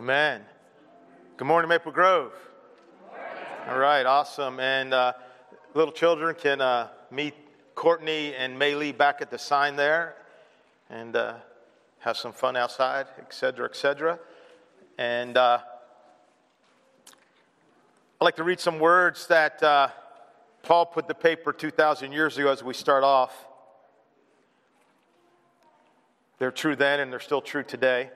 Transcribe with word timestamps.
Amen. 0.00 0.40
Good 1.36 1.46
morning, 1.46 1.68
Maple 1.68 1.92
Grove. 1.92 2.32
All 3.68 3.78
right, 3.78 4.06
awesome. 4.06 4.58
And 4.58 4.94
uh, 4.94 5.12
little 5.74 5.92
children 5.92 6.34
can 6.34 6.62
uh, 6.62 6.88
meet 7.10 7.34
Courtney 7.74 8.34
and 8.34 8.58
Maylee 8.58 8.96
back 8.96 9.20
at 9.20 9.30
the 9.30 9.36
sign 9.36 9.76
there 9.76 10.16
and 10.88 11.14
uh, 11.14 11.34
have 11.98 12.16
some 12.16 12.32
fun 12.32 12.56
outside, 12.56 13.08
et 13.18 13.34
cetera, 13.34 13.66
et 13.66 13.76
cetera. 13.76 14.18
And 14.96 15.36
uh, 15.36 15.58
I'd 17.10 18.24
like 18.24 18.36
to 18.36 18.44
read 18.44 18.58
some 18.58 18.78
words 18.78 19.26
that 19.26 19.62
uh, 19.62 19.88
Paul 20.62 20.86
put 20.86 21.08
the 21.08 21.14
paper 21.14 21.52
2,000 21.52 22.10
years 22.10 22.38
ago 22.38 22.50
as 22.50 22.64
we 22.64 22.72
start 22.72 23.04
off. 23.04 23.34
They're 26.38 26.50
true 26.50 26.74
then 26.74 27.00
and 27.00 27.12
they're 27.12 27.20
still 27.20 27.42
true 27.42 27.64
today 27.64 28.08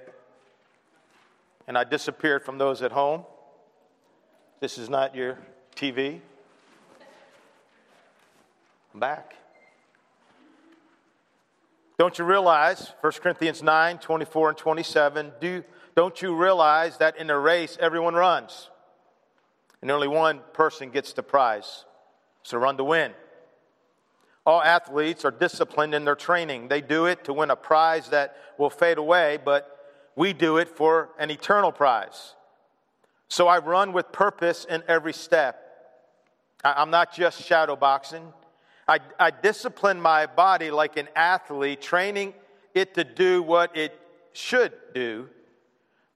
and 1.66 1.78
I 1.78 1.84
disappeared 1.84 2.44
from 2.44 2.58
those 2.58 2.82
at 2.82 2.92
home. 2.92 3.24
This 4.60 4.78
is 4.78 4.88
not 4.88 5.14
your 5.14 5.38
TV. 5.76 6.20
I'm 8.92 9.00
back. 9.00 9.34
Don't 11.98 12.18
you 12.18 12.24
realize, 12.24 12.92
1 13.00 13.12
Corinthians 13.22 13.62
9 13.62 13.98
24 13.98 14.48
and 14.50 14.58
27, 14.58 15.32
do, 15.40 15.64
don't 15.94 16.20
you 16.20 16.34
realize 16.34 16.98
that 16.98 17.16
in 17.18 17.30
a 17.30 17.38
race 17.38 17.78
everyone 17.80 18.14
runs 18.14 18.70
and 19.80 19.90
only 19.90 20.08
one 20.08 20.40
person 20.52 20.90
gets 20.90 21.12
the 21.12 21.22
prize? 21.22 21.84
So 22.42 22.58
run 22.58 22.76
to 22.76 22.84
win. 22.84 23.12
All 24.46 24.62
athletes 24.62 25.24
are 25.24 25.30
disciplined 25.30 25.94
in 25.94 26.04
their 26.04 26.16
training. 26.16 26.68
They 26.68 26.80
do 26.80 27.06
it 27.06 27.24
to 27.24 27.32
win 27.32 27.50
a 27.50 27.56
prize 27.56 28.10
that 28.10 28.36
will 28.58 28.70
fade 28.70 28.98
away, 28.98 29.38
but 29.42 29.73
we 30.16 30.32
do 30.32 30.58
it 30.58 30.68
for 30.68 31.10
an 31.18 31.30
eternal 31.30 31.72
prize. 31.72 32.34
So 33.28 33.48
I 33.48 33.58
run 33.58 33.92
with 33.92 34.12
purpose 34.12 34.64
in 34.64 34.82
every 34.86 35.12
step. 35.12 35.60
I'm 36.64 36.90
not 36.90 37.12
just 37.12 37.42
shadow 37.42 37.76
boxing. 37.76 38.32
I, 38.86 38.98
I 39.18 39.30
discipline 39.30 40.00
my 40.00 40.26
body 40.26 40.70
like 40.70 40.96
an 40.96 41.08
athlete, 41.16 41.80
training 41.80 42.34
it 42.74 42.94
to 42.94 43.04
do 43.04 43.42
what 43.42 43.76
it 43.76 43.98
should 44.32 44.72
do. 44.94 45.28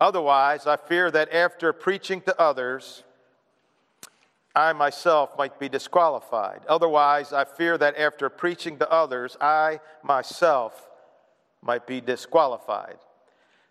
Otherwise, 0.01 0.67
I 0.67 0.77
fear 0.77 1.11
that 1.11 1.33
after 1.33 1.73
preaching 1.73 2.21
to 2.23 2.41
others, 2.41 3.03
I 4.55 4.73
myself 4.73 5.37
might 5.37 5.59
be 5.59 5.69
disqualified. 5.69 6.63
Otherwise, 6.69 7.33
I 7.33 7.45
fear 7.45 7.79
that 7.79 7.97
after 7.97 8.29
preaching 8.29 8.79
to 8.79 8.91
others, 8.91 9.37
I 9.41 9.81
myself 10.03 10.89
might 11.63 11.87
be 11.87 12.01
disqualified. 12.01 12.99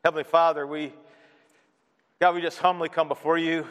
Heavenly 0.08 0.23
Father, 0.23 0.66
we, 0.66 0.94
God, 2.22 2.33
we 2.33 2.41
just 2.41 2.59
humbly 2.59 2.88
come 2.88 3.09
before 3.09 3.38
you. 3.38 3.67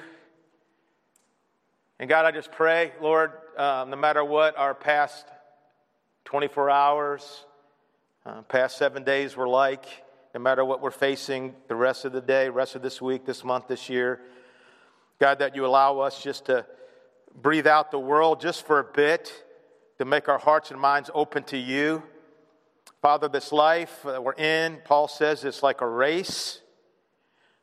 And 1.99 2.11
God, 2.11 2.27
I 2.27 2.31
just 2.31 2.53
pray, 2.53 2.93
Lord, 3.01 3.33
uh, 3.57 3.87
no 3.89 3.97
matter 3.97 4.23
what 4.23 4.55
our 4.59 4.75
past 4.75 5.25
24 6.27 6.69
hours, 6.69 7.47
uh, 8.27 8.43
past 8.43 8.77
seven 8.77 9.03
days 9.03 9.35
were 9.35 9.49
like, 9.49 9.87
no 10.35 10.41
matter 10.41 10.63
what 10.63 10.83
we're 10.83 10.91
facing 10.91 11.55
the 11.69 11.75
rest 11.75 12.05
of 12.05 12.13
the 12.13 12.21
day, 12.21 12.51
rest 12.51 12.75
of 12.75 12.83
this 12.83 13.01
week, 13.01 13.25
this 13.25 13.43
month, 13.43 13.69
this 13.69 13.89
year, 13.89 14.21
God, 15.19 15.39
that 15.39 15.57
you 15.57 15.65
allow 15.65 16.01
us 16.01 16.23
just 16.23 16.45
to 16.45 16.67
breathe 17.35 17.67
out 17.67 17.91
the 17.91 17.99
world 17.99 18.43
just 18.43 18.67
for 18.67 18.79
a 18.79 18.85
bit, 18.85 19.33
to 19.97 20.05
make 20.05 20.29
our 20.29 20.39
hearts 20.39 20.71
and 20.71 20.79
minds 20.79 21.09
open 21.15 21.45
to 21.45 21.57
you. 21.57 22.03
Father, 23.07 23.29
this 23.29 23.53
life 23.53 24.01
that 24.03 24.25
we're 24.25 24.33
in, 24.33 24.79
Paul 24.85 25.07
says 25.07 25.45
it's 25.45 25.63
like 25.63 25.81
a 25.81 25.87
race, 25.87 26.61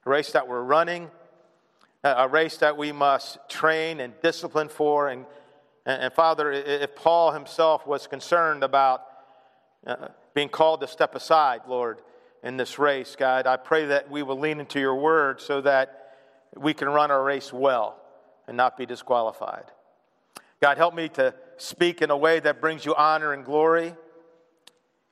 a 0.06 0.10
race 0.10 0.32
that 0.32 0.48
we're 0.48 0.64
running, 0.64 1.12
a 2.02 2.30
race 2.30 2.56
that 2.60 2.78
we 2.78 2.94
must 2.94 3.40
train 3.50 4.00
and 4.00 4.14
discipline 4.22 4.70
for. 4.70 5.10
And, 5.10 5.26
and, 5.86 6.14
Father, 6.14 6.50
if 6.50 6.96
Paul 6.96 7.34
himself 7.34 7.86
was 7.86 8.08
concerned 8.08 8.64
about 8.64 9.02
uh, 9.86 10.08
being 10.34 10.48
called 10.48 10.80
to 10.80 10.88
step 10.88 11.14
aside, 11.14 11.64
Lord, 11.68 11.98
in 12.42 12.56
this 12.56 12.80
race, 12.80 13.18
God, 13.20 13.46
I 13.46 13.58
pray 13.58 13.88
that 13.88 14.09
we 14.09 14.24
will 14.24 14.40
lean 14.40 14.62
into 14.62 14.80
your 14.80 14.96
word 14.96 15.42
so 15.42 15.59
that 15.59 16.14
we 16.56 16.74
can 16.74 16.88
run 16.88 17.12
our 17.12 17.22
race 17.22 17.52
well 17.52 18.02
and 18.48 18.56
not 18.56 18.78
be 18.78 18.86
disqualified. 18.86 19.66
God, 20.62 20.78
help 20.78 20.96
me 20.96 21.09
to 21.09 21.36
speak 21.58 22.02
in 22.02 22.12
a 22.12 22.18
way 22.18 22.40
that 22.40 22.62
brings 22.62 22.86
you 22.86 22.96
honor 22.96 23.34
and 23.34 23.44
glory. 23.44 23.94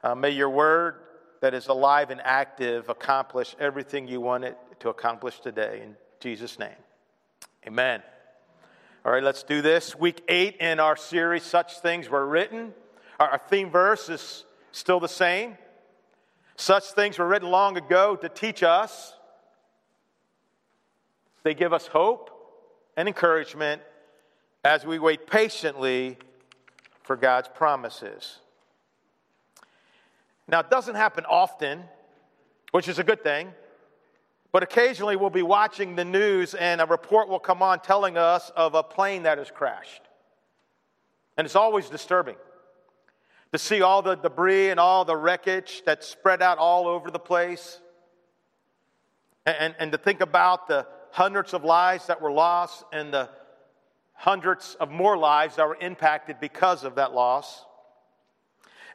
Uh, 0.03 0.15
may 0.15 0.31
your 0.31 0.49
word 0.49 0.95
that 1.41 1.53
is 1.53 1.67
alive 1.67 2.09
and 2.09 2.21
active 2.23 2.89
accomplish 2.89 3.55
everything 3.59 4.07
you 4.07 4.21
want 4.21 4.43
it 4.43 4.57
to 4.79 4.89
accomplish 4.89 5.39
today. 5.39 5.81
In 5.83 5.95
Jesus' 6.19 6.57
name, 6.57 6.69
amen. 7.67 8.01
All 9.05 9.11
right, 9.11 9.23
let's 9.23 9.43
do 9.43 9.61
this. 9.61 9.95
Week 9.95 10.21
eight 10.27 10.57
in 10.57 10.79
our 10.79 10.95
series, 10.95 11.43
Such 11.43 11.79
Things 11.79 12.09
Were 12.09 12.25
Written. 12.25 12.73
Our 13.19 13.39
theme 13.49 13.69
verse 13.69 14.09
is 14.09 14.45
still 14.71 14.99
the 14.99 15.07
same. 15.07 15.57
Such 16.55 16.83
things 16.91 17.17
were 17.17 17.27
written 17.27 17.49
long 17.49 17.77
ago 17.77 18.15
to 18.15 18.29
teach 18.29 18.61
us. 18.61 19.13
They 21.43 21.55
give 21.55 21.73
us 21.73 21.87
hope 21.87 22.29
and 22.95 23.07
encouragement 23.07 23.81
as 24.63 24.85
we 24.85 24.99
wait 24.99 25.25
patiently 25.25 26.17
for 27.03 27.15
God's 27.15 27.47
promises. 27.47 28.37
Now, 30.47 30.59
it 30.59 30.69
doesn't 30.69 30.95
happen 30.95 31.25
often, 31.25 31.83
which 32.71 32.87
is 32.87 32.99
a 32.99 33.03
good 33.03 33.23
thing, 33.23 33.53
but 34.51 34.63
occasionally 34.63 35.15
we'll 35.15 35.29
be 35.29 35.43
watching 35.43 35.95
the 35.95 36.05
news 36.05 36.53
and 36.53 36.81
a 36.81 36.85
report 36.85 37.29
will 37.29 37.39
come 37.39 37.61
on 37.61 37.79
telling 37.79 38.17
us 38.17 38.51
of 38.55 38.75
a 38.75 38.83
plane 38.83 39.23
that 39.23 39.37
has 39.37 39.49
crashed. 39.49 40.01
And 41.37 41.45
it's 41.45 41.55
always 41.55 41.89
disturbing 41.89 42.35
to 43.51 43.57
see 43.57 43.81
all 43.81 44.01
the 44.01 44.15
debris 44.15 44.69
and 44.69 44.79
all 44.79 45.05
the 45.05 45.15
wreckage 45.15 45.83
that's 45.85 46.07
spread 46.07 46.41
out 46.41 46.57
all 46.57 46.87
over 46.87 47.11
the 47.11 47.19
place. 47.19 47.79
And, 49.45 49.75
and, 49.79 49.91
to 49.91 49.97
think 49.97 50.21
about 50.21 50.67
the 50.67 50.85
hundreds 51.09 51.55
of 51.55 51.63
lives 51.63 52.07
that 52.07 52.21
were 52.21 52.31
lost 52.31 52.83
and 52.93 53.11
the 53.11 53.27
hundreds 54.13 54.75
of 54.79 54.91
more 54.91 55.17
lives 55.17 55.55
that 55.55 55.67
were 55.67 55.77
impacted 55.81 56.39
because 56.39 56.83
of 56.83 56.95
that 56.95 57.11
loss. 57.13 57.65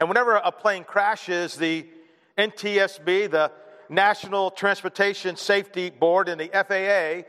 And 0.00 0.08
whenever 0.08 0.36
a 0.36 0.52
plane 0.52 0.84
crashes, 0.84 1.56
the 1.56 1.86
NTSB, 2.36 3.30
the 3.30 3.50
National 3.88 4.50
Transportation 4.50 5.36
Safety 5.36 5.90
Board, 5.90 6.28
and 6.28 6.40
the 6.40 6.48
FAA, 6.48 7.24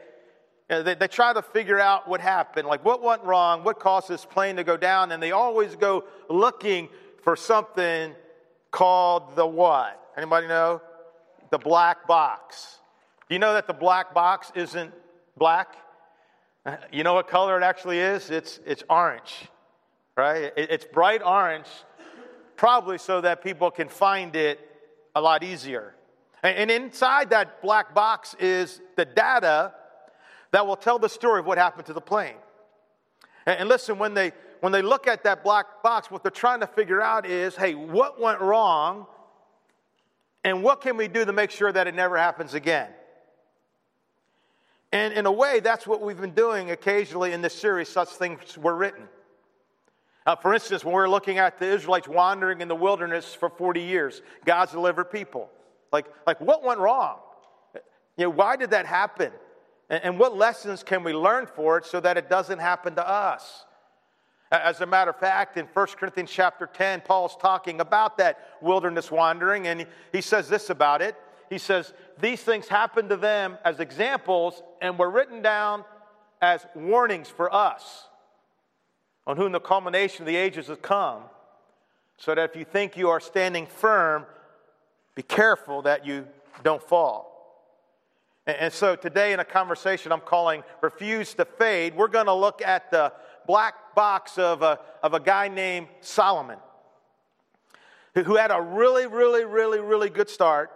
you 0.69 0.75
know, 0.75 0.83
they, 0.83 0.95
they 0.95 1.07
try 1.07 1.31
to 1.33 1.41
figure 1.41 1.79
out 1.79 2.07
what 2.07 2.19
happened, 2.19 2.67
like 2.67 2.83
what 2.83 3.01
went 3.01 3.23
wrong, 3.23 3.63
what 3.63 3.79
caused 3.79 4.09
this 4.09 4.25
plane 4.25 4.57
to 4.57 4.63
go 4.63 4.75
down, 4.75 5.11
and 5.11 5.23
they 5.23 5.31
always 5.31 5.75
go 5.75 6.03
looking 6.29 6.89
for 7.23 7.35
something 7.35 8.13
called 8.71 9.35
the 9.35 9.45
what? 9.45 10.01
Anybody 10.17 10.47
know? 10.47 10.81
The 11.51 11.57
black 11.57 12.05
box. 12.05 12.79
Do 13.29 13.35
you 13.35 13.39
know 13.39 13.53
that 13.53 13.67
the 13.67 13.73
black 13.73 14.13
box 14.13 14.51
isn't 14.55 14.93
black? 15.37 15.75
You 16.91 17.03
know 17.03 17.13
what 17.13 17.29
color 17.29 17.57
it 17.57 17.63
actually 17.63 17.99
is? 17.99 18.29
It's, 18.29 18.59
it's 18.65 18.83
orange, 18.89 19.47
right? 20.17 20.51
It, 20.57 20.69
it's 20.69 20.85
bright 20.85 21.21
orange 21.23 21.67
probably 22.57 22.97
so 22.97 23.21
that 23.21 23.43
people 23.43 23.71
can 23.71 23.87
find 23.87 24.35
it 24.35 24.59
a 25.15 25.21
lot 25.21 25.43
easier. 25.43 25.93
And 26.43 26.69
inside 26.69 27.29
that 27.31 27.61
black 27.61 27.95
box 27.95 28.35
is 28.39 28.81
the 28.95 29.05
data 29.05 29.73
that 30.51 30.65
will 30.65 30.75
tell 30.75 30.99
the 30.99 31.09
story 31.09 31.39
of 31.39 31.45
what 31.45 31.57
happened 31.57 31.85
to 31.87 31.93
the 31.93 32.01
plane. 32.01 32.35
And 33.45 33.69
listen, 33.69 33.97
when 33.97 34.13
they, 34.13 34.33
when 34.59 34.71
they 34.71 34.81
look 34.81 35.07
at 35.07 35.23
that 35.23 35.43
black 35.43 35.81
box, 35.81 36.11
what 36.11 36.21
they're 36.23 36.31
trying 36.31 36.59
to 36.59 36.67
figure 36.67 37.01
out 37.01 37.25
is 37.25 37.55
hey, 37.55 37.75
what 37.75 38.19
went 38.19 38.41
wrong? 38.41 39.07
And 40.43 40.63
what 40.63 40.81
can 40.81 40.97
we 40.97 41.07
do 41.07 41.25
to 41.25 41.33
make 41.33 41.51
sure 41.51 41.71
that 41.71 41.87
it 41.87 41.95
never 41.95 42.17
happens 42.17 42.53
again? 42.53 42.89
And 44.91 45.13
in 45.13 45.25
a 45.25 45.31
way, 45.31 45.59
that's 45.59 45.85
what 45.85 46.01
we've 46.01 46.19
been 46.19 46.31
doing 46.31 46.71
occasionally 46.71 47.33
in 47.33 47.41
this 47.41 47.53
series, 47.53 47.89
Such 47.89 48.09
Things 48.09 48.57
Were 48.57 48.75
Written. 48.75 49.09
Uh, 50.27 50.35
for 50.35 50.53
instance, 50.53 50.83
when 50.83 50.93
we're 50.93 51.07
looking 51.07 51.37
at 51.37 51.57
the 51.57 51.65
Israelites 51.65 52.05
wandering 52.05 52.59
in 52.59 52.67
the 52.67 52.75
wilderness 52.75 53.33
for 53.33 53.49
40 53.49 53.79
years, 53.79 54.21
God's 54.45 54.73
delivered 54.73 55.05
people. 55.05 55.49
Like, 55.93 56.05
like 56.27 56.41
what 56.41 56.65
went 56.65 56.81
wrong? 56.81 57.19
You 58.17 58.25
know, 58.25 58.31
why 58.31 58.57
did 58.57 58.71
that 58.71 58.85
happen? 58.85 59.31
And, 59.89 60.03
and 60.03 60.19
what 60.19 60.35
lessons 60.35 60.83
can 60.83 61.05
we 61.05 61.13
learn 61.13 61.47
for 61.55 61.77
it 61.77 61.85
so 61.85 62.01
that 62.01 62.17
it 62.17 62.29
doesn't 62.29 62.59
happen 62.59 62.95
to 62.95 63.07
us? 63.07 63.65
As 64.51 64.81
a 64.81 64.85
matter 64.85 65.11
of 65.11 65.17
fact, 65.17 65.57
in 65.57 65.65
1 65.65 65.87
Corinthians 65.97 66.29
chapter 66.29 66.67
10, 66.67 67.01
Paul's 67.01 67.37
talking 67.37 67.79
about 67.79 68.17
that 68.17 68.37
wilderness 68.61 69.09
wandering, 69.09 69.67
and 69.67 69.87
he 70.11 70.19
says 70.19 70.49
this 70.49 70.69
about 70.69 71.01
it. 71.01 71.15
He 71.49 71.57
says, 71.57 71.93
These 72.19 72.41
things 72.41 72.67
happened 72.67 73.09
to 73.09 73.17
them 73.17 73.57
as 73.63 73.79
examples 73.79 74.61
and 74.81 74.99
were 74.99 75.09
written 75.09 75.41
down 75.41 75.85
as 76.41 76.65
warnings 76.75 77.29
for 77.29 77.53
us 77.53 78.07
on 79.27 79.35
whom 79.37 79.51
the 79.51 79.59
culmination 79.59 80.23
of 80.23 80.27
the 80.27 80.37
ages 80.37 80.67
has 80.67 80.77
come, 80.81 81.21
so 82.17 82.33
that 82.33 82.49
if 82.49 82.55
you 82.55 82.63
think 82.63 82.97
you 82.97 83.09
are 83.09 83.19
standing 83.19 83.67
firm, 83.67 84.25
be 85.13 85.21
careful 85.21 85.83
that 85.83 86.05
you 86.05 86.25
don't 86.63 86.81
fall. 86.81 87.33
And 88.47 88.71
so 88.71 88.95
today, 88.95 89.33
in 89.33 89.41
a 89.41 89.45
conversation 89.45 90.13
I'm 90.13 90.21
calling 90.21 90.63
Refuse 90.79 91.33
to 91.33 91.43
Fade, 91.43 91.97
we're 91.97 92.07
going 92.07 92.27
to 92.27 92.33
look 92.33 92.61
at 92.61 92.89
the 92.89 93.11
black 93.45 93.93
box 93.93 94.37
of 94.37 94.61
a, 94.61 94.79
of 95.03 95.13
a 95.13 95.19
guy 95.19 95.49
named 95.49 95.87
Solomon, 95.99 96.57
who 98.15 98.37
had 98.37 98.51
a 98.51 98.61
really, 98.61 99.05
really, 99.05 99.43
really, 99.43 99.81
really 99.81 100.09
good 100.09 100.29
start. 100.29 100.71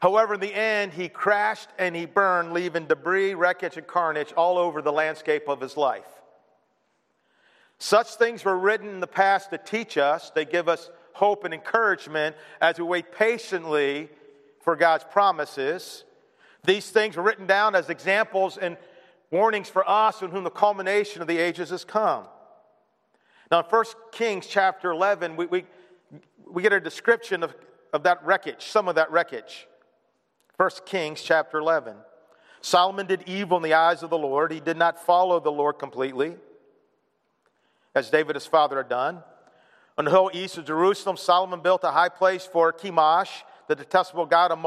However, 0.00 0.34
in 0.34 0.40
the 0.40 0.54
end, 0.54 0.92
he 0.92 1.08
crashed 1.08 1.68
and 1.76 1.96
he 1.96 2.06
burned, 2.06 2.52
leaving 2.52 2.86
debris, 2.86 3.34
wreckage, 3.34 3.76
and 3.76 3.86
carnage 3.88 4.32
all 4.34 4.56
over 4.56 4.80
the 4.80 4.92
landscape 4.92 5.48
of 5.48 5.60
his 5.60 5.76
life. 5.76 6.06
Such 7.78 8.14
things 8.14 8.44
were 8.44 8.58
written 8.58 8.88
in 8.88 9.00
the 9.00 9.06
past 9.06 9.50
to 9.50 9.58
teach 9.58 9.96
us, 9.96 10.30
they 10.30 10.44
give 10.44 10.68
us 10.68 10.90
hope 11.12 11.44
and 11.44 11.54
encouragement 11.54 12.36
as 12.60 12.78
we 12.78 12.84
wait 12.84 13.12
patiently 13.12 14.08
for 14.60 14.76
God's 14.76 15.04
promises. 15.04 16.04
These 16.64 16.90
things 16.90 17.16
were 17.16 17.22
written 17.22 17.46
down 17.46 17.74
as 17.74 17.88
examples 17.88 18.56
and 18.56 18.76
warnings 19.30 19.68
for 19.68 19.88
us 19.88 20.22
in 20.22 20.30
whom 20.30 20.44
the 20.44 20.50
culmination 20.50 21.22
of 21.22 21.28
the 21.28 21.38
ages 21.38 21.70
has 21.70 21.84
come. 21.84 22.24
Now, 23.50 23.60
in 23.60 23.64
1 23.64 23.84
Kings 24.12 24.46
chapter 24.46 24.90
11, 24.90 25.36
we, 25.36 25.46
we, 25.46 25.64
we 26.46 26.62
get 26.62 26.72
a 26.72 26.80
description 26.80 27.42
of, 27.42 27.54
of 27.92 28.02
that 28.02 28.24
wreckage, 28.24 28.66
some 28.66 28.88
of 28.88 28.96
that 28.96 29.10
wreckage. 29.10 29.66
1 30.56 30.70
Kings 30.86 31.22
chapter 31.22 31.58
11. 31.58 31.96
Solomon 32.60 33.06
did 33.06 33.22
evil 33.26 33.56
in 33.56 33.62
the 33.62 33.74
eyes 33.74 34.02
of 34.02 34.10
the 34.10 34.18
Lord. 34.18 34.52
He 34.52 34.60
did 34.60 34.76
not 34.76 35.04
follow 35.04 35.40
the 35.40 35.52
Lord 35.52 35.78
completely, 35.78 36.36
as 37.98 38.10
David 38.10 38.36
his 38.36 38.46
father 38.46 38.76
had 38.76 38.88
done. 38.88 39.22
On 39.98 40.04
the 40.04 40.10
hill 40.10 40.30
east 40.32 40.56
of 40.56 40.64
Jerusalem, 40.64 41.16
Solomon 41.16 41.60
built 41.60 41.82
a 41.82 41.90
high 41.90 42.08
place 42.08 42.46
for 42.46 42.72
Chemosh, 42.72 43.42
the 43.66 43.74
detestable 43.74 44.26
god 44.26 44.52
of 44.52 44.58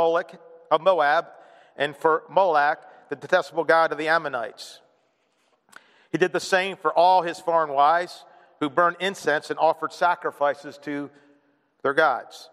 of 0.72 0.82
Moab, 0.82 1.28
and 1.78 1.96
for 1.96 2.24
Moloch, 2.30 2.80
the 3.10 3.16
detestable 3.16 3.64
god 3.64 3.92
of 3.92 3.98
the 3.98 4.10
Ammonites. 4.10 4.82
He 6.12 6.18
did 6.18 6.34
the 6.34 6.40
same 6.42 6.76
for 6.76 6.94
all 6.94 7.22
his 7.22 7.40
foreign 7.40 7.72
wives 7.72 8.26
who 8.60 8.70
burned 8.70 8.98
incense 9.00 9.50
and 9.50 9.58
offered 9.58 9.94
sacrifices 9.94 10.78
to 10.80 11.10
their 11.82 11.94
gods. 11.94 12.50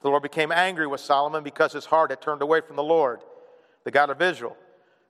The 0.00 0.08
Lord 0.08 0.22
became 0.22 0.50
angry 0.50 0.86
with 0.86 1.00
Solomon 1.00 1.44
because 1.44 1.72
his 1.72 1.86
heart 1.86 2.10
had 2.10 2.22
turned 2.22 2.42
away 2.42 2.62
from 2.62 2.76
the 2.76 2.82
Lord, 2.82 3.20
the 3.84 3.90
God 3.90 4.08
of 4.10 4.20
Israel, 4.20 4.56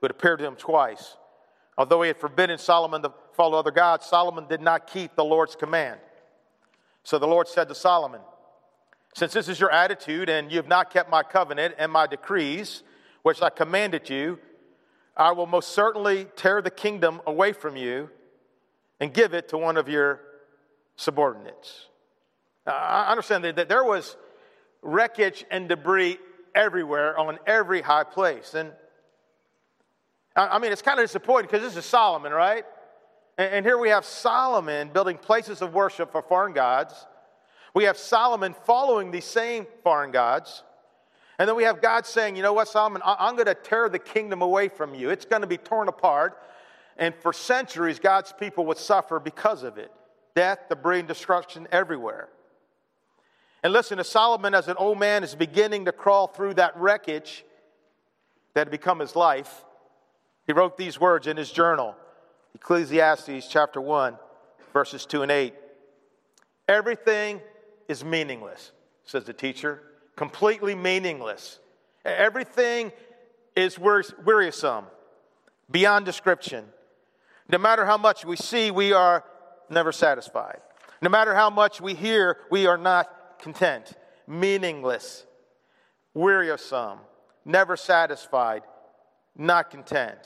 who 0.01 0.05
had 0.05 0.11
appeared 0.11 0.41
to 0.41 0.47
him 0.47 0.57
twice. 0.57 1.17
Although 1.79 2.03
he 2.03 2.09
had 2.09 2.19
forbidden 2.19 2.59
Solomon 2.59 3.03
to 3.03 3.13
follow 3.33 3.59
other 3.59 3.71
gods, 3.71 4.07
Solomon 4.07 4.47
did 4.47 4.61
not 4.61 4.87
keep 4.87 5.17
the 5.17 5.25
Lord's 5.25 5.57
command. 5.57 5.99
So 7.03 7.19
the 7.19 7.27
Lord 7.27 7.49
said 7.49 7.69
to 7.69 7.75
Solomon, 7.75 8.21
Since 9.15 9.33
this 9.33 9.49
is 9.49 9.59
your 9.59 9.71
attitude, 9.71 10.29
and 10.29 10.51
you 10.51 10.59
have 10.59 10.69
not 10.69 10.91
kept 10.91 11.11
my 11.11 11.23
covenant 11.23 11.75
and 11.79 11.91
my 11.91 12.07
decrees, 12.07 12.83
which 13.23 13.43
I 13.43 13.51
commanded 13.51 14.11
you, 14.11 14.39
I 15.17 15.33
will 15.33 15.47
most 15.47 15.71
certainly 15.71 16.27
tear 16.37 16.63
the 16.63 16.71
kingdom 16.71 17.21
away 17.27 17.53
from 17.53 17.77
you 17.77 18.11
and 19.01 19.13
give 19.13 19.35
it 19.35 19.49
to 19.49 19.59
one 19.59 19.77
of 19.77 19.89
your 19.89 20.21
subordinates. 20.97 21.87
Now, 22.67 22.75
I 22.75 23.11
understand 23.11 23.45
that 23.45 23.69
there 23.69 23.85
was 23.85 24.17
wreckage 24.83 25.45
and 25.51 25.69
debris 25.69 26.19
everywhere 26.55 27.19
on 27.19 27.39
every 27.47 27.83
high 27.83 28.05
place. 28.05 28.55
And 28.55 28.73
I 30.35 30.59
mean, 30.59 30.73
it's 30.73 30.83
kind 30.83 30.99
of 30.99 31.05
disappointing 31.05 31.49
because 31.51 31.63
this 31.63 31.77
is 31.77 31.89
Solomon, 31.89 32.33
right? 32.33 32.65
And 33.39 33.65
here 33.65 33.79
we 33.79 33.91
have 33.91 34.05
Solomon 34.05 34.89
building 34.89 35.19
places 35.19 35.63
of 35.63 35.75
worship 35.75 36.13
for 36.13 36.23
foreign 36.23 36.53
gods. 36.53 37.07
We 37.75 37.85
have 37.85 37.97
Solomon 37.97 38.55
following 38.65 39.11
these 39.11 39.25
same 39.25 39.67
foreign 39.83 40.11
gods. 40.11 40.63
And 41.39 41.49
then 41.49 41.57
we 41.57 41.65
have 41.65 41.81
God 41.81 42.07
saying, 42.07 42.37
you 42.37 42.43
know 42.43 42.53
what, 42.53 42.69
Solomon, 42.69 43.03
I'm 43.05 43.35
going 43.35 43.47
to 43.47 43.55
tear 43.55 43.89
the 43.89 43.99
kingdom 43.99 44.43
away 44.43 44.69
from 44.69 44.95
you. 44.95 45.11
It's 45.11 45.25
going 45.25 45.43
to 45.43 45.49
be 45.49 45.57
torn 45.57 45.89
apart. 45.89 46.39
And 46.97 47.15
for 47.15 47.33
centuries, 47.33 47.99
God's 47.99 48.33
people 48.33 48.67
would 48.67 48.79
suffer 48.79 49.19
because 49.19 49.63
of 49.63 49.79
it 49.79 49.91
death, 50.35 50.61
debris, 50.69 51.01
and 51.01 51.09
destruction 51.09 51.67
everywhere. 51.73 52.29
And 53.63 53.73
listen, 53.73 53.99
as 53.99 54.09
Solomon, 54.09 54.55
as 54.55 54.69
an 54.69 54.77
old 54.77 54.99
man, 54.99 55.23
is 55.23 55.35
beginning 55.35 55.85
to 55.85 55.93
crawl 55.93 56.27
through 56.27 56.55
that 56.55 56.77
wreckage 56.77 57.45
that 58.55 58.67
had 58.67 58.71
become 58.71 58.99
his 58.99 59.15
life, 59.15 59.65
he 60.47 60.53
wrote 60.53 60.77
these 60.77 60.99
words 60.99 61.27
in 61.27 61.37
his 61.37 61.51
journal 61.51 61.95
Ecclesiastes 62.55 63.49
chapter 63.49 63.81
1, 63.81 64.19
verses 64.73 65.07
2 65.07 65.23
and 65.23 65.33
8. 65.33 65.55
Everything 66.69 67.41
is 67.89 68.05
meaningless, 68.05 68.73
says 69.05 69.25
the 69.25 69.33
teacher, 69.33 69.83
completely 70.17 70.75
meaningless. 70.75 71.59
Everything 72.05 72.93
is 73.57 73.79
wearisome, 73.79 74.85
beyond 75.71 76.05
description. 76.05 76.65
No 77.49 77.59
matter 77.59 77.85
how 77.85 77.97
much 77.97 78.25
we 78.25 78.37
see, 78.37 78.71
we 78.71 78.93
are 78.93 79.25
never 79.71 79.93
satisfied. 79.93 80.61
No 81.01 81.09
matter 81.09 81.35
how 81.35 81.51
much 81.51 81.81
we 81.81 81.95
hear, 81.95 82.39
we 82.51 82.67
are 82.67 82.79
not 82.79 83.39
content. 83.41 83.93
Meaningless, 84.27 85.27
wearisome, 86.15 86.99
never 87.45 87.77
satisfied, 87.77 88.63
not 89.37 89.71
content. 89.71 90.19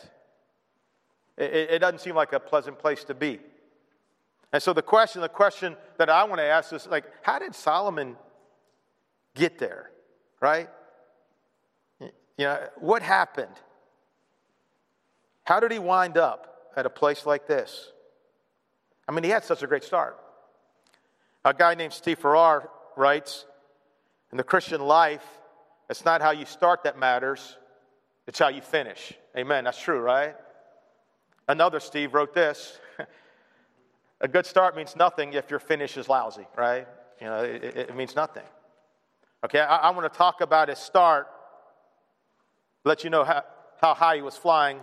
It, 1.37 1.71
it 1.71 1.79
doesn't 1.81 2.01
seem 2.01 2.15
like 2.15 2.33
a 2.33 2.41
pleasant 2.41 2.79
place 2.79 3.05
to 3.05 3.15
be. 3.15 3.41
And 4.53 4.63
so 4.63 4.73
the 4.73 4.83
question, 4.83 5.21
the 5.21 5.29
question 5.29 5.77
that 5.99 6.09
I 6.09 6.25
want 6.25 6.39
to 6.39 6.45
ask 6.45 6.73
is 6.73 6.87
like, 6.87 7.05
how 7.23 7.39
did 7.39 7.55
Solomon 7.55 8.17
get 9.35 9.59
there? 9.59 9.91
Right? 10.41 10.69
You 12.01 12.11
know, 12.39 12.69
what 12.79 13.03
happened? 13.03 13.55
How 15.45 15.61
did 15.61 15.73
he 15.73 15.79
wind 15.79 16.19
up 16.19 16.71
at 16.77 16.87
a 16.87 16.91
place 16.91 17.27
like 17.27 17.47
this? 17.47 17.93
I 19.09 19.13
mean, 19.13 19.25
he 19.25 19.31
had 19.31 19.45
such 19.45 19.63
a 19.63 19.67
great 19.67 19.85
start. 19.85 20.19
A 21.45 21.55
guy 21.55 21.75
named 21.75 21.93
Steve 21.93 22.19
Farrar 22.19 22.69
writes, 22.97 23.47
in 24.33 24.39
the 24.39 24.45
Christian 24.45 24.81
life, 24.81 25.25
it's 25.89 26.05
not 26.05 26.21
how 26.21 26.33
you 26.33 26.45
start 26.45 26.83
that 26.83 26.99
matters, 26.99 27.57
it's 28.27 28.39
how 28.39 28.49
you 28.49 28.61
finish. 28.61 29.13
Amen. 29.37 29.65
That's 29.65 29.81
true, 29.81 30.01
right? 30.01 30.35
Another 31.49 31.81
Steve 31.81 32.15
wrote 32.15 32.35
this 32.35 32.79
A 34.21 34.29
good 34.29 34.47
start 34.47 34.77
means 34.77 34.97
nothing 34.97 35.35
if 35.35 35.51
your 35.51 35.59
finish 35.61 35.97
is 35.97 36.09
lousy, 36.09 36.47
right? 36.57 36.87
You 37.21 37.27
know, 37.27 37.43
it, 37.43 37.63
it 37.65 37.97
means 37.97 38.17
nothing. 38.17 38.45
Okay, 39.45 39.61
I, 39.61 39.77
I 39.77 39.91
want 39.91 40.11
to 40.11 40.17
talk 40.17 40.41
about 40.41 40.69
his 40.69 40.79
start, 40.79 41.29
let 42.85 43.05
you 43.05 43.11
know 43.11 43.25
how, 43.25 43.45
how 43.81 43.93
high 43.93 44.17
he 44.17 44.23
was 44.23 44.37
flying, 44.37 44.81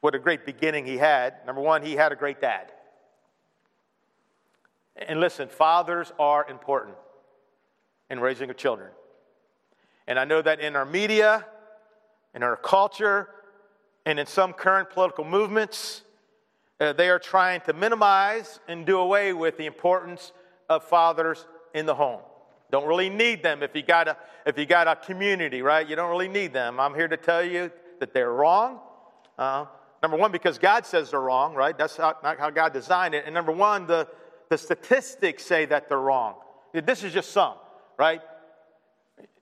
what 0.00 0.14
a 0.14 0.18
great 0.18 0.46
beginning 0.46 0.86
he 0.86 0.96
had. 0.96 1.34
Number 1.46 1.60
one, 1.60 1.82
he 1.82 1.92
had 1.92 2.12
a 2.12 2.16
great 2.16 2.40
dad. 2.40 2.72
And 4.96 5.20
listen, 5.20 5.48
fathers 5.48 6.12
are 6.18 6.48
important 6.48 6.96
in 8.08 8.20
raising 8.20 8.48
of 8.48 8.56
children. 8.56 8.90
And 10.06 10.18
I 10.18 10.24
know 10.24 10.40
that 10.40 10.60
in 10.60 10.76
our 10.76 10.84
media, 10.84 11.44
in 12.34 12.42
our 12.42 12.56
culture, 12.56 13.28
and 14.06 14.18
in 14.18 14.26
some 14.26 14.52
current 14.52 14.90
political 14.90 15.24
movements, 15.24 16.02
uh, 16.80 16.92
they 16.92 17.08
are 17.08 17.18
trying 17.18 17.60
to 17.62 17.72
minimize 17.72 18.60
and 18.68 18.84
do 18.84 18.98
away 18.98 19.32
with 19.32 19.56
the 19.56 19.66
importance 19.66 20.32
of 20.68 20.84
fathers 20.84 21.46
in 21.74 21.86
the 21.86 21.94
home. 21.94 22.20
Don't 22.70 22.86
really 22.86 23.08
need 23.08 23.42
them 23.42 23.62
if 23.62 23.74
you 23.74 23.82
got 23.82 24.08
a, 24.08 24.16
if 24.46 24.58
you 24.58 24.66
got 24.66 24.88
a 24.88 24.96
community, 24.96 25.62
right? 25.62 25.88
You 25.88 25.96
don't 25.96 26.10
really 26.10 26.28
need 26.28 26.52
them. 26.52 26.80
I'm 26.80 26.94
here 26.94 27.08
to 27.08 27.16
tell 27.16 27.44
you 27.44 27.70
that 28.00 28.12
they're 28.12 28.32
wrong. 28.32 28.80
Uh, 29.38 29.66
number 30.02 30.16
one, 30.16 30.32
because 30.32 30.58
God 30.58 30.84
says 30.84 31.10
they're 31.10 31.20
wrong, 31.20 31.54
right? 31.54 31.76
That's 31.78 31.96
how, 31.96 32.16
not 32.22 32.38
how 32.38 32.50
God 32.50 32.72
designed 32.72 33.14
it. 33.14 33.24
And 33.26 33.34
number 33.34 33.52
one, 33.52 33.86
the, 33.86 34.08
the 34.50 34.58
statistics 34.58 35.44
say 35.44 35.66
that 35.66 35.88
they're 35.88 36.00
wrong. 36.00 36.34
This 36.72 37.04
is 37.04 37.12
just 37.12 37.30
some, 37.30 37.54
right? 37.96 38.20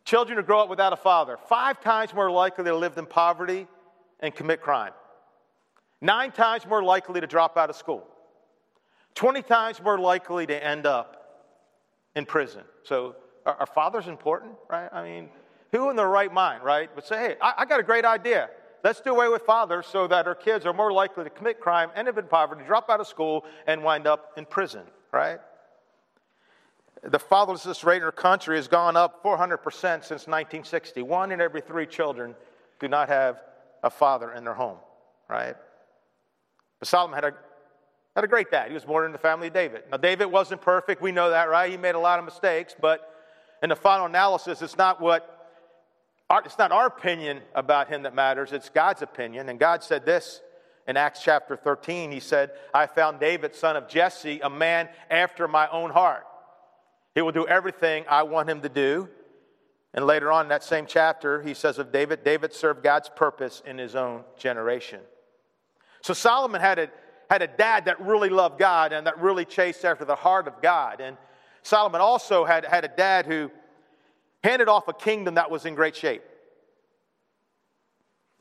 Children 0.04 0.38
who 0.38 0.44
grow 0.44 0.60
up 0.60 0.68
without 0.68 0.92
a 0.92 0.96
father, 0.96 1.38
five 1.48 1.80
times 1.80 2.12
more 2.12 2.30
likely 2.30 2.64
to 2.64 2.74
live 2.74 2.98
in 2.98 3.06
poverty 3.06 3.66
and 4.20 4.34
commit 4.34 4.60
crime, 4.60 4.92
nine 6.00 6.32
times 6.32 6.66
more 6.66 6.82
likely 6.82 7.20
to 7.20 7.26
drop 7.26 7.56
out 7.56 7.70
of 7.70 7.76
school, 7.76 8.06
20 9.14 9.42
times 9.42 9.80
more 9.82 9.98
likely 9.98 10.46
to 10.46 10.64
end 10.64 10.86
up 10.86 11.50
in 12.16 12.26
prison. 12.26 12.62
So, 12.82 13.16
are, 13.46 13.54
are 13.60 13.66
fathers 13.66 14.08
important, 14.08 14.52
right? 14.68 14.88
I 14.92 15.02
mean, 15.02 15.28
who 15.72 15.90
in 15.90 15.96
their 15.96 16.08
right 16.08 16.32
mind, 16.32 16.62
right, 16.62 16.94
would 16.94 17.04
say, 17.04 17.16
hey, 17.16 17.36
I, 17.40 17.54
I 17.58 17.64
got 17.64 17.80
a 17.80 17.82
great 17.82 18.04
idea. 18.04 18.50
Let's 18.84 19.00
do 19.00 19.12
away 19.12 19.28
with 19.28 19.42
fathers 19.42 19.86
so 19.86 20.06
that 20.08 20.26
our 20.26 20.34
kids 20.34 20.66
are 20.66 20.72
more 20.72 20.92
likely 20.92 21.24
to 21.24 21.30
commit 21.30 21.60
crime, 21.60 21.90
end 21.94 22.08
up 22.08 22.18
in 22.18 22.26
poverty, 22.26 22.62
drop 22.66 22.90
out 22.90 23.00
of 23.00 23.06
school, 23.06 23.44
and 23.66 23.82
wind 23.82 24.06
up 24.06 24.32
in 24.36 24.44
prison, 24.44 24.82
right? 25.12 25.38
The 27.02 27.18
fatherlessness 27.18 27.84
rate 27.84 27.96
in 27.96 28.04
our 28.04 28.12
country 28.12 28.56
has 28.56 28.68
gone 28.68 28.96
up 28.96 29.24
400% 29.24 29.58
since 29.64 30.26
1960. 30.26 31.02
One 31.02 31.32
in 31.32 31.40
every 31.40 31.60
three 31.60 31.86
children 31.86 32.36
do 32.78 32.86
not 32.86 33.08
have 33.08 33.40
a 33.82 33.90
father 33.90 34.32
in 34.32 34.44
their 34.44 34.54
home, 34.54 34.78
right? 35.28 35.56
But 36.78 36.88
Solomon 36.88 37.16
had 37.16 37.24
a, 37.24 37.34
had 38.14 38.24
a 38.24 38.28
great 38.28 38.52
dad. 38.52 38.68
He 38.68 38.74
was 38.74 38.84
born 38.84 39.04
in 39.04 39.12
the 39.12 39.18
family 39.18 39.48
of 39.48 39.52
David. 39.54 39.82
Now, 39.90 39.96
David 39.96 40.26
wasn't 40.26 40.60
perfect. 40.60 41.02
We 41.02 41.10
know 41.10 41.30
that, 41.30 41.48
right? 41.48 41.70
He 41.70 41.76
made 41.76 41.96
a 41.96 42.00
lot 42.00 42.20
of 42.20 42.24
mistakes, 42.24 42.76
but 42.80 43.08
in 43.64 43.70
the 43.70 43.76
final 43.76 44.06
analysis, 44.06 44.62
it's 44.62 44.78
not 44.78 45.00
what 45.00 45.28
it's 46.46 46.56
not 46.56 46.72
our 46.72 46.86
opinion 46.86 47.42
about 47.54 47.88
him 47.88 48.04
that 48.04 48.14
matters, 48.14 48.52
it's 48.52 48.70
God's 48.70 49.02
opinion. 49.02 49.50
And 49.50 49.58
God 49.58 49.84
said 49.84 50.06
this 50.06 50.40
in 50.88 50.96
Acts 50.96 51.20
chapter 51.22 51.56
13. 51.56 52.10
He 52.10 52.20
said, 52.20 52.52
I 52.72 52.86
found 52.86 53.20
David, 53.20 53.54
son 53.54 53.76
of 53.76 53.86
Jesse, 53.86 54.40
a 54.40 54.48
man 54.48 54.88
after 55.10 55.46
my 55.46 55.68
own 55.68 55.90
heart. 55.90 56.24
He 57.14 57.22
will 57.22 57.32
do 57.32 57.46
everything 57.46 58.04
I 58.08 58.22
want 58.22 58.48
him 58.48 58.62
to 58.62 58.68
do. 58.68 59.08
And 59.94 60.06
later 60.06 60.32
on 60.32 60.46
in 60.46 60.48
that 60.48 60.64
same 60.64 60.86
chapter, 60.86 61.42
he 61.42 61.52
says 61.52 61.78
of 61.78 61.92
David, 61.92 62.24
David 62.24 62.54
served 62.54 62.82
God's 62.82 63.10
purpose 63.10 63.62
in 63.66 63.76
his 63.76 63.94
own 63.94 64.24
generation. 64.38 65.00
So 66.00 66.14
Solomon 66.14 66.60
had 66.60 66.78
a, 66.78 66.90
had 67.28 67.42
a 67.42 67.46
dad 67.46 67.84
that 67.84 68.00
really 68.00 68.30
loved 68.30 68.58
God 68.58 68.92
and 68.92 69.06
that 69.06 69.18
really 69.18 69.44
chased 69.44 69.84
after 69.84 70.04
the 70.04 70.16
heart 70.16 70.48
of 70.48 70.62
God. 70.62 71.00
And 71.00 71.16
Solomon 71.62 72.00
also 72.00 72.44
had, 72.44 72.64
had 72.64 72.84
a 72.84 72.88
dad 72.88 73.26
who 73.26 73.50
handed 74.42 74.68
off 74.68 74.88
a 74.88 74.94
kingdom 74.94 75.34
that 75.34 75.50
was 75.50 75.66
in 75.66 75.74
great 75.74 75.94
shape. 75.94 76.22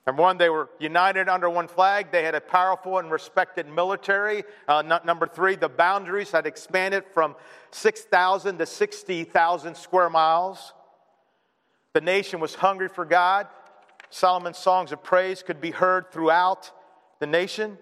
Number 0.07 0.23
one, 0.23 0.37
they 0.37 0.49
were 0.49 0.69
united 0.79 1.29
under 1.29 1.49
one 1.49 1.67
flag. 1.67 2.11
They 2.11 2.23
had 2.23 2.33
a 2.33 2.41
powerful 2.41 2.97
and 2.97 3.11
respected 3.11 3.67
military. 3.67 4.43
Uh, 4.67 4.99
number 5.05 5.27
three, 5.27 5.55
the 5.55 5.69
boundaries 5.69 6.31
had 6.31 6.47
expanded 6.47 7.03
from 7.13 7.35
6,000 7.69 8.57
to 8.57 8.65
60,000 8.65 9.77
square 9.77 10.09
miles. 10.09 10.73
The 11.93 12.01
nation 12.01 12.39
was 12.39 12.55
hungry 12.55 12.87
for 12.87 13.05
God. 13.05 13.47
Solomon's 14.09 14.57
songs 14.57 14.91
of 14.91 15.03
praise 15.03 15.43
could 15.43 15.61
be 15.61 15.71
heard 15.71 16.11
throughout 16.11 16.71
the 17.19 17.27
nation. 17.27 17.77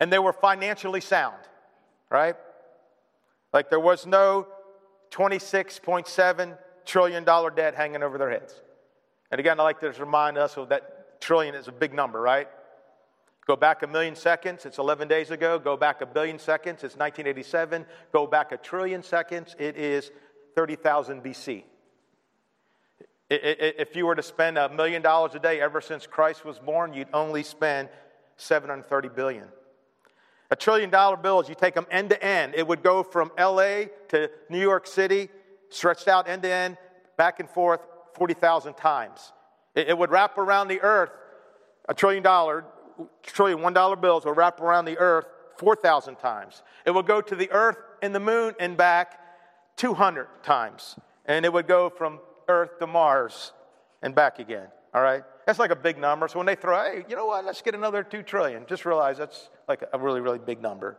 And 0.00 0.12
they 0.12 0.18
were 0.18 0.32
financially 0.32 1.00
sound, 1.00 1.36
right? 2.10 2.36
Like 3.52 3.70
there 3.70 3.80
was 3.80 4.06
no 4.06 4.46
26.7 5.10 6.58
trillion 6.84 7.24
dollar 7.24 7.50
debt 7.50 7.74
hanging 7.74 8.02
over 8.02 8.18
their 8.18 8.30
heads. 8.30 8.54
And 9.30 9.38
again, 9.38 9.60
I 9.60 9.62
like 9.62 9.80
to 9.80 9.90
remind 9.92 10.38
us 10.38 10.56
of 10.56 10.68
that 10.70 11.20
trillion 11.20 11.54
is 11.54 11.68
a 11.68 11.72
big 11.72 11.94
number, 11.94 12.20
right? 12.20 12.48
Go 13.46 13.56
back 13.56 13.82
a 13.82 13.86
million 13.86 14.14
seconds, 14.14 14.66
it's 14.66 14.78
11 14.78 15.08
days 15.08 15.30
ago. 15.30 15.58
Go 15.58 15.76
back 15.76 16.00
a 16.00 16.06
billion 16.06 16.38
seconds, 16.38 16.84
it's 16.84 16.96
1987. 16.96 17.86
Go 18.12 18.26
back 18.26 18.52
a 18.52 18.56
trillion 18.56 19.02
seconds, 19.02 19.56
it 19.58 19.76
is 19.76 20.10
30,000 20.54 21.22
BC. 21.22 21.64
If 23.28 23.94
you 23.94 24.06
were 24.06 24.16
to 24.16 24.22
spend 24.22 24.58
a 24.58 24.68
million 24.68 25.02
dollars 25.02 25.34
a 25.34 25.38
day 25.38 25.60
ever 25.60 25.80
since 25.80 26.06
Christ 26.06 26.44
was 26.44 26.58
born, 26.58 26.92
you'd 26.92 27.08
only 27.12 27.44
spend 27.44 27.88
730 28.36 29.08
billion. 29.08 29.44
A 30.50 30.56
trillion 30.56 30.90
dollar 30.90 31.16
bill, 31.16 31.36
bills, 31.36 31.48
you 31.48 31.54
take 31.54 31.74
them 31.74 31.86
end 31.92 32.10
to 32.10 32.22
end, 32.22 32.54
it 32.56 32.66
would 32.66 32.82
go 32.82 33.04
from 33.04 33.30
LA 33.38 33.84
to 34.08 34.28
New 34.48 34.60
York 34.60 34.86
City 34.86 35.28
stretched 35.70 36.08
out 36.08 36.28
end 36.28 36.42
to 36.42 36.50
end, 36.50 36.76
back 37.16 37.40
and 37.40 37.48
forth 37.48 37.80
40,000 38.14 38.74
times. 38.74 39.32
It, 39.74 39.88
it, 39.88 39.98
would 39.98 40.10
wrap 40.10 40.38
around 40.38 40.68
the 40.68 40.80
earth, 40.80 41.10
a 41.88 41.94
trillion 41.94 42.22
dollar, 42.22 42.64
trillion 43.22 43.62
one 43.62 43.72
dollar 43.72 43.96
bills 43.96 44.24
would 44.24 44.36
wrap 44.36 44.60
around 44.60 44.84
the 44.84 44.98
earth 44.98 45.26
4,000 45.58 46.16
times. 46.16 46.62
It 46.84 46.92
would 46.92 47.06
go 47.06 47.20
to 47.20 47.36
the 47.36 47.50
earth 47.50 47.76
and 48.02 48.14
the 48.14 48.20
moon 48.20 48.54
and 48.58 48.76
back 48.76 49.20
200 49.76 50.26
times. 50.42 50.96
And 51.26 51.44
it 51.44 51.52
would 51.52 51.68
go 51.68 51.90
from 51.90 52.20
earth 52.48 52.78
to 52.78 52.86
Mars 52.86 53.52
and 54.02 54.14
back 54.14 54.38
again. 54.38 54.68
All 54.94 55.02
right? 55.02 55.22
That's 55.46 55.58
like 55.58 55.70
a 55.70 55.76
big 55.76 55.98
number. 55.98 56.28
So 56.28 56.38
when 56.38 56.46
they 56.46 56.54
throw, 56.54 56.82
hey, 56.82 57.04
you 57.08 57.16
know 57.16 57.26
what, 57.26 57.44
let's 57.44 57.62
get 57.62 57.74
another 57.74 58.02
2 58.02 58.22
trillion, 58.22 58.66
just 58.66 58.84
realize 58.84 59.18
that's 59.18 59.50
like 59.68 59.84
a 59.92 59.98
really, 59.98 60.20
really 60.20 60.38
big 60.38 60.62
number. 60.62 60.96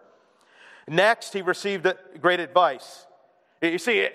Next, 0.88 1.34
he 1.34 1.42
received 1.42 1.88
great 2.20 2.40
advice. 2.40 3.06
You 3.62 3.78
see, 3.78 4.10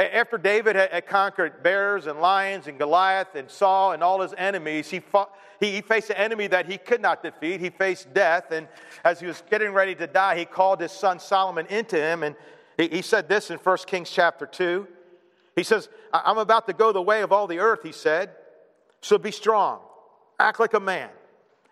after 0.00 0.38
David 0.38 0.76
had 0.76 1.06
conquered 1.06 1.62
bears 1.62 2.06
and 2.06 2.20
lions 2.20 2.66
and 2.66 2.78
Goliath 2.78 3.34
and 3.34 3.50
Saul 3.50 3.92
and 3.92 4.02
all 4.02 4.22
his 4.22 4.32
enemies, 4.38 4.88
he, 4.88 5.00
fought, 5.00 5.30
he, 5.58 5.82
faced 5.82 6.10
an 6.10 6.16
enemy 6.16 6.46
that 6.46 6.64
he 6.64 6.78
could 6.78 7.02
not 7.02 7.22
defeat. 7.22 7.60
He 7.60 7.68
faced 7.68 8.14
death. 8.14 8.50
And 8.50 8.66
as 9.04 9.20
he 9.20 9.26
was 9.26 9.42
getting 9.50 9.72
ready 9.72 9.94
to 9.96 10.06
die, 10.06 10.38
he 10.38 10.44
called 10.46 10.80
his 10.80 10.92
son 10.92 11.18
Solomon 11.18 11.66
into 11.66 11.96
him. 11.96 12.22
And 12.22 12.34
he, 12.78 12.88
he 12.88 13.02
said 13.02 13.28
this 13.28 13.50
in 13.50 13.58
1 13.58 13.76
Kings 13.86 14.10
chapter 14.10 14.46
2. 14.46 14.88
He 15.54 15.62
says, 15.62 15.90
I'm 16.12 16.38
about 16.38 16.66
to 16.68 16.72
go 16.72 16.92
the 16.92 17.02
way 17.02 17.20
of 17.22 17.32
all 17.32 17.46
the 17.46 17.58
earth, 17.58 17.82
he 17.82 17.92
said. 17.92 18.30
So 19.02 19.18
be 19.18 19.30
strong, 19.30 19.80
act 20.38 20.60
like 20.60 20.74
a 20.74 20.80
man, 20.80 21.10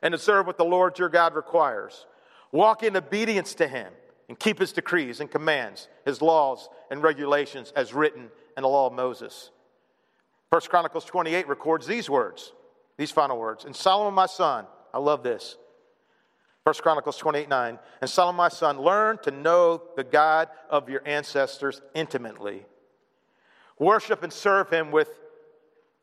and 0.02 0.12
observe 0.12 0.46
what 0.46 0.58
the 0.58 0.64
Lord 0.64 0.98
your 0.98 1.08
God 1.08 1.34
requires. 1.34 2.06
Walk 2.52 2.82
in 2.82 2.96
obedience 2.96 3.54
to 3.54 3.68
him 3.68 3.92
and 4.28 4.38
keep 4.38 4.58
his 4.58 4.72
decrees 4.72 5.20
and 5.20 5.30
commands, 5.30 5.88
his 6.04 6.20
laws 6.20 6.68
and 6.90 7.02
regulations 7.02 7.72
as 7.74 7.94
written 7.94 8.30
in 8.56 8.62
the 8.62 8.68
law 8.68 8.86
of 8.86 8.92
Moses. 8.92 9.50
First 10.50 10.70
Chronicles 10.70 11.04
28 11.04 11.48
records 11.48 11.86
these 11.86 12.08
words, 12.08 12.52
these 12.96 13.10
final 13.10 13.38
words. 13.38 13.64
And 13.64 13.74
Solomon, 13.74 14.14
my 14.14 14.26
son, 14.26 14.66
I 14.92 14.98
love 14.98 15.22
this. 15.22 15.56
First 16.64 16.82
Chronicles 16.82 17.16
28 17.16 17.48
9. 17.48 17.78
And 18.00 18.10
Solomon, 18.10 18.36
my 18.36 18.48
son, 18.48 18.80
learn 18.80 19.18
to 19.22 19.30
know 19.30 19.82
the 19.96 20.04
God 20.04 20.48
of 20.68 20.88
your 20.88 21.02
ancestors 21.06 21.80
intimately. 21.94 22.66
Worship 23.78 24.22
and 24.22 24.32
serve 24.32 24.68
him 24.70 24.90
with 24.90 25.08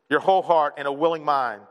your 0.08 0.20
whole 0.20 0.42
heart 0.42 0.74
and 0.78 0.88
a 0.88 0.92
willing 0.92 1.24
mind 1.24 1.62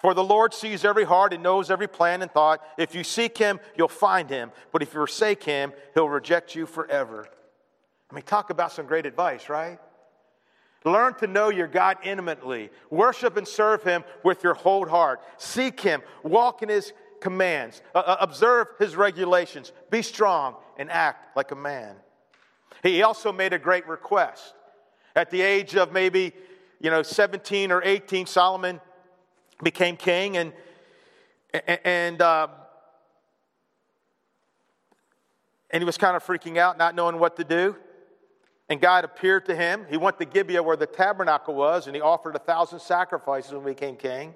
for 0.00 0.14
the 0.14 0.24
Lord 0.24 0.54
sees 0.54 0.84
every 0.84 1.04
heart 1.04 1.34
and 1.34 1.42
knows 1.42 1.70
every 1.70 1.88
plan 1.88 2.22
and 2.22 2.30
thought. 2.30 2.62
If 2.78 2.94
you 2.94 3.04
seek 3.04 3.36
him, 3.36 3.60
you'll 3.76 3.88
find 3.88 4.30
him. 4.30 4.50
But 4.72 4.82
if 4.82 4.88
you 4.88 5.00
forsake 5.00 5.42
him, 5.42 5.72
he'll 5.94 6.08
reject 6.08 6.54
you 6.54 6.64
forever. 6.66 7.28
I 8.10 8.14
mean, 8.14 8.24
talk 8.24 8.50
about 8.50 8.72
some 8.72 8.86
great 8.86 9.04
advice, 9.04 9.48
right? 9.48 9.78
Learn 10.84 11.14
to 11.16 11.26
know 11.26 11.50
your 11.50 11.66
God 11.66 11.98
intimately. 12.02 12.70
Worship 12.88 13.36
and 13.36 13.46
serve 13.46 13.82
him 13.82 14.02
with 14.24 14.42
your 14.42 14.54
whole 14.54 14.88
heart. 14.88 15.20
Seek 15.36 15.78
him. 15.80 16.00
Walk 16.22 16.62
in 16.62 16.70
his 16.70 16.94
commands. 17.20 17.82
Uh, 17.94 17.98
uh 17.98 18.16
observe 18.20 18.68
his 18.78 18.96
regulations. 18.96 19.72
Be 19.90 20.00
strong 20.00 20.56
and 20.78 20.90
act 20.90 21.36
like 21.36 21.50
a 21.50 21.56
man. 21.56 21.96
He 22.82 23.02
also 23.02 23.32
made 23.32 23.52
a 23.52 23.58
great 23.58 23.86
request. 23.86 24.54
At 25.14 25.30
the 25.30 25.42
age 25.42 25.76
of 25.76 25.92
maybe, 25.92 26.32
you 26.80 26.88
know, 26.90 27.02
17 27.02 27.70
or 27.70 27.82
18, 27.84 28.24
Solomon 28.24 28.80
became 29.62 29.96
king, 29.96 30.36
and 30.36 30.52
and 31.52 32.20
uh, 32.22 32.48
and 35.70 35.80
he 35.80 35.84
was 35.84 35.96
kind 35.96 36.16
of 36.16 36.24
freaking 36.24 36.56
out, 36.56 36.78
not 36.78 36.94
knowing 36.94 37.18
what 37.18 37.36
to 37.36 37.44
do. 37.44 37.76
And 38.68 38.80
God 38.80 39.04
appeared 39.04 39.46
to 39.46 39.56
him. 39.56 39.84
He 39.90 39.96
went 39.96 40.18
to 40.20 40.24
Gibeah 40.24 40.62
where 40.62 40.76
the 40.76 40.86
tabernacle 40.86 41.54
was, 41.54 41.86
and 41.86 41.96
he 41.96 42.00
offered 42.00 42.36
a 42.36 42.38
thousand 42.38 42.78
sacrifices 42.80 43.52
when 43.52 43.62
he 43.62 43.70
became 43.70 43.96
king. 43.96 44.32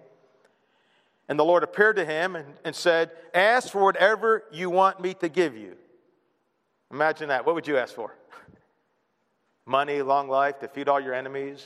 And 1.28 1.38
the 1.38 1.44
Lord 1.44 1.62
appeared 1.62 1.96
to 1.96 2.04
him 2.04 2.36
and, 2.36 2.46
and 2.64 2.74
said, 2.74 3.12
Ask 3.32 3.70
for 3.70 3.82
whatever 3.82 4.44
you 4.52 4.70
want 4.70 5.00
me 5.00 5.14
to 5.14 5.28
give 5.28 5.56
you. 5.56 5.76
Imagine 6.90 7.28
that. 7.28 7.46
What 7.46 7.54
would 7.54 7.66
you 7.66 7.78
ask 7.78 7.94
for? 7.94 8.14
Money, 9.66 10.02
long 10.02 10.28
life, 10.28 10.60
defeat 10.60 10.88
all 10.88 11.00
your 11.00 11.14
enemies, 11.14 11.64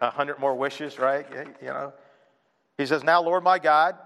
a 0.00 0.10
hundred 0.10 0.38
more 0.38 0.54
wishes, 0.54 0.98
right? 0.98 1.26
You 1.60 1.68
know. 1.68 1.92
He 2.78 2.86
says, 2.86 3.04
Now, 3.04 3.22
Lord 3.22 3.44
my 3.44 3.58
God, 3.58 3.96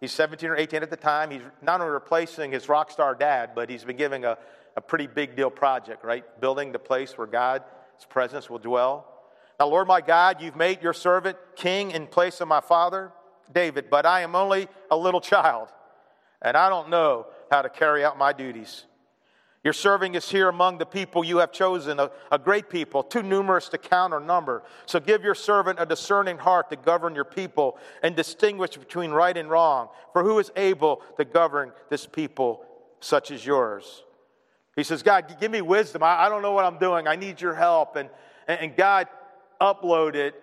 he's 0.00 0.12
17 0.12 0.50
or 0.50 0.56
18 0.56 0.82
at 0.82 0.90
the 0.90 0.96
time. 0.96 1.30
He's 1.30 1.42
not 1.62 1.80
only 1.80 1.92
replacing 1.92 2.52
his 2.52 2.68
rock 2.68 2.90
star 2.90 3.14
dad, 3.14 3.50
but 3.54 3.70
he's 3.70 3.84
been 3.84 3.96
giving 3.96 4.24
a, 4.24 4.38
a 4.76 4.80
pretty 4.80 5.06
big 5.06 5.36
deal 5.36 5.50
project, 5.50 6.04
right? 6.04 6.24
Building 6.40 6.72
the 6.72 6.78
place 6.78 7.16
where 7.16 7.26
God's 7.26 7.64
presence 8.08 8.50
will 8.50 8.58
dwell. 8.58 9.14
Now, 9.60 9.66
Lord 9.68 9.88
my 9.88 10.00
God, 10.00 10.40
you've 10.40 10.56
made 10.56 10.82
your 10.82 10.92
servant 10.92 11.36
king 11.56 11.90
in 11.90 12.06
place 12.06 12.40
of 12.40 12.48
my 12.48 12.60
father, 12.60 13.12
David, 13.52 13.90
but 13.90 14.06
I 14.06 14.20
am 14.22 14.36
only 14.36 14.68
a 14.90 14.96
little 14.96 15.20
child, 15.20 15.68
and 16.42 16.56
I 16.56 16.68
don't 16.68 16.90
know 16.90 17.26
how 17.50 17.62
to 17.62 17.68
carry 17.68 18.04
out 18.04 18.18
my 18.18 18.32
duties. 18.32 18.84
Your 19.64 19.72
serving 19.72 20.14
is 20.14 20.30
here 20.30 20.48
among 20.48 20.78
the 20.78 20.86
people 20.86 21.24
you 21.24 21.38
have 21.38 21.50
chosen, 21.50 21.98
a, 21.98 22.10
a, 22.30 22.38
great 22.38 22.70
people, 22.70 23.02
too 23.02 23.22
numerous 23.22 23.68
to 23.70 23.78
count 23.78 24.14
or 24.14 24.20
number. 24.20 24.62
So 24.86 25.00
give 25.00 25.24
your 25.24 25.34
servant 25.34 25.80
a 25.80 25.86
discerning 25.86 26.38
heart 26.38 26.70
to 26.70 26.76
govern 26.76 27.14
your 27.14 27.24
people 27.24 27.76
and 28.02 28.14
distinguish 28.14 28.76
between 28.76 29.10
right 29.10 29.36
and 29.36 29.50
wrong. 29.50 29.88
For 30.12 30.22
who 30.22 30.38
is 30.38 30.52
able 30.54 31.02
to 31.16 31.24
govern 31.24 31.72
this 31.90 32.06
people 32.06 32.64
such 33.00 33.32
as 33.32 33.44
yours? 33.44 34.04
He 34.76 34.84
says, 34.84 35.02
God, 35.02 35.36
give 35.40 35.50
me 35.50 35.60
wisdom. 35.60 36.04
I, 36.04 36.26
I 36.26 36.28
don't 36.28 36.42
know 36.42 36.52
what 36.52 36.64
I'm 36.64 36.78
doing. 36.78 37.08
I 37.08 37.16
need 37.16 37.40
your 37.40 37.54
help. 37.54 37.96
And, 37.96 38.08
and 38.46 38.76
God 38.76 39.08
uploaded 39.60 40.34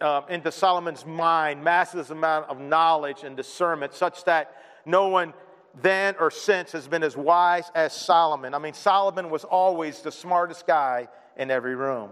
um, 0.00 0.24
into 0.28 0.52
Solomon's 0.52 1.04
mind 1.04 1.64
massive 1.64 2.10
amount 2.12 2.48
of 2.48 2.60
knowledge 2.60 3.24
and 3.24 3.36
discernment 3.36 3.94
such 3.94 4.24
that 4.24 4.54
no 4.86 5.08
one 5.08 5.34
then 5.82 6.14
or 6.18 6.30
since 6.30 6.72
has 6.72 6.88
been 6.88 7.02
as 7.02 7.16
wise 7.16 7.70
as 7.74 7.92
Solomon. 7.92 8.54
I 8.54 8.58
mean, 8.58 8.74
Solomon 8.74 9.30
was 9.30 9.44
always 9.44 10.00
the 10.00 10.12
smartest 10.12 10.66
guy 10.66 11.08
in 11.36 11.50
every 11.50 11.76
room. 11.76 12.10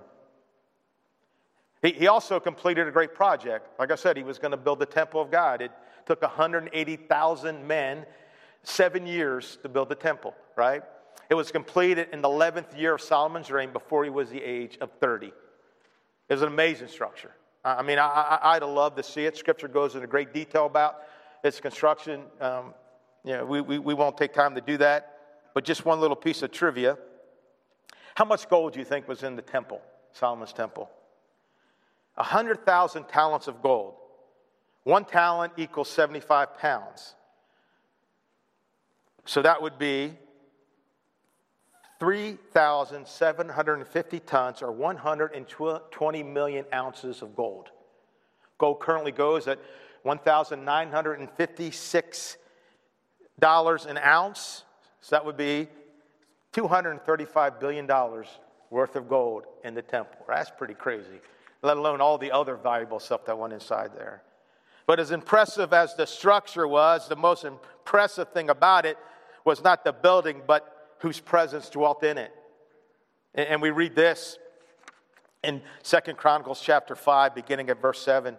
He, 1.82 1.92
he 1.92 2.06
also 2.06 2.40
completed 2.40 2.88
a 2.88 2.90
great 2.90 3.14
project. 3.14 3.68
Like 3.78 3.90
I 3.90 3.94
said, 3.94 4.16
he 4.16 4.22
was 4.22 4.38
going 4.38 4.50
to 4.50 4.56
build 4.56 4.78
the 4.78 4.86
temple 4.86 5.20
of 5.20 5.30
God. 5.30 5.62
It 5.62 5.72
took 6.06 6.22
180,000 6.22 7.66
men 7.66 8.06
seven 8.62 9.06
years 9.06 9.58
to 9.62 9.68
build 9.68 9.88
the 9.88 9.94
temple, 9.94 10.34
right? 10.56 10.82
It 11.30 11.34
was 11.34 11.52
completed 11.52 12.08
in 12.12 12.22
the 12.22 12.28
11th 12.28 12.78
year 12.78 12.94
of 12.94 13.00
Solomon's 13.00 13.50
reign 13.50 13.72
before 13.72 14.04
he 14.04 14.10
was 14.10 14.30
the 14.30 14.42
age 14.42 14.78
of 14.80 14.90
30. 15.00 15.26
It 15.26 15.32
was 16.28 16.42
an 16.42 16.48
amazing 16.48 16.88
structure. 16.88 17.32
I 17.64 17.82
mean, 17.82 17.98
I, 17.98 18.58
would 18.60 18.66
love 18.66 18.94
to 18.96 19.02
see 19.02 19.26
it. 19.26 19.36
Scripture 19.36 19.68
goes 19.68 19.94
into 19.94 20.06
great 20.06 20.32
detail 20.32 20.66
about 20.66 21.02
its 21.44 21.60
construction. 21.60 22.22
Um, 22.40 22.72
know, 23.24 23.44
we, 23.44 23.60
we, 23.60 23.78
we 23.78 23.94
won't 23.94 24.16
take 24.16 24.32
time 24.32 24.54
to 24.54 24.60
do 24.60 24.76
that. 24.78 25.14
But 25.54 25.64
just 25.64 25.84
one 25.84 26.00
little 26.00 26.16
piece 26.16 26.42
of 26.42 26.52
trivia. 26.52 26.96
How 28.14 28.24
much 28.24 28.48
gold 28.48 28.72
do 28.72 28.78
you 28.78 28.84
think 28.84 29.08
was 29.08 29.22
in 29.22 29.36
the 29.36 29.42
temple, 29.42 29.80
Solomon's 30.12 30.52
temple? 30.52 30.90
100,000 32.14 33.04
talents 33.04 33.46
of 33.48 33.62
gold. 33.62 33.94
One 34.84 35.04
talent 35.04 35.52
equals 35.56 35.90
75 35.90 36.56
pounds. 36.58 37.14
So 39.24 39.42
that 39.42 39.62
would 39.62 39.78
be 39.78 40.14
3,750 42.00 44.20
tons 44.20 44.62
or 44.62 44.72
120 44.72 46.22
million 46.22 46.64
ounces 46.72 47.20
of 47.22 47.36
gold. 47.36 47.70
Gold 48.58 48.80
currently 48.80 49.12
goes 49.12 49.46
at 49.48 49.58
$1,956 50.04 52.36
an 53.42 53.98
ounce. 53.98 54.64
So 55.00 55.16
that 55.16 55.24
would 55.24 55.36
be 55.36 55.68
$235 56.52 57.60
billion 57.60 57.86
worth 58.70 58.96
of 58.96 59.08
gold 59.08 59.44
in 59.64 59.74
the 59.74 59.82
temple. 59.82 60.18
That's 60.28 60.50
pretty 60.50 60.74
crazy, 60.74 61.20
let 61.62 61.76
alone 61.76 62.00
all 62.00 62.18
the 62.18 62.32
other 62.32 62.56
valuable 62.56 63.00
stuff 63.00 63.24
that 63.26 63.38
went 63.38 63.52
inside 63.52 63.92
there. 63.94 64.22
But 64.86 65.00
as 65.00 65.10
impressive 65.10 65.72
as 65.72 65.94
the 65.94 66.06
structure 66.06 66.66
was, 66.66 67.08
the 67.08 67.16
most 67.16 67.44
impressive 67.44 68.32
thing 68.32 68.48
about 68.48 68.86
it 68.86 68.96
was 69.44 69.62
not 69.62 69.84
the 69.84 69.92
building, 69.92 70.42
but 70.46 70.96
whose 71.00 71.20
presence 71.20 71.68
dwelt 71.70 72.02
in 72.02 72.18
it. 72.18 72.32
And 73.34 73.62
we 73.62 73.70
read 73.70 73.94
this 73.94 74.38
in 75.44 75.62
Second 75.82 76.16
Chronicles 76.16 76.60
chapter 76.60 76.96
5, 76.96 77.34
beginning 77.34 77.70
at 77.70 77.80
verse 77.80 78.00
7. 78.00 78.36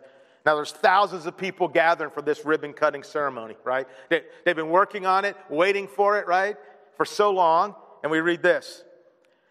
Now, 0.49 0.55
there's 0.55 0.71
thousands 0.71 1.27
of 1.27 1.37
people 1.37 1.67
gathering 1.67 2.09
for 2.09 2.23
this 2.23 2.43
ribbon 2.43 2.73
cutting 2.73 3.03
ceremony, 3.03 3.55
right? 3.63 3.85
They, 4.09 4.23
have 4.47 4.55
been 4.55 4.71
working 4.71 5.05
on 5.05 5.23
it, 5.23 5.37
waiting 5.47 5.87
for 5.87 6.17
it, 6.17 6.25
right, 6.25 6.57
for 6.97 7.05
so 7.05 7.29
long. 7.29 7.75
And 8.01 8.11
we 8.11 8.19
read 8.19 8.41
this 8.41 8.83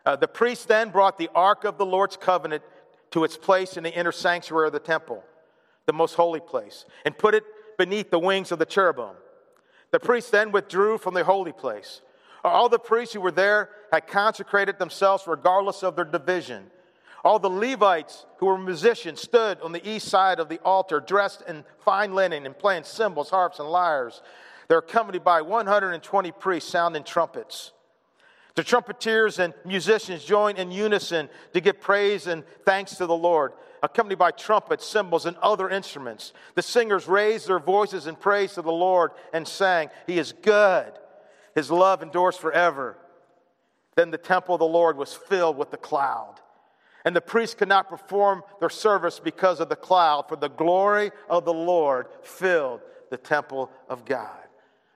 uh, 0.04 0.16
The 0.16 0.26
priest 0.26 0.66
then 0.66 0.90
brought 0.90 1.16
the 1.16 1.30
ark 1.36 1.62
of 1.62 1.78
the 1.78 1.86
Lord's 1.86 2.16
covenant 2.16 2.64
to 3.12 3.22
its 3.22 3.36
place 3.36 3.76
in 3.76 3.84
the 3.84 3.94
inner 3.94 4.10
sanctuary 4.10 4.66
of 4.66 4.72
the 4.72 4.80
temple, 4.80 5.22
the 5.86 5.92
most 5.92 6.14
holy 6.14 6.40
place, 6.40 6.84
and 7.04 7.16
put 7.16 7.32
it 7.32 7.44
beneath 7.78 8.10
the 8.10 8.18
wings 8.18 8.50
of 8.50 8.58
the 8.58 8.66
cherubim. 8.66 9.14
The 9.92 10.00
priest 10.00 10.32
then 10.32 10.50
withdrew 10.50 10.98
from 10.98 11.14
the 11.14 11.22
holy 11.22 11.52
place. 11.52 12.00
All 12.42 12.68
the 12.68 12.80
priests 12.80 13.14
who 13.14 13.20
were 13.20 13.30
there 13.30 13.70
had 13.92 14.08
consecrated 14.08 14.80
themselves 14.80 15.28
regardless 15.28 15.84
of 15.84 15.94
their 15.94 16.04
division. 16.04 16.72
All 17.25 17.38
the 17.38 17.50
Levites 17.50 18.26
who 18.38 18.46
were 18.46 18.58
musicians 18.58 19.20
stood 19.20 19.60
on 19.60 19.72
the 19.72 19.88
east 19.88 20.08
side 20.08 20.40
of 20.40 20.48
the 20.48 20.58
altar, 20.60 21.00
dressed 21.00 21.42
in 21.48 21.64
fine 21.84 22.14
linen 22.14 22.46
and 22.46 22.56
playing 22.56 22.84
cymbals, 22.84 23.30
harps, 23.30 23.58
and 23.58 23.68
lyres. 23.68 24.22
They're 24.68 24.78
accompanied 24.78 25.25
by 25.25 25.42
120 25.42 26.32
priests 26.32 26.70
sounding 26.70 27.04
trumpets. 27.04 27.72
The 28.54 28.64
trumpeters 28.64 29.38
and 29.38 29.54
musicians 29.64 30.25
join 30.25 30.56
in 30.56 30.70
unison 30.70 31.28
to 31.54 31.60
give 31.60 31.80
praise 31.80 32.26
and 32.26 32.44
thanks 32.64 32.96
to 32.96 33.06
the 33.06 33.16
Lord, 33.16 33.52
accompanied 33.82 34.18
by 34.18 34.32
trumpets, 34.32 34.84
cymbals, 34.84 35.26
and 35.26 35.37
other 35.38 35.70
instruments. 35.70 36.32
The 36.54 36.62
singers 36.62 37.06
raised 37.06 37.48
their 37.48 37.60
voices 37.60 38.06
in 38.06 38.16
praise 38.16 38.54
to 38.54 38.62
the 38.62 38.72
Lord 38.72 39.12
and 39.32 39.46
sang, 39.46 39.90
He 40.06 40.18
is 40.18 40.32
good 40.32 40.92
his 41.58 41.72
love 41.72 42.04
endures 42.04 42.37
forever. 42.37 42.96
Then 43.96 44.12
the 44.12 44.16
temple 44.16 44.54
of 44.54 44.60
the 44.60 44.64
Lord 44.64 44.96
was 44.96 45.12
filled 45.12 45.56
with 45.56 45.72
the 45.72 45.76
cloud. 45.76 46.38
And 47.08 47.16
the 47.16 47.22
priests 47.22 47.54
could 47.54 47.70
not 47.70 47.88
perform 47.88 48.42
their 48.60 48.68
service 48.68 49.18
because 49.18 49.60
of 49.60 49.70
the 49.70 49.76
cloud, 49.76 50.28
for 50.28 50.36
the 50.36 50.50
glory 50.50 51.10
of 51.30 51.46
the 51.46 51.54
Lord 51.54 52.08
filled 52.20 52.82
the 53.08 53.16
temple 53.16 53.70
of 53.88 54.04
God. 54.04 54.28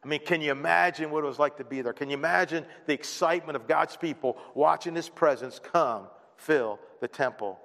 I 0.04 0.08
mean, 0.08 0.20
can 0.20 0.42
you 0.42 0.52
imagine 0.52 1.10
what 1.10 1.24
it 1.24 1.26
was 1.26 1.38
like 1.38 1.56
to 1.56 1.64
be 1.64 1.80
there? 1.80 1.94
Can 1.94 2.10
you 2.10 2.16
imagine 2.18 2.66
the 2.84 2.92
excitement 2.92 3.56
of 3.56 3.66
God's 3.66 3.96
people 3.96 4.36
watching 4.54 4.94
His 4.94 5.08
presence 5.08 5.58
come 5.58 6.02
fill 6.36 6.78
the 7.00 7.08
temple? 7.08 7.58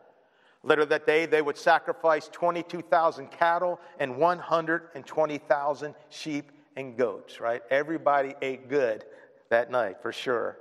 Later 0.63 0.85
that 0.85 1.05
day, 1.05 1.25
they 1.25 1.41
would 1.41 1.57
sacrifice 1.57 2.29
22,000 2.29 3.29
cattle 3.29 3.81
and 3.99 4.15
120,000 4.15 5.95
sheep 6.07 6.53
and 6.77 6.95
goats, 6.95 7.41
right? 7.41 7.63
Everybody 7.69 8.33
ate 8.41 8.69
good 8.69 9.03
that 9.49 9.69
night, 9.69 10.01
for 10.01 10.13
sure. 10.13 10.57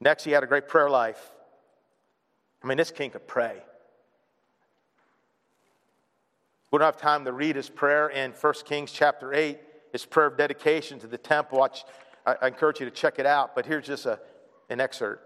Next, 0.00 0.24
he 0.24 0.30
had 0.30 0.42
a 0.42 0.46
great 0.46 0.66
prayer 0.66 0.88
life. 0.88 1.20
I 2.62 2.66
mean, 2.66 2.76
this 2.76 2.90
king 2.90 3.10
could 3.10 3.26
pray. 3.26 3.62
We 6.70 6.78
don't 6.78 6.86
have 6.86 6.98
time 6.98 7.24
to 7.24 7.32
read 7.32 7.56
his 7.56 7.68
prayer 7.68 8.08
in 8.08 8.32
1 8.32 8.54
Kings 8.64 8.92
chapter 8.92 9.34
8, 9.34 9.58
his 9.92 10.04
prayer 10.04 10.26
of 10.26 10.36
dedication 10.36 11.00
to 11.00 11.08
the 11.08 11.18
temple. 11.18 11.62
I, 11.62 12.36
I 12.40 12.46
encourage 12.46 12.78
you 12.78 12.86
to 12.86 12.92
check 12.92 13.18
it 13.18 13.26
out, 13.26 13.54
but 13.56 13.66
here's 13.66 13.86
just 13.86 14.06
a, 14.06 14.20
an 14.68 14.80
excerpt. 14.80 15.22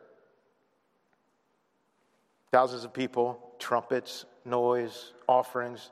Thousands 2.51 2.85
of 2.85 2.95
people, 2.95 3.39
trumpets, 3.59 4.25
noise, 4.45 5.13
offerings. 5.29 5.91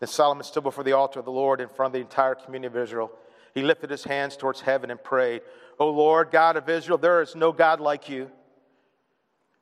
Then 0.00 0.08
Solomon 0.08 0.44
stood 0.44 0.62
before 0.62 0.84
the 0.84 0.92
altar 0.92 1.18
of 1.18 1.24
the 1.24 1.32
Lord 1.32 1.60
in 1.60 1.68
front 1.68 1.90
of 1.90 1.92
the 1.94 2.00
entire 2.00 2.34
community 2.34 2.68
of 2.68 2.82
Israel. 2.82 3.10
He 3.54 3.62
lifted 3.62 3.90
his 3.90 4.04
hands 4.04 4.36
towards 4.36 4.60
heaven 4.60 4.90
and 4.90 5.02
prayed, 5.02 5.42
O 5.78 5.90
Lord, 5.90 6.30
God 6.30 6.56
of 6.56 6.68
Israel, 6.70 6.96
there 6.96 7.20
is 7.20 7.34
no 7.34 7.52
God 7.52 7.80
like 7.80 8.08
you. 8.08 8.30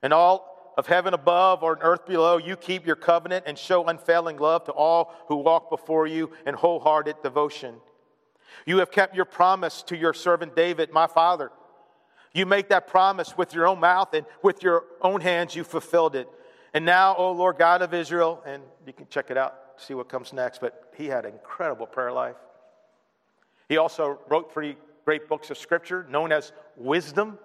And 0.01 0.13
all 0.13 0.54
of 0.77 0.87
heaven 0.87 1.13
above 1.13 1.63
or 1.63 1.77
earth 1.81 2.05
below, 2.05 2.37
you 2.37 2.55
keep 2.55 2.85
your 2.85 2.95
covenant 2.95 3.45
and 3.47 3.57
show 3.57 3.85
unfailing 3.85 4.37
love 4.37 4.65
to 4.65 4.71
all 4.71 5.13
who 5.27 5.37
walk 5.37 5.69
before 5.69 6.07
you 6.07 6.31
in 6.45 6.53
wholehearted 6.53 7.15
devotion. 7.23 7.75
You 8.65 8.77
have 8.79 8.91
kept 8.91 9.15
your 9.15 9.25
promise 9.25 9.83
to 9.83 9.97
your 9.97 10.13
servant 10.13 10.55
David, 10.55 10.91
my 10.91 11.07
father. 11.07 11.51
You 12.33 12.45
make 12.45 12.69
that 12.69 12.87
promise 12.87 13.37
with 13.37 13.53
your 13.53 13.67
own 13.67 13.79
mouth 13.79 14.13
and 14.13 14.25
with 14.41 14.61
your 14.63 14.83
own 15.01 15.21
hands 15.21 15.55
you 15.55 15.63
fulfilled 15.63 16.15
it. 16.15 16.27
And 16.73 16.83
now, 16.83 17.15
O 17.15 17.31
Lord 17.31 17.57
God 17.57 17.81
of 17.81 17.93
Israel, 17.93 18.43
and 18.45 18.61
you 18.85 18.91
can 18.91 19.07
check 19.09 19.31
it 19.31 19.37
out, 19.37 19.55
see 19.77 19.93
what 19.93 20.09
comes 20.09 20.33
next, 20.33 20.59
but 20.59 20.91
he 20.97 21.05
had 21.07 21.25
an 21.25 21.31
incredible 21.31 21.85
prayer 21.85 22.11
life. 22.11 22.35
He 23.69 23.77
also 23.77 24.19
wrote 24.27 24.53
three 24.53 24.75
great 25.05 25.29
books 25.29 25.49
of 25.49 25.57
scripture 25.57 26.05
known 26.09 26.31
as 26.31 26.51
wisdom, 26.75 27.39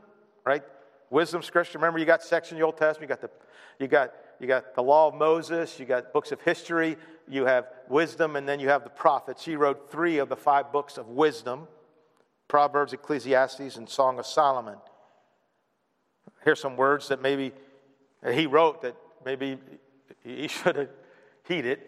right? 0.45 0.65
Wisdom 1.11 1.43
scripture. 1.43 1.79
Remember, 1.79 1.99
you 1.99 2.07
got 2.07 2.23
section 2.23 2.57
in 2.57 2.61
the 2.61 2.67
Old 2.67 2.77
Testament, 2.77 3.11
you 3.11 3.17
got 3.17 3.21
the, 3.21 3.31
you 3.79 3.89
got, 3.89 4.13
you 4.39 4.47
got 4.47 4.75
the 4.75 4.83
law 4.83 5.09
of 5.09 5.15
Moses, 5.15 5.79
you 5.79 5.85
got 5.85 6.13
books 6.13 6.33
of 6.33 6.41
history, 6.41 6.97
you 7.29 7.45
have 7.45 7.67
wisdom, 7.89 8.37
and 8.37 8.49
then 8.49 8.61
you 8.61 8.69
have 8.69 8.85
the 8.85 8.91
prophets. 8.91 9.45
He 9.45 9.57
wrote 9.57 9.91
three 9.91 10.19
of 10.19 10.29
the 10.29 10.37
five 10.37 10.73
books 10.73 10.97
of 10.97 11.09
wisdom 11.09 11.67
Proverbs, 12.49 12.93
Ecclesiastes, 12.93 13.77
and 13.77 13.89
Song 13.89 14.19
of 14.19 14.27
Solomon. 14.27 14.77
Here's 16.45 16.61
some 16.61 16.77
words 16.77 17.09
that 17.09 17.23
maybe 17.23 17.53
he 18.29 18.47
wrote 18.47 18.83
that 18.83 18.97
maybe 19.25 19.57
he 20.25 20.49
should 20.49 20.77
have 20.77 20.89
heeded. 21.45 21.79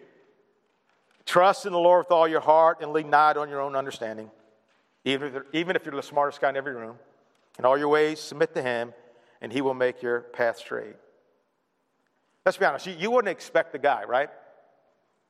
Trust 1.25 1.65
in 1.65 1.73
the 1.73 1.79
Lord 1.79 2.05
with 2.05 2.11
all 2.11 2.27
your 2.27 2.39
heart 2.39 2.79
and 2.81 2.93
lean 2.93 3.09
not 3.09 3.37
on 3.37 3.49
your 3.49 3.61
own 3.61 3.75
understanding, 3.75 4.31
even 5.05 5.35
if, 5.35 5.43
even 5.53 5.75
if 5.75 5.85
you're 5.85 5.95
the 5.95 6.01
smartest 6.01 6.39
guy 6.41 6.49
in 6.49 6.57
every 6.57 6.73
room. 6.73 6.95
In 7.59 7.65
all 7.65 7.77
your 7.77 7.89
ways, 7.89 8.19
submit 8.19 8.53
to 8.55 8.61
Him, 8.61 8.93
and 9.43 9.51
He 9.51 9.61
will 9.61 9.75
make 9.75 10.01
your 10.01 10.21
path 10.21 10.57
straight. 10.57 10.95
Let's 12.45 12.57
be 12.57 12.65
honest, 12.65 12.87
you, 12.87 12.95
you 12.97 13.11
wouldn't 13.11 13.31
expect 13.31 13.73
the 13.73 13.77
guy, 13.77 14.05
right? 14.05 14.29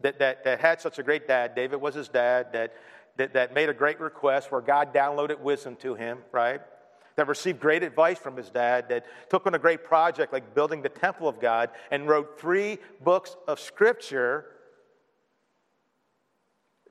That, 0.02 0.20
that, 0.20 0.44
that 0.46 0.62
had 0.62 0.80
such 0.80 1.00
a 1.00 1.04
great 1.04 1.28
dad. 1.28 1.56
David 1.56 1.82
was 1.82 1.96
his 1.96 2.08
dad, 2.08 2.54
that, 2.54 2.74
that, 3.18 3.34
that 3.34 3.54
made 3.54 3.70
a 3.70 3.74
great 3.74 4.00
request 4.00 4.52
where 4.52 4.62
God 4.62 4.94
downloaded 4.94 5.40
wisdom 5.40 5.76
to 5.78 5.96
him, 5.96 6.20
right? 6.32 6.62
That 7.16 7.28
received 7.28 7.60
great 7.60 7.84
advice 7.84 8.18
from 8.18 8.38
his 8.38 8.50
dad, 8.50 8.90
that 8.90 9.06
took 9.30 9.46
on 9.46 9.56
a 9.56 9.60
great 9.60 9.84
project 9.84 10.32
like 10.32 10.56
building 10.56 10.82
the 10.82 10.90
temple 10.90 11.28
of 11.28 11.40
God, 11.40 11.70
and 11.92 12.08
wrote 12.08 12.40
three 12.40 12.80
books 13.04 13.36
of 13.48 13.60
scripture 13.60 14.46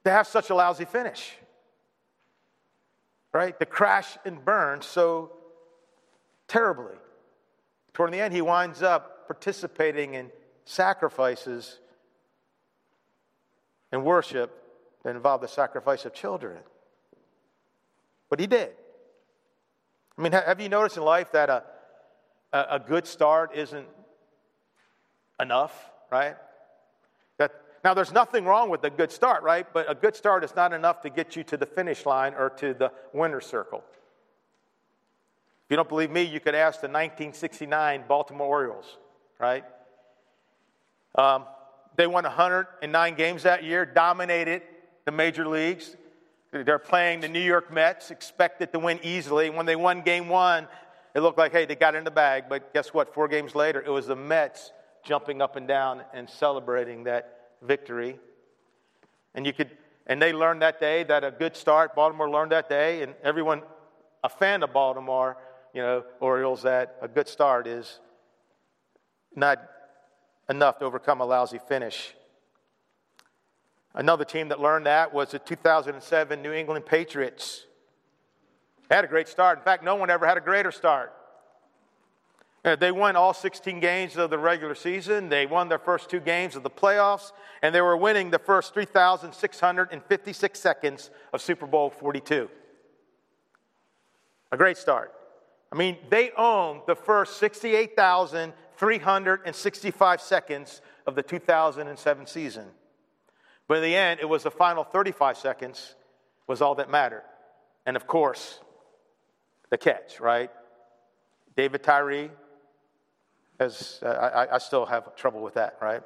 to 0.04 0.10
have 0.10 0.26
such 0.26 0.50
a 0.50 0.54
lousy 0.54 0.84
finish. 0.84 1.32
Right? 3.32 3.58
To 3.58 3.66
crash 3.66 4.18
and 4.24 4.44
burn 4.44 4.82
so 4.82 5.32
terribly. 6.48 6.96
Toward 7.94 8.12
the 8.12 8.20
end, 8.20 8.32
he 8.32 8.42
winds 8.42 8.82
up 8.82 9.26
participating 9.26 10.14
in 10.14 10.30
sacrifices 10.64 11.78
and 13.90 14.04
worship 14.04 14.50
that 15.04 15.14
involve 15.14 15.40
the 15.40 15.48
sacrifice 15.48 16.04
of 16.04 16.14
children. 16.14 16.58
But 18.30 18.40
he 18.40 18.46
did. 18.46 18.70
I 20.16 20.22
mean, 20.22 20.32
have 20.32 20.60
you 20.60 20.68
noticed 20.68 20.96
in 20.96 21.02
life 21.02 21.32
that 21.32 21.50
a, 21.50 21.64
a 22.52 22.78
good 22.78 23.06
start 23.06 23.54
isn't 23.54 23.86
enough, 25.40 25.90
right? 26.10 26.36
That, 27.38 27.52
Now, 27.84 27.94
there's 27.94 28.12
nothing 28.12 28.44
wrong 28.44 28.70
with 28.70 28.84
a 28.84 28.90
good 28.90 29.10
start, 29.10 29.42
right? 29.42 29.66
But 29.72 29.90
a 29.90 29.94
good 29.94 30.14
start 30.16 30.44
is 30.44 30.54
not 30.54 30.72
enough 30.72 31.02
to 31.02 31.10
get 31.10 31.36
you 31.36 31.44
to 31.44 31.56
the 31.56 31.66
finish 31.66 32.06
line 32.06 32.34
or 32.34 32.50
to 32.50 32.72
the 32.72 32.92
winner's 33.12 33.46
circle. 33.46 33.84
You 35.72 35.76
don't 35.76 35.88
believe 35.88 36.10
me, 36.10 36.20
you 36.20 36.38
could 36.38 36.54
ask 36.54 36.82
the 36.82 36.86
1969 36.86 38.04
Baltimore 38.06 38.46
Orioles, 38.46 38.98
right? 39.40 39.64
Um, 41.14 41.46
they 41.96 42.06
won 42.06 42.24
109 42.24 43.14
games 43.14 43.44
that 43.44 43.64
year, 43.64 43.86
dominated 43.86 44.60
the 45.06 45.12
major 45.12 45.48
leagues. 45.48 45.96
They're 46.50 46.78
playing 46.78 47.20
the 47.20 47.28
New 47.28 47.40
York 47.40 47.72
Mets, 47.72 48.10
expected 48.10 48.70
to 48.74 48.78
win 48.78 49.00
easily. 49.02 49.48
When 49.48 49.64
they 49.64 49.74
won 49.74 50.02
game 50.02 50.28
one, 50.28 50.68
it 51.14 51.20
looked 51.20 51.38
like, 51.38 51.52
hey, 51.52 51.64
they 51.64 51.74
got 51.74 51.94
in 51.94 52.04
the 52.04 52.10
bag. 52.10 52.50
But 52.50 52.74
guess 52.74 52.92
what? 52.92 53.14
Four 53.14 53.26
games 53.28 53.54
later, 53.54 53.80
it 53.80 53.88
was 53.88 54.06
the 54.06 54.14
Mets 54.14 54.72
jumping 55.02 55.40
up 55.40 55.56
and 55.56 55.66
down 55.66 56.02
and 56.12 56.28
celebrating 56.28 57.04
that 57.04 57.48
victory. 57.62 58.20
And 59.34 59.46
you 59.46 59.54
could, 59.54 59.70
and 60.06 60.20
they 60.20 60.34
learned 60.34 60.60
that 60.60 60.80
day 60.80 61.02
that 61.04 61.24
a 61.24 61.30
good 61.30 61.56
start, 61.56 61.94
Baltimore 61.94 62.28
learned 62.28 62.52
that 62.52 62.68
day, 62.68 63.00
and 63.00 63.14
everyone, 63.24 63.62
a 64.22 64.28
fan 64.28 64.62
of 64.62 64.74
Baltimore, 64.74 65.38
you 65.72 65.82
know, 65.82 66.04
Orioles, 66.20 66.62
that 66.62 66.96
a 67.00 67.08
good 67.08 67.28
start 67.28 67.66
is 67.66 68.00
not 69.34 69.62
enough 70.48 70.78
to 70.78 70.84
overcome 70.84 71.20
a 71.20 71.24
lousy 71.24 71.58
finish. 71.68 72.14
Another 73.94 74.24
team 74.24 74.48
that 74.48 74.60
learned 74.60 74.86
that 74.86 75.12
was 75.12 75.30
the 75.30 75.38
2007 75.38 76.42
New 76.42 76.52
England 76.52 76.86
Patriots. 76.86 77.66
Had 78.90 79.04
a 79.04 79.08
great 79.08 79.28
start. 79.28 79.58
In 79.58 79.64
fact, 79.64 79.82
no 79.82 79.96
one 79.96 80.10
ever 80.10 80.26
had 80.26 80.36
a 80.36 80.40
greater 80.40 80.70
start. 80.70 81.12
Uh, 82.64 82.76
they 82.76 82.92
won 82.92 83.16
all 83.16 83.34
16 83.34 83.80
games 83.80 84.16
of 84.16 84.30
the 84.30 84.38
regular 84.38 84.74
season. 84.74 85.28
They 85.28 85.46
won 85.46 85.68
their 85.68 85.80
first 85.80 86.08
two 86.08 86.20
games 86.20 86.54
of 86.54 86.62
the 86.62 86.70
playoffs, 86.70 87.32
and 87.60 87.74
they 87.74 87.80
were 87.80 87.96
winning 87.96 88.30
the 88.30 88.38
first 88.38 88.72
3,656 88.72 90.60
seconds 90.60 91.10
of 91.32 91.42
Super 91.42 91.66
Bowl 91.66 91.90
42. 91.90 92.48
A 94.52 94.56
great 94.56 94.76
start. 94.76 95.12
I 95.72 95.74
mean, 95.74 95.96
they 96.10 96.30
owned 96.36 96.82
the 96.86 96.94
first 96.94 97.38
68,365 97.38 100.20
seconds 100.20 100.82
of 101.06 101.14
the 101.14 101.22
2007 101.22 102.26
season. 102.26 102.66
But 103.66 103.78
in 103.78 103.84
the 103.84 103.96
end, 103.96 104.20
it 104.20 104.28
was 104.28 104.42
the 104.42 104.50
final 104.50 104.84
35 104.84 105.38
seconds 105.38 105.94
was 106.46 106.60
all 106.60 106.74
that 106.74 106.90
mattered. 106.90 107.22
And 107.86 107.96
of 107.96 108.06
course, 108.06 108.60
the 109.70 109.78
catch, 109.78 110.20
right? 110.20 110.50
David 111.56 111.82
Tyree, 111.82 112.30
as 113.58 113.98
uh, 114.02 114.08
I, 114.08 114.56
I, 114.56 114.58
still 114.58 114.84
have 114.84 115.16
trouble 115.16 115.42
with 115.42 115.54
that, 115.54 115.78
right? 115.80 116.02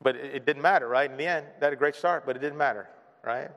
But 0.00 0.16
it, 0.16 0.36
it 0.36 0.46
didn't 0.46 0.62
matter, 0.62 0.88
right? 0.88 1.10
In 1.10 1.18
the 1.18 1.26
end, 1.26 1.44
they 1.60 1.66
had 1.66 1.74
a 1.74 1.76
great 1.76 1.94
start, 1.94 2.24
but 2.24 2.36
it 2.36 2.40
didn't 2.40 2.58
matter, 2.58 2.88
right? 3.22 3.50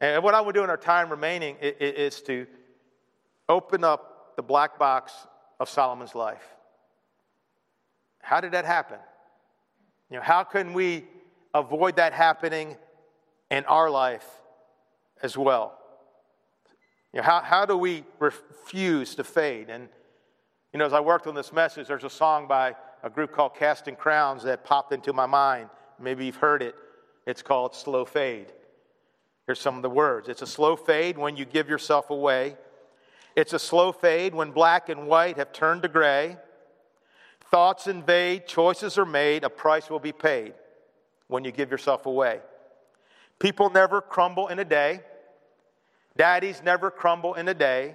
And 0.00 0.22
what 0.22 0.34
I 0.34 0.40
would 0.40 0.54
do 0.54 0.62
in 0.62 0.70
our 0.70 0.76
time 0.76 1.10
remaining 1.10 1.56
is 1.60 2.20
to 2.22 2.46
open 3.48 3.82
up 3.82 4.36
the 4.36 4.42
black 4.42 4.78
box 4.78 5.12
of 5.58 5.68
Solomon's 5.68 6.14
life. 6.14 6.44
How 8.22 8.40
did 8.40 8.52
that 8.52 8.64
happen? 8.64 8.98
You 10.10 10.18
know, 10.18 10.22
how 10.22 10.44
can 10.44 10.72
we 10.72 11.04
avoid 11.54 11.96
that 11.96 12.12
happening 12.12 12.76
in 13.50 13.64
our 13.64 13.90
life 13.90 14.26
as 15.22 15.36
well? 15.36 15.76
You 17.12 17.18
know, 17.18 17.24
how, 17.24 17.40
how 17.40 17.66
do 17.66 17.76
we 17.76 18.04
refuse 18.18 19.14
to 19.16 19.24
fade? 19.24 19.70
And, 19.70 19.88
you 20.72 20.78
know, 20.78 20.86
as 20.86 20.92
I 20.92 21.00
worked 21.00 21.26
on 21.26 21.34
this 21.34 21.52
message, 21.52 21.88
there's 21.88 22.04
a 22.04 22.10
song 22.10 22.46
by 22.46 22.76
a 23.02 23.10
group 23.10 23.32
called 23.32 23.54
Casting 23.56 23.96
Crowns 23.96 24.42
that 24.44 24.64
popped 24.64 24.92
into 24.92 25.12
my 25.12 25.26
mind. 25.26 25.70
Maybe 25.98 26.26
you've 26.26 26.36
heard 26.36 26.62
it. 26.62 26.74
It's 27.26 27.42
called 27.42 27.74
Slow 27.74 28.04
Fade. 28.04 28.52
Here's 29.48 29.58
some 29.58 29.76
of 29.76 29.82
the 29.82 29.88
words 29.88 30.28
It's 30.28 30.42
a 30.42 30.46
slow 30.46 30.76
fade 30.76 31.16
when 31.16 31.36
you 31.38 31.46
give 31.46 31.70
yourself 31.70 32.10
away. 32.10 32.58
It's 33.34 33.54
a 33.54 33.58
slow 33.58 33.92
fade 33.92 34.34
when 34.34 34.50
black 34.50 34.90
and 34.90 35.06
white 35.06 35.38
have 35.38 35.52
turned 35.52 35.82
to 35.82 35.88
gray. 35.88 36.36
Thoughts 37.50 37.86
invade, 37.86 38.46
choices 38.46 38.98
are 38.98 39.06
made, 39.06 39.44
a 39.44 39.48
price 39.48 39.88
will 39.88 40.00
be 40.00 40.12
paid 40.12 40.52
when 41.28 41.44
you 41.44 41.50
give 41.50 41.70
yourself 41.70 42.04
away. 42.04 42.40
People 43.38 43.70
never 43.70 44.02
crumble 44.02 44.48
in 44.48 44.58
a 44.58 44.66
day. 44.66 45.00
Daddies 46.14 46.60
never 46.62 46.90
crumble 46.90 47.32
in 47.32 47.48
a 47.48 47.54
day. 47.54 47.94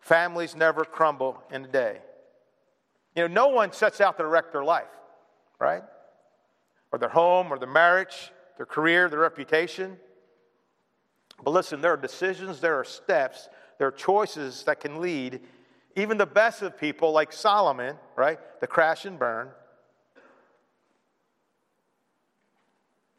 Families 0.00 0.54
never 0.54 0.84
crumble 0.84 1.42
in 1.50 1.64
a 1.64 1.68
day. 1.68 2.00
You 3.14 3.22
know, 3.22 3.28
no 3.28 3.48
one 3.48 3.72
sets 3.72 4.02
out 4.02 4.18
to 4.18 4.26
wreck 4.26 4.52
their 4.52 4.64
life, 4.64 4.84
right? 5.58 5.84
Or 6.92 6.98
their 6.98 7.08
home, 7.08 7.50
or 7.50 7.58
their 7.58 7.66
marriage, 7.66 8.30
their 8.58 8.66
career, 8.66 9.08
their 9.08 9.20
reputation. 9.20 9.96
But 11.44 11.52
listen, 11.52 11.80
there 11.80 11.92
are 11.92 11.96
decisions, 11.98 12.60
there 12.60 12.78
are 12.78 12.84
steps, 12.84 13.48
there 13.78 13.88
are 13.88 13.92
choices 13.92 14.64
that 14.64 14.80
can 14.80 15.00
lead 15.00 15.40
even 15.96 16.18
the 16.18 16.26
best 16.26 16.62
of 16.62 16.78
people, 16.78 17.12
like 17.12 17.32
Solomon, 17.32 17.96
right? 18.16 18.38
The 18.60 18.66
crash 18.66 19.06
and 19.06 19.18
burn. 19.18 19.48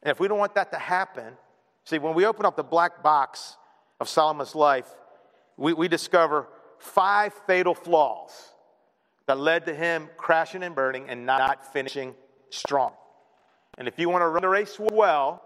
And 0.02 0.12
if 0.12 0.20
we 0.20 0.28
don't 0.28 0.38
want 0.38 0.54
that 0.54 0.70
to 0.72 0.78
happen, 0.78 1.36
see, 1.84 1.98
when 1.98 2.14
we 2.14 2.24
open 2.24 2.46
up 2.46 2.56
the 2.56 2.62
black 2.62 3.02
box 3.02 3.56
of 4.00 4.08
Solomon's 4.08 4.54
life, 4.54 4.88
we, 5.56 5.72
we 5.72 5.88
discover 5.88 6.46
five 6.78 7.34
fatal 7.48 7.74
flaws 7.74 8.30
that 9.26 9.38
led 9.38 9.66
to 9.66 9.74
him 9.74 10.08
crashing 10.16 10.62
and 10.62 10.74
burning 10.74 11.10
and 11.10 11.26
not 11.26 11.72
finishing 11.72 12.14
strong. 12.50 12.92
And 13.76 13.88
if 13.88 13.98
you 13.98 14.08
want 14.08 14.22
to 14.22 14.28
run 14.28 14.42
the 14.42 14.48
race 14.48 14.78
well 14.78 15.42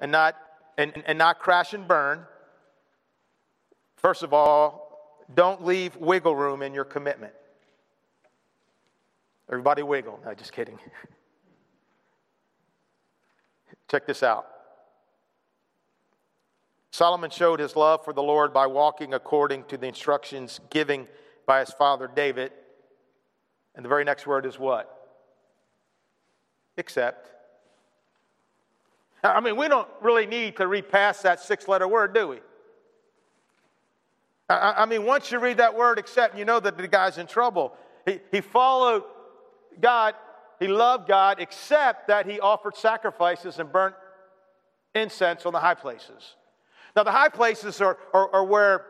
and 0.00 0.12
not, 0.12 0.36
and, 0.78 1.02
and 1.06 1.18
not 1.18 1.38
crash 1.38 1.72
and 1.72 1.86
burn, 1.88 2.24
first 3.96 4.22
of 4.22 4.32
all, 4.32 5.24
don't 5.34 5.64
leave 5.64 5.96
wiggle 5.96 6.36
room 6.36 6.62
in 6.62 6.74
your 6.74 6.84
commitment. 6.84 7.32
Everybody 9.48 9.82
wiggle. 9.82 10.20
No, 10.24 10.34
just 10.34 10.52
kidding. 10.52 10.78
Check 13.90 14.06
this 14.06 14.22
out. 14.22 14.46
Solomon 16.90 17.30
showed 17.30 17.60
his 17.60 17.76
love 17.76 18.04
for 18.04 18.12
the 18.12 18.22
Lord 18.22 18.52
by 18.52 18.66
walking 18.66 19.14
according 19.14 19.64
to 19.64 19.76
the 19.76 19.86
instructions 19.86 20.60
given 20.70 21.06
by 21.46 21.60
his 21.60 21.70
father 21.70 22.10
David. 22.12 22.52
And 23.74 23.84
the 23.84 23.88
very 23.88 24.04
next 24.04 24.26
word 24.26 24.46
is 24.46 24.58
what? 24.58 24.92
Except. 26.76 27.35
I 29.34 29.40
mean, 29.40 29.56
we 29.56 29.68
don't 29.68 29.88
really 30.00 30.26
need 30.26 30.56
to 30.56 30.66
read 30.66 30.88
past 30.88 31.22
that 31.22 31.40
six 31.40 31.68
letter 31.68 31.88
word, 31.88 32.14
do 32.14 32.28
we? 32.28 32.40
I, 34.48 34.74
I 34.78 34.86
mean, 34.86 35.04
once 35.04 35.30
you 35.30 35.38
read 35.38 35.56
that 35.58 35.74
word 35.74 35.98
except, 35.98 36.36
you 36.36 36.44
know 36.44 36.60
that 36.60 36.76
the 36.76 36.88
guy's 36.88 37.18
in 37.18 37.26
trouble. 37.26 37.72
He, 38.04 38.20
he 38.30 38.40
followed 38.40 39.04
God, 39.80 40.14
he 40.58 40.68
loved 40.68 41.08
God, 41.08 41.40
except 41.40 42.08
that 42.08 42.26
he 42.26 42.40
offered 42.40 42.76
sacrifices 42.76 43.58
and 43.58 43.70
burnt 43.70 43.94
incense 44.94 45.44
on 45.44 45.52
the 45.52 45.60
high 45.60 45.74
places. 45.74 46.34
Now, 46.94 47.02
the 47.02 47.12
high 47.12 47.28
places 47.28 47.80
are, 47.80 47.98
are, 48.14 48.34
are 48.34 48.44
where 48.44 48.86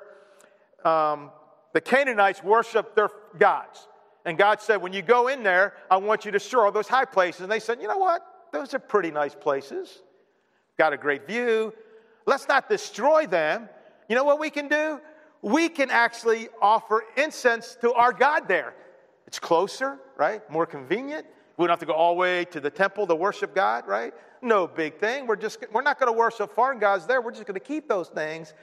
um, 0.85 1.31
the 1.73 1.81
Canaanites 1.81 2.43
worship 2.43 2.95
their 2.95 3.11
gods. 3.39 3.89
And 4.25 4.39
God 4.39 4.61
said, 4.61 4.77
when 4.77 4.93
you 4.93 5.03
go 5.03 5.29
in 5.29 5.43
there, 5.43 5.75
I 5.91 5.97
want 5.97 6.25
you 6.25 6.31
to 6.31 6.39
destroy 6.39 6.65
all 6.65 6.73
those 6.73 6.89
high 6.89 7.05
places. 7.05 7.43
And 7.43 7.51
they 7.51 7.61
said, 7.61 7.81
you 7.81 7.89
know 7.89 7.99
what? 7.99 8.23
Those 8.53 8.75
are 8.75 8.79
pretty 8.79 9.11
nice 9.11 9.35
places. 9.35 10.03
Got 10.79 10.93
a 10.93 10.97
great 10.97 11.27
view. 11.27 11.73
Let's 12.27 12.49
not 12.49 12.69
destroy 12.69 13.27
them. 13.27 13.69
You 14.09 14.17
know 14.17 14.25
what 14.25 14.39
we 14.39 14.51
can 14.51 14.69
do? 14.69 15.01
we 15.47 15.69
can 15.69 15.91
actually 15.91 16.49
offer 16.61 17.05
incense 17.17 17.77
to 17.81 17.93
our 17.93 18.13
God 18.13 18.49
there. 18.49 18.75
It's 19.29 19.39
closer, 19.39 19.97
right? 20.17 20.49
More 20.51 20.67
convenient. 20.67 21.25
We 21.57 21.65
don't 21.65 21.71
have 21.71 21.79
to 21.79 21.87
go 21.87 21.93
all 21.93 22.15
the 22.15 22.19
way 22.19 22.45
to 22.47 22.59
the 22.59 22.71
temple 22.71 23.07
to 23.07 23.15
worship 23.15 23.55
God, 23.55 23.87
right? 23.87 24.13
No 24.43 24.67
big 24.67 24.99
thing. 24.99 25.27
We're 25.29 25.37
just 25.37 25.65
we're 25.73 25.83
not 25.83 26.01
going 26.01 26.13
to 26.13 26.19
worship 26.19 26.53
foreign 26.53 26.81
gods 26.81 27.07
there. 27.07 27.21
We're 27.21 27.31
just 27.31 27.47
going 27.47 27.55
to 27.55 27.61
keep 27.61 27.89
those 27.89 28.09
things 28.09 28.55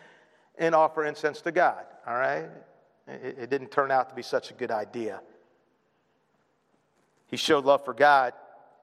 and 0.57 0.75
offer 0.75 1.05
incense 1.05 1.39
to 1.41 1.53
God. 1.53 1.85
All 2.05 2.15
right? 2.15 2.49
It, 3.07 3.37
it 3.39 3.49
didn't 3.49 3.71
turn 3.71 3.89
out 3.89 4.09
to 4.09 4.15
be 4.15 4.21
such 4.21 4.51
a 4.51 4.53
good 4.53 4.71
idea. 4.71 5.21
He 7.27 7.37
showed 7.37 7.63
love 7.63 7.85
for 7.85 7.93
God, 7.93 8.33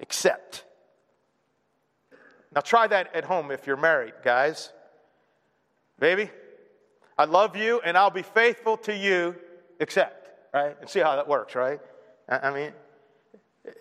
except. 0.01 0.65
Now 2.55 2.61
try 2.61 2.87
that 2.89 3.15
at 3.15 3.25
home 3.25 3.51
if 3.51 3.67
you're 3.67 3.77
married, 3.77 4.15
guys. 4.25 4.73
Baby, 5.99 6.31
I 7.17 7.25
love 7.25 7.57
you 7.57 7.81
and 7.85 7.97
I'll 7.97 8.11
be 8.11 8.23
faithful 8.23 8.77
to 8.79 8.97
you, 8.97 9.37
except, 9.79 10.29
right? 10.53 10.77
And 10.81 10.89
see 10.89 11.01
how 11.01 11.17
that 11.17 11.29
works, 11.29 11.55
right? 11.55 11.81
I 12.29 12.51
mean, 12.53 12.73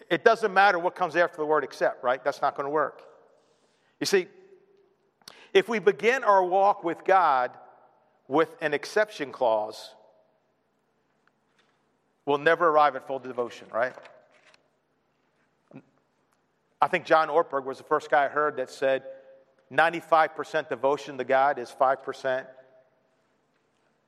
it 0.09 0.23
doesn't 0.23 0.53
matter 0.53 0.77
what 0.77 0.95
comes 0.95 1.15
after 1.15 1.37
the 1.37 1.45
word 1.45 1.63
except, 1.63 2.03
right? 2.03 2.23
That's 2.23 2.41
not 2.41 2.55
going 2.55 2.65
to 2.65 2.71
work. 2.71 3.03
You 3.99 4.05
see, 4.05 4.27
if 5.53 5.67
we 5.67 5.79
begin 5.79 6.23
our 6.23 6.43
walk 6.43 6.83
with 6.83 7.03
God 7.05 7.51
with 8.27 8.55
an 8.61 8.73
exception 8.73 9.31
clause, 9.31 9.95
we'll 12.25 12.37
never 12.37 12.67
arrive 12.67 12.95
at 12.95 13.07
full 13.07 13.19
devotion, 13.19 13.67
right? 13.73 13.93
I 16.81 16.87
think 16.87 17.05
John 17.05 17.27
Ortberg 17.27 17.65
was 17.65 17.77
the 17.77 17.83
first 17.83 18.09
guy 18.09 18.25
I 18.25 18.27
heard 18.29 18.57
that 18.57 18.69
said 18.69 19.03
95% 19.71 20.69
devotion 20.69 21.17
to 21.17 21.23
God 21.23 21.59
is 21.59 21.73
5% 21.79 22.45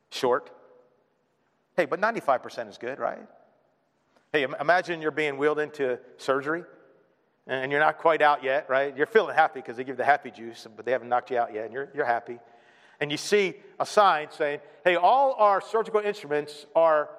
short. 0.10 0.52
Hey, 1.76 1.86
but 1.86 2.00
95% 2.00 2.70
is 2.70 2.78
good, 2.78 3.00
right? 3.00 3.20
Hey, 4.32 4.46
imagine 4.60 5.02
you're 5.02 5.12
being 5.12 5.38
wheeled 5.38 5.60
into 5.60 6.00
surgery 6.18 6.64
and 7.48 7.72
you're 7.72 7.82
not 7.82 7.98
quite 7.98 8.22
out 8.22 8.44
yet, 8.44 8.70
right? 8.70 8.96
You're 8.96 9.08
feeling 9.08 9.36
happy 9.36 9.60
because 9.60 9.78
they 9.78 9.84
give 9.84 9.94
you 9.94 9.98
the 9.98 10.06
happy 10.06 10.32
juice, 10.32 10.68
but 10.76 10.86
they 10.86 10.92
haven't 10.92 11.10
knocked 11.10 11.32
you 11.32 11.38
out 11.38 11.54
yet, 11.54 11.66
and 11.66 11.74
you're, 11.74 11.90
you're 11.94 12.06
happy. 12.06 12.40
And 13.00 13.12
you 13.12 13.18
see 13.18 13.56
a 13.80 13.86
sign 13.86 14.28
saying, 14.32 14.60
hey, 14.86 14.96
all 14.96 15.34
our 15.34 15.60
surgical 15.60 16.00
instruments 16.00 16.66
are 16.76 17.10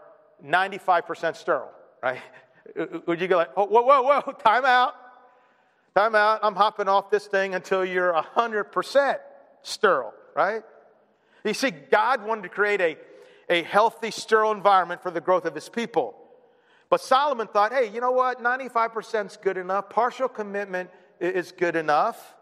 95% 0.45 1.37
sterile, 1.37 1.71
right? 2.03 2.21
Would 3.07 3.21
you 3.21 3.29
go 3.29 3.37
like, 3.37 3.51
oh, 3.57 3.67
whoa, 3.67 3.83
whoa, 3.83 4.03
whoa, 4.03 4.33
time 4.45 4.65
out. 4.65 4.95
Time 5.95 6.15
out. 6.15 6.41
I'm 6.43 6.55
hopping 6.55 6.89
off 6.89 7.11
this 7.11 7.27
thing 7.27 7.55
until 7.55 7.85
you're 7.85 8.13
100% 8.15 9.19
sterile, 9.63 10.15
right? 10.35 10.63
You 11.45 11.53
see, 11.53 11.71
God 11.71 12.25
wanted 12.25 12.43
to 12.45 12.49
create 12.49 12.81
a, 12.81 12.97
a 13.51 13.63
healthy, 13.63 14.11
sterile 14.11 14.53
environment 14.53 15.03
for 15.03 15.11
the 15.11 15.21
growth 15.21 15.45
of 15.45 15.55
his 15.55 15.69
people. 15.69 16.17
But 16.89 17.03
Solomon 17.03 17.47
thought, 17.47 17.73
hey, 17.73 17.91
you 17.93 18.01
know 18.01 18.13
what? 18.13 18.43
95% 18.43 19.27
is 19.27 19.37
good 19.37 19.59
enough. 19.59 19.91
Partial 19.91 20.29
commitment 20.29 20.89
is 21.21 21.53
good 21.53 21.77
enough. 21.77 22.35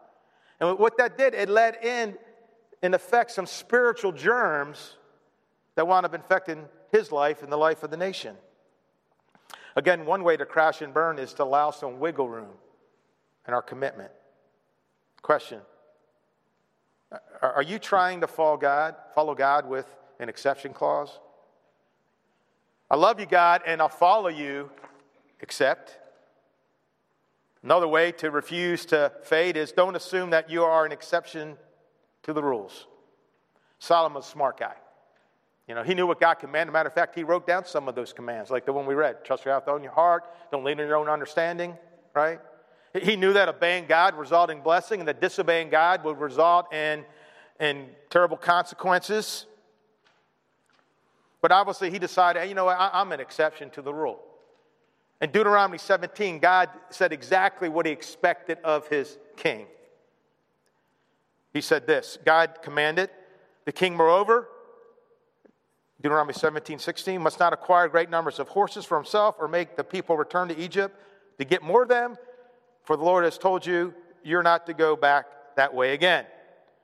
And 0.61 0.79
what 0.79 0.97
that 0.99 1.19
did, 1.19 1.35
it 1.35 1.49
led 1.49 1.77
in, 1.83 2.17
in 2.83 2.95
effect, 2.95 3.33
some 3.33 3.47
spiritual 3.47 4.13
germs 4.13 4.97
that 5.75 5.89
wound 5.89 6.07
up 6.07 6.15
infecting 6.15 6.67
his 6.93 7.11
life 7.11 7.43
and 7.43 7.51
the 7.51 7.57
life 7.57 7.83
of 7.83 7.91
the 7.91 7.97
nation. 7.97 8.37
Again, 9.75 10.07
one 10.07 10.23
way 10.23 10.37
to 10.37 10.45
crash 10.45 10.83
and 10.83 10.95
burn 10.95 11.19
is 11.19 11.33
to 11.35 11.45
allow 11.45 11.71
some 11.71 11.99
wiggle 11.99 12.29
room 12.29 12.51
in 13.51 13.55
our 13.55 13.63
commitment. 13.63 14.13
Question 15.23 15.59
Are 17.43 17.63
you 17.63 17.81
trying 17.81 18.21
to 18.21 18.29
follow 18.29 18.57
God, 18.57 18.95
follow 19.13 19.35
God 19.35 19.69
with 19.69 19.87
an 20.21 20.29
exception 20.29 20.73
clause? 20.73 21.19
I 22.89 22.97
love 22.97 23.19
you, 23.19 23.27
God, 23.27 23.63
and 23.67 23.83
I'll 23.83 23.89
follow 23.89 24.29
you, 24.29 24.71
except. 25.41 25.99
Another 27.65 27.89
way 27.89 28.13
to 28.13 28.31
refuse 28.31 28.87
to 28.87 29.13
fade 29.25 29.57
is 29.57 29.73
don't 29.73 29.97
assume 29.97 30.31
that 30.31 30.49
you 30.49 30.63
are 30.63 30.87
an 30.87 30.93
exception 30.93 31.57
to 32.23 32.33
the 32.33 32.43
rules. 32.43 32.87
Solomon's 33.81 34.27
a 34.27 34.31
smart 34.31 34.59
guy. 34.61 34.75
You 35.67 35.75
know, 35.75 35.83
he 35.83 35.95
knew 35.95 36.07
what 36.07 36.21
God 36.21 36.35
commanded. 36.35 36.73
Matter 36.73 36.89
of 36.89 36.95
fact, 36.95 37.17
he 37.17 37.25
wrote 37.25 37.47
down 37.49 37.65
some 37.65 37.89
of 37.89 37.95
those 37.97 38.13
commands, 38.13 38.49
like 38.51 38.65
the 38.65 38.73
one 38.73 38.87
we 38.87 38.95
read 38.95 39.25
trust 39.25 39.45
God 39.45 39.59
with 39.59 39.69
all 39.69 39.83
your 39.83 39.93
heart, 39.93 40.25
don't 40.53 40.65
lean 40.65 40.81
on 40.81 40.87
your 40.87 40.97
own 40.97 41.09
understanding, 41.09 41.77
right? 42.15 42.41
He 42.95 43.17
knew 43.17 43.33
that 43.35 43.49
obeying 43.49 43.87
God 43.87 44.17
resulted 44.17 44.57
in 44.57 44.63
blessing 44.63 45.01
and 45.01 45.09
that 45.09 45.21
disobeying 45.21 45.71
God 45.71 46.03
would 46.05 46.19
result 46.19 46.73
in, 46.73 47.05
in 47.61 47.89
terrible 48.09 48.37
consequences. 48.37 49.47
But 51.41 51.53
obviously, 51.53 51.91
he 51.91 51.99
decided, 51.99 52.43
hey, 52.43 52.49
you 52.49 52.55
know 52.55 52.65
what, 52.65 52.79
I, 52.79 52.91
I'm 52.93 53.13
an 53.13 53.21
exception 53.21 53.71
to 53.71 53.83
the 53.83 53.95
rule. 53.95 54.21
In 55.21 55.31
Deuteronomy 55.31 55.79
17, 55.79 56.39
God 56.39 56.71
said 56.91 57.13
exactly 57.13 57.69
what 57.69 57.87
he 57.87 57.93
expected 57.93 58.59
of 58.65 58.89
his 58.89 59.19
king. 59.37 59.67
He 61.53 61.61
said 61.61 61.87
this 61.87 62.19
God 62.25 62.59
commanded 62.63 63.11
the 63.65 63.73
king, 63.73 63.97
moreover, 63.97 64.49
Deuteronomy 66.01 66.33
17, 66.33 66.79
16, 66.79 67.21
must 67.21 67.39
not 67.39 67.53
acquire 67.53 67.87
great 67.89 68.09
numbers 68.09 68.39
of 68.39 68.49
horses 68.49 68.87
for 68.87 68.97
himself 68.97 69.37
or 69.39 69.49
make 69.49 69.77
the 69.77 69.85
people 69.85 70.17
return 70.17 70.49
to 70.49 70.59
Egypt 70.59 70.97
to 71.39 71.45
get 71.45 71.63
more 71.63 71.83
of 71.83 71.89
them, 71.89 72.17
for 72.91 72.97
the 72.97 73.05
Lord 73.05 73.23
has 73.23 73.39
told 73.39 73.65
you, 73.65 73.95
you're 74.25 74.43
not 74.43 74.67
to 74.67 74.75
go 74.75 74.97
back 74.97 75.27
that 75.55 75.73
way 75.73 75.95
again. 75.95 76.27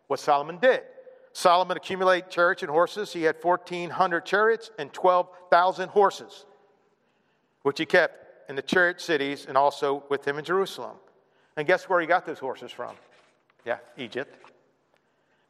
What 0.07 0.21
Solomon 0.21 0.57
did. 0.59 0.83
Solomon 1.33 1.77
accumulated 1.77 2.31
chariots 2.31 2.63
and 2.63 2.71
horses. 2.71 3.13
He 3.13 3.25
had 3.25 3.35
1,400 3.43 4.25
chariots 4.25 4.71
and 4.79 4.93
12,000 4.93 5.89
horses, 5.89 6.47
which 7.63 7.81
he 7.81 7.87
kept 7.87 8.49
in 8.49 8.55
the 8.55 8.63
chariot 8.63 9.01
cities 9.01 9.47
and 9.49 9.59
also 9.59 10.05
with 10.09 10.25
him 10.25 10.39
in 10.39 10.45
Jerusalem. 10.45 10.97
And 11.57 11.67
guess 11.67 11.89
where 11.89 12.01
he 12.01 12.07
got 12.07 12.25
those 12.25 12.39
horses 12.39 12.71
from? 12.71 12.95
Yeah, 13.65 13.79
Egypt. 13.97 14.33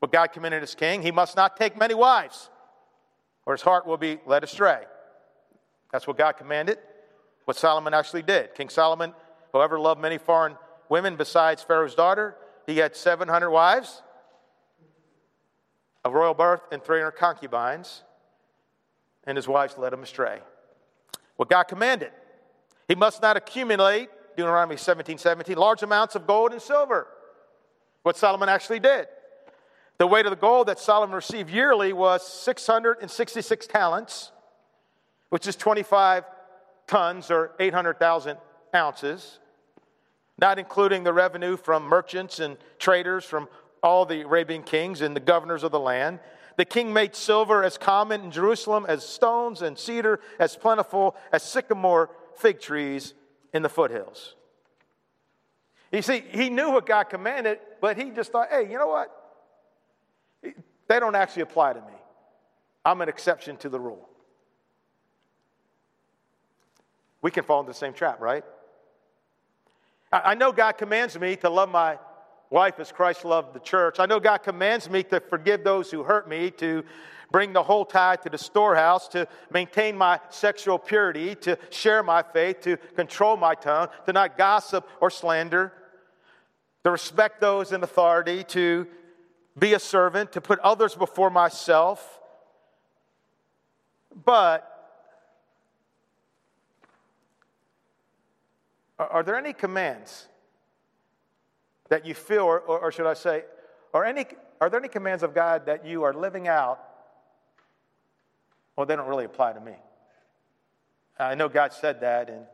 But 0.01 0.11
God 0.11 0.29
commanded 0.29 0.63
his 0.63 0.75
king, 0.75 1.03
he 1.03 1.11
must 1.11 1.37
not 1.37 1.59
take 1.59 1.77
many 1.77 1.93
wives 1.93 2.49
or 3.45 3.53
his 3.53 3.61
heart 3.61 3.87
will 3.87 3.99
be 3.99 4.21
led 4.25 4.43
astray. 4.43 4.85
That's 5.93 6.07
what 6.07 6.17
God 6.17 6.33
commanded, 6.39 6.79
what 7.45 7.59
Solomon 7.59 7.93
actually 7.93 8.23
did. 8.23 8.55
King 8.55 8.71
Solomon, 8.71 9.13
however, 9.53 9.79
loved 9.79 10.01
many 10.01 10.19
foreign 10.19 10.57
women 10.89 11.17
besides 11.17 11.63
Pharaoh's 11.63 11.95
daughter. 11.95 12.37
He 12.67 12.79
had 12.79 12.97
700 12.97 13.51
wives 13.51 14.03
of 16.05 16.13
royal 16.13 16.35
birth 16.35 16.63
and 16.71 16.83
300 16.83 17.13
concubines, 17.13 18.03
and 19.25 19.37
his 19.37 19.49
wives 19.49 19.77
led 19.77 19.93
him 19.93 20.03
astray. 20.03 20.41
What 21.37 21.51
God 21.51 21.65
commanded. 21.65 22.13
He 22.89 22.95
must 22.95 23.21
not 23.21 23.37
accumulate, 23.37 24.09
Deuteronomy 24.37 24.77
17 24.77 25.19
17, 25.19 25.57
large 25.57 25.83
amounts 25.83 26.15
of 26.15 26.27
gold 26.27 26.53
and 26.53 26.63
silver. 26.63 27.09
What 28.03 28.17
Solomon 28.17 28.49
actually 28.49 28.79
did. 28.79 29.09
The 29.99 30.07
weight 30.07 30.27
of 30.27 30.31
the 30.31 30.37
gold 30.37 30.69
that 30.69 30.79
Solomon 30.79 31.15
received 31.15 31.51
yearly 31.51 31.93
was 31.93 32.27
666 32.27 33.67
talents, 33.67 34.31
which 35.31 35.47
is 35.47 35.57
25 35.57 36.25
tons 36.87 37.31
or 37.31 37.53
800,000 37.59 38.37
ounces, 38.77 39.41
not 40.39 40.59
including 40.59 41.03
the 41.03 41.13
revenue 41.13 41.57
from 41.57 41.83
merchants 41.83 42.39
and 42.39 42.57
traders 42.79 43.25
from 43.25 43.49
all 43.83 44.05
the 44.05 44.21
Arabian 44.21 44.63
kings 44.63 45.01
and 45.01 45.17
the 45.17 45.21
governors 45.21 45.63
of 45.63 45.73
the 45.73 45.81
land. 45.81 46.21
The 46.57 46.65
king 46.65 46.93
made 46.93 47.17
silver 47.17 47.65
as 47.65 47.77
common 47.79 48.25
in 48.25 48.31
Jerusalem 48.31 48.87
as 48.89 49.07
stones 49.07 49.63
and 49.63 49.79
cedar 49.79 50.21
as 50.39 50.57
plentiful 50.57 51.17
as 51.33 51.43
sycamore 51.43 52.11
fig 52.37 52.61
trees 52.61 53.15
in 53.53 53.63
the 53.63 53.69
foothills. 53.69 54.35
You 55.93 56.03
see, 56.03 56.23
he 56.31 56.51
knew 56.51 56.73
what 56.73 56.87
God 56.87 57.05
commanded, 57.05 57.59
but 57.81 57.97
he 57.97 58.11
just 58.11 58.33
thought, 58.33 58.49
hey, 58.51 58.71
you 58.71 58.79
know 58.79 58.89
what? 58.89 59.11
They 60.89 61.01
don't 61.01 61.15
actually 61.15 61.43
apply 61.43 61.75
to 61.75 61.81
me. 61.81 61.95
I'm 62.85 63.01
an 63.01 63.09
exception 63.09 63.57
to 63.59 63.69
the 63.69 63.81
rule. 63.81 64.09
We 67.23 67.31
can 67.31 67.45
fall 67.45 67.61
into 67.61 67.71
the 67.71 67.79
same 67.79 67.93
trap, 67.93 68.21
right? 68.21 68.45
I 70.25 70.35
know 70.35 70.53
God 70.53 70.73
commands 70.73 71.19
me 71.19 71.37
to 71.37 71.51
love 71.51 71.69
my 71.69 71.99
wife 72.51 72.79
as 72.79 72.93
Christ 72.93 73.25
loved 73.25 73.55
the 73.55 73.61
church. 73.61 73.99
I 73.99 74.07
know 74.07 74.21
God 74.21 74.39
commands 74.39 74.89
me 74.89 75.03
to 75.05 75.21
forgive 75.21 75.65
those 75.65 75.91
who 75.91 76.03
hurt 76.03 76.29
me, 76.29 76.51
to 76.53 76.85
bring 77.31 77.53
the 77.53 77.63
whole 77.63 77.85
tithe 77.85 78.21
to 78.23 78.31
the 78.31 78.39
storehouse, 78.39 79.09
to 79.09 79.27
maintain 79.51 79.97
my 79.97 80.21
sexual 80.31 80.79
purity, 80.79 81.35
to 81.35 81.59
share 81.71 82.03
my 82.03 82.23
faith, 82.23 82.61
to 82.61 82.77
control 82.95 83.37
my 83.37 83.55
tongue, 83.55 83.89
to 84.07 84.13
not 84.13 84.39
gossip 84.39 84.89
or 85.01 85.11
slander, 85.11 85.73
to 86.85 86.91
respect 86.91 87.41
those 87.41 87.73
in 87.73 87.83
authority, 87.83 88.45
to 88.45 88.87
be 89.59 89.75
a 89.75 89.79
servant, 89.79 90.33
to 90.33 90.41
put 90.41 90.59
others 90.61 90.95
before 90.95 91.31
myself. 91.31 92.21
But 94.25 94.76
are 98.99 99.23
there 99.23 99.37
any 99.37 99.53
commands 99.53 100.27
that 101.89 102.07
you 102.07 102.15
feel, 102.15 102.43
or, 102.43 102.61
or 102.61 102.91
should 102.91 103.07
I 103.07 103.15
say, 103.15 103.45
are, 103.95 104.05
any, 104.05 104.27
are 104.61 104.69
there 104.69 104.81
any 104.81 104.89
commands 104.89 105.23
of 105.23 105.35
God 105.35 105.67
that 105.67 105.87
you 105.87 106.03
are 106.03 106.13
living 106.13 106.49
out? 106.49 106.81
Well, 108.75 108.87
they 108.87 108.97
don't 108.97 109.09
really 109.09 109.25
apply 109.25 109.53
to 109.53 109.61
me. 109.61 109.75
I 111.19 111.35
know 111.35 111.49
God 111.49 111.73
said 111.73 112.01
that, 112.01 112.29
and, 112.29 112.45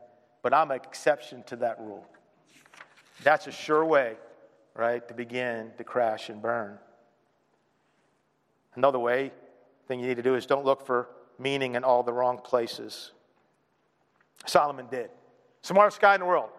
but 0.42 0.55
I'm 0.55 0.70
an 0.70 0.76
exception 0.76 1.42
to 1.44 1.57
that 1.57 1.81
rule. 1.81 2.07
That's 3.24 3.46
a 3.46 3.52
sure 3.52 3.85
way, 3.85 4.16
right, 4.74 5.07
to 5.09 5.14
begin 5.14 5.72
to 5.78 5.85
crash 5.85 6.28
and 6.28 6.40
burn. 6.40 6.78
Another 8.74 8.98
way, 8.98 9.33
thing 9.88 10.00
you 10.00 10.07
need 10.07 10.16
to 10.16 10.22
do 10.22 10.35
is 10.35 10.46
don't 10.46 10.64
look 10.64 10.87
for 10.87 11.09
meaning 11.38 11.74
in 11.74 11.85
all 11.85 12.02
the 12.02 12.12
wrong 12.12 12.38
places. 12.38 13.12
Solomon 14.46 14.87
did. 14.90 15.11
Smartest 15.62 16.01
guy 16.01 16.14
in 16.14 16.20
the 16.20 16.27
world. 16.27 16.51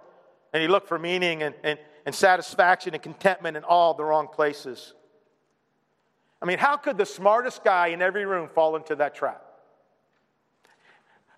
And 0.53 0.61
he 0.61 0.67
looked 0.67 0.87
for 0.87 0.99
meaning 0.99 1.43
and, 1.43 1.55
and, 1.63 1.79
and 2.05 2.13
satisfaction 2.13 2.93
and 2.93 3.01
contentment 3.01 3.57
in 3.57 3.63
all 3.63 3.93
the 3.93 4.03
wrong 4.03 4.27
places. 4.27 4.93
I 6.41 6.45
mean, 6.45 6.57
how 6.57 6.77
could 6.77 6.97
the 6.97 7.05
smartest 7.05 7.63
guy 7.63 7.87
in 7.87 8.01
every 8.01 8.25
room 8.25 8.49
fall 8.49 8.75
into 8.75 8.95
that 8.95 9.15
trap? 9.15 9.43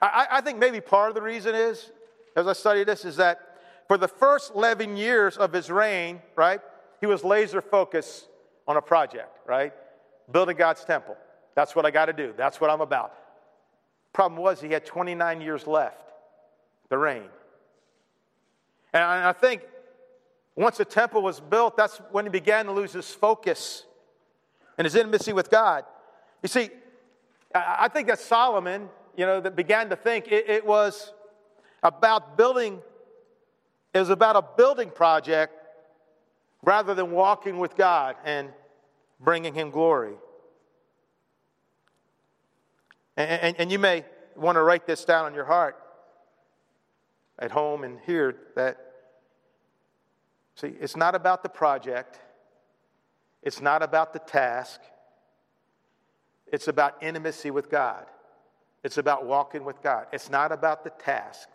I, 0.02 0.28
I 0.32 0.42
think 0.42 0.60
maybe 0.60 0.82
part 0.82 1.10
of 1.10 1.16
the 1.16 1.22
reason 1.22 1.56
is, 1.56 1.92
as 2.36 2.48
I 2.48 2.54
study 2.54 2.84
this, 2.84 3.06
is 3.06 3.16
that 3.18 3.40
for 3.88 3.98
the 3.98 4.08
first 4.08 4.54
11 4.56 4.98
years 4.98 5.38
of 5.38 5.54
his 5.54 5.70
reign, 5.72 6.22
right, 6.36 6.60
he 7.00 7.06
was 7.06 7.24
laser 7.24 7.62
focused 7.62 8.28
on 8.68 8.78
a 8.78 8.82
project, 8.82 9.40
right? 9.48 9.72
building 10.32 10.58
God's 10.58 10.84
temple. 10.84 11.16
That's 11.56 11.76
what 11.76 11.86
I 11.86 11.92
got 11.92 12.06
to 12.06 12.14
do. 12.14 12.34
That's 12.36 12.60
what 12.60 12.70
I'm 12.70 12.82
about. 12.82 13.14
Problem 14.14 14.42
was, 14.42 14.62
he 14.62 14.70
had 14.70 14.86
29 14.86 15.42
years 15.42 15.68
left, 15.68 16.12
the 16.90 16.98
reign. 16.98 17.30
And 18.96 19.04
I 19.04 19.34
think 19.34 19.64
once 20.56 20.78
the 20.78 20.86
temple 20.86 21.22
was 21.22 21.42
built, 21.42 21.76
that's 21.76 21.98
when 22.12 22.24
he 22.24 22.30
began 22.30 22.66
to 22.68 22.72
lose 22.72 22.94
his 22.94 23.14
focus 23.14 23.84
and 24.78 24.86
his 24.86 24.96
intimacy 24.96 25.34
with 25.34 25.50
God. 25.50 25.84
You 26.42 26.48
see, 26.48 26.70
I 27.54 27.90
think 27.90 28.08
that 28.08 28.20
Solomon, 28.20 28.88
you 29.18 29.26
know, 29.26 29.42
that 29.42 29.54
began 29.58 29.90
to 29.90 29.98
think 29.98 30.30
it, 30.30 30.50
it 30.50 30.66
was, 30.66 31.12
about 31.84 32.38
building, 32.38 32.82
it 33.94 34.00
was 34.00 34.10
about 34.10 34.38
a 34.38 34.42
building 34.56 34.90
project 34.90 35.54
rather 36.64 36.96
than 36.96 37.12
walking 37.12 37.58
with 37.58 37.76
God 37.76 38.16
and 38.24 38.48
bringing 39.20 39.54
Him 39.54 39.72
glory. 39.72 40.14
And, 43.18 43.42
and, 43.42 43.56
and 43.60 43.72
you 43.74 43.78
may 43.78 44.06
want 44.38 44.56
to 44.56 44.62
write 44.62 44.88
this 44.88 45.04
down 45.04 45.28
in 45.28 45.34
your 45.34 45.46
heart 45.46 45.76
at 47.38 47.52
home 47.52 47.84
and 47.84 48.00
here 48.06 48.38
that, 48.56 48.85
see, 50.56 50.74
it's 50.80 50.96
not 50.96 51.16
about 51.16 51.44
the 51.44 51.50
project, 51.50 52.20
it's 53.44 53.62
not 53.62 53.84
about 53.84 54.14
the 54.14 54.20
task, 54.20 54.82
it's 56.52 56.68
about 56.68 57.02
intimacy 57.02 57.52
with 57.52 57.70
God. 57.70 58.06
It's 58.86 59.00
about 59.00 59.26
walking 59.26 59.66
with 59.66 59.82
God. 59.82 60.06
It's 60.14 60.30
not 60.30 60.52
about 60.52 60.84
the 60.84 60.92
task. 60.92 61.50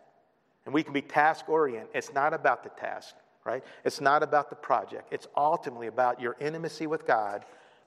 And 0.65 0.75
we 0.75 0.83
can 0.83 0.93
be 0.93 1.01
task 1.01 1.49
oriented. 1.49 1.89
It's 1.95 2.13
not 2.13 2.35
about 2.35 2.65
the 2.65 2.71
task, 2.71 3.15
right? 3.45 3.63
It's 3.85 4.01
not 4.01 4.25
about 4.25 4.51
the 4.51 4.57
project. 4.57 5.13
It's 5.13 5.29
ultimately 5.37 5.87
about 5.87 6.21
your 6.21 6.37
intimacy 6.41 6.89
with 6.89 7.07
God 7.07 7.45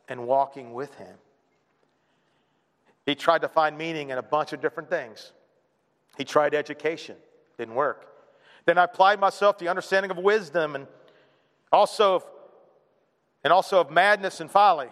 and 0.07 0.25
walking 0.25 0.73
with 0.73 0.95
Him. 0.95 1.15
He 3.05 3.15
tried 3.15 3.41
to 3.41 3.49
find 3.49 3.77
meaning 3.77 4.11
in 4.11 4.17
a 4.17 4.23
bunch 4.23 4.53
of 4.53 4.61
different 4.61 4.89
things. 4.89 5.33
He 6.17 6.23
tried 6.23 6.53
education, 6.53 7.17
didn't 7.57 7.75
work. 7.75 8.07
Then 8.65 8.77
I 8.77 8.85
applied 8.85 9.19
myself 9.19 9.57
to 9.57 9.65
the 9.65 9.69
understanding 9.69 10.09
of 10.09 10.17
wisdom 10.17 10.75
and 10.75 10.87
also 11.73 12.15
of, 12.15 12.25
and 13.43 13.51
also 13.51 13.81
of 13.81 13.91
madness 13.91 14.39
and 14.39 14.49
folly. 14.49 14.89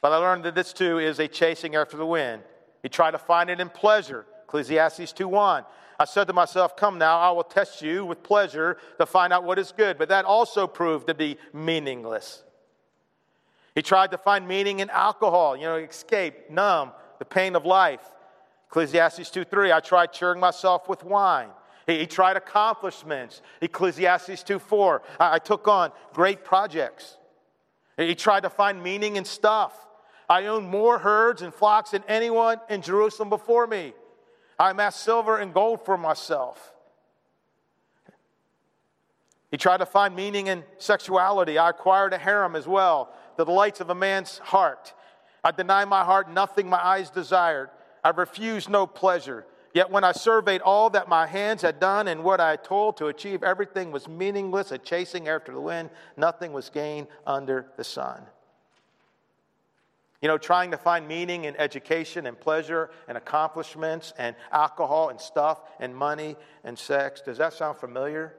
But 0.00 0.12
I 0.12 0.16
learned 0.16 0.44
that 0.44 0.54
this 0.54 0.72
too 0.72 0.98
is 0.98 1.18
a 1.18 1.28
chasing 1.28 1.76
after 1.76 1.96
the 1.96 2.06
wind. 2.06 2.42
He 2.82 2.88
tried 2.88 3.10
to 3.12 3.18
find 3.18 3.50
it 3.50 3.60
in 3.60 3.68
pleasure. 3.68 4.24
Ecclesiastes 4.44 5.12
2:1. 5.12 5.64
I 5.98 6.04
said 6.04 6.26
to 6.26 6.32
myself, 6.32 6.76
Come 6.76 6.98
now, 6.98 7.18
I 7.18 7.30
will 7.30 7.44
test 7.44 7.82
you 7.82 8.04
with 8.04 8.22
pleasure 8.22 8.78
to 8.98 9.06
find 9.06 9.32
out 9.32 9.44
what 9.44 9.58
is 9.58 9.72
good. 9.72 9.98
But 9.98 10.08
that 10.08 10.24
also 10.24 10.66
proved 10.66 11.06
to 11.08 11.14
be 11.14 11.38
meaningless. 11.52 12.42
He 13.74 13.82
tried 13.82 14.10
to 14.10 14.18
find 14.18 14.48
meaning 14.48 14.80
in 14.80 14.90
alcohol, 14.90 15.56
you 15.56 15.62
know, 15.62 15.76
escape, 15.76 16.50
numb, 16.50 16.92
the 17.18 17.24
pain 17.24 17.54
of 17.54 17.64
life. 17.64 18.02
Ecclesiastes 18.68 19.30
2:3. 19.30 19.72
I 19.72 19.80
tried 19.80 20.12
cheering 20.12 20.40
myself 20.40 20.88
with 20.88 21.04
wine. 21.04 21.50
He, 21.86 22.00
he 22.00 22.06
tried 22.06 22.36
accomplishments. 22.36 23.42
Ecclesiastes 23.60 24.42
2:4. 24.42 25.00
I, 25.18 25.34
I 25.34 25.38
took 25.38 25.68
on 25.68 25.92
great 26.12 26.44
projects. 26.44 27.16
He 27.96 28.14
tried 28.14 28.44
to 28.44 28.50
find 28.50 28.82
meaning 28.82 29.16
in 29.16 29.24
stuff. 29.24 29.86
I 30.28 30.46
owned 30.46 30.68
more 30.68 30.98
herds 30.98 31.42
and 31.42 31.52
flocks 31.52 31.90
than 31.90 32.02
anyone 32.08 32.60
in 32.70 32.80
Jerusalem 32.82 33.28
before 33.28 33.66
me. 33.66 33.92
I 34.58 34.70
amassed 34.70 35.00
silver 35.00 35.38
and 35.38 35.52
gold 35.52 35.84
for 35.84 35.98
myself. 35.98 36.72
He 39.50 39.58
tried 39.58 39.78
to 39.78 39.86
find 39.86 40.16
meaning 40.16 40.46
in 40.46 40.64
sexuality. 40.78 41.58
I 41.58 41.70
acquired 41.70 42.14
a 42.14 42.18
harem 42.18 42.56
as 42.56 42.66
well, 42.66 43.12
the 43.36 43.44
delights 43.44 43.80
of 43.80 43.90
a 43.90 43.94
man's 43.94 44.38
heart. 44.38 44.94
I 45.44 45.50
denied 45.50 45.88
my 45.88 46.04
heart 46.04 46.30
nothing 46.30 46.68
my 46.68 46.82
eyes 46.82 47.10
desired. 47.10 47.68
I 48.02 48.10
refused 48.10 48.70
no 48.70 48.86
pleasure. 48.86 49.44
Yet 49.74 49.90
when 49.90 50.04
I 50.04 50.12
surveyed 50.12 50.60
all 50.60 50.90
that 50.90 51.08
my 51.08 51.26
hands 51.26 51.62
had 51.62 51.80
done 51.80 52.06
and 52.08 52.22
what 52.22 52.40
I 52.40 52.56
told 52.56 52.98
to 52.98 53.06
achieve, 53.06 53.42
everything 53.42 53.90
was 53.90 54.06
meaningless, 54.06 54.70
a 54.70 54.78
chasing 54.78 55.28
after 55.28 55.52
the 55.52 55.60
wind. 55.60 55.88
Nothing 56.16 56.52
was 56.52 56.68
gained 56.68 57.08
under 57.26 57.66
the 57.76 57.84
sun. 57.84 58.22
You 60.20 60.28
know, 60.28 60.38
trying 60.38 60.70
to 60.70 60.76
find 60.76 61.08
meaning 61.08 61.46
in 61.46 61.56
education 61.56 62.26
and 62.26 62.38
pleasure 62.38 62.90
and 63.08 63.18
accomplishments 63.18 64.12
and 64.18 64.36
alcohol 64.52 65.08
and 65.08 65.20
stuff 65.20 65.60
and 65.80 65.96
money 65.96 66.36
and 66.62 66.78
sex. 66.78 67.22
Does 67.22 67.38
that 67.38 67.54
sound 67.54 67.78
familiar? 67.78 68.34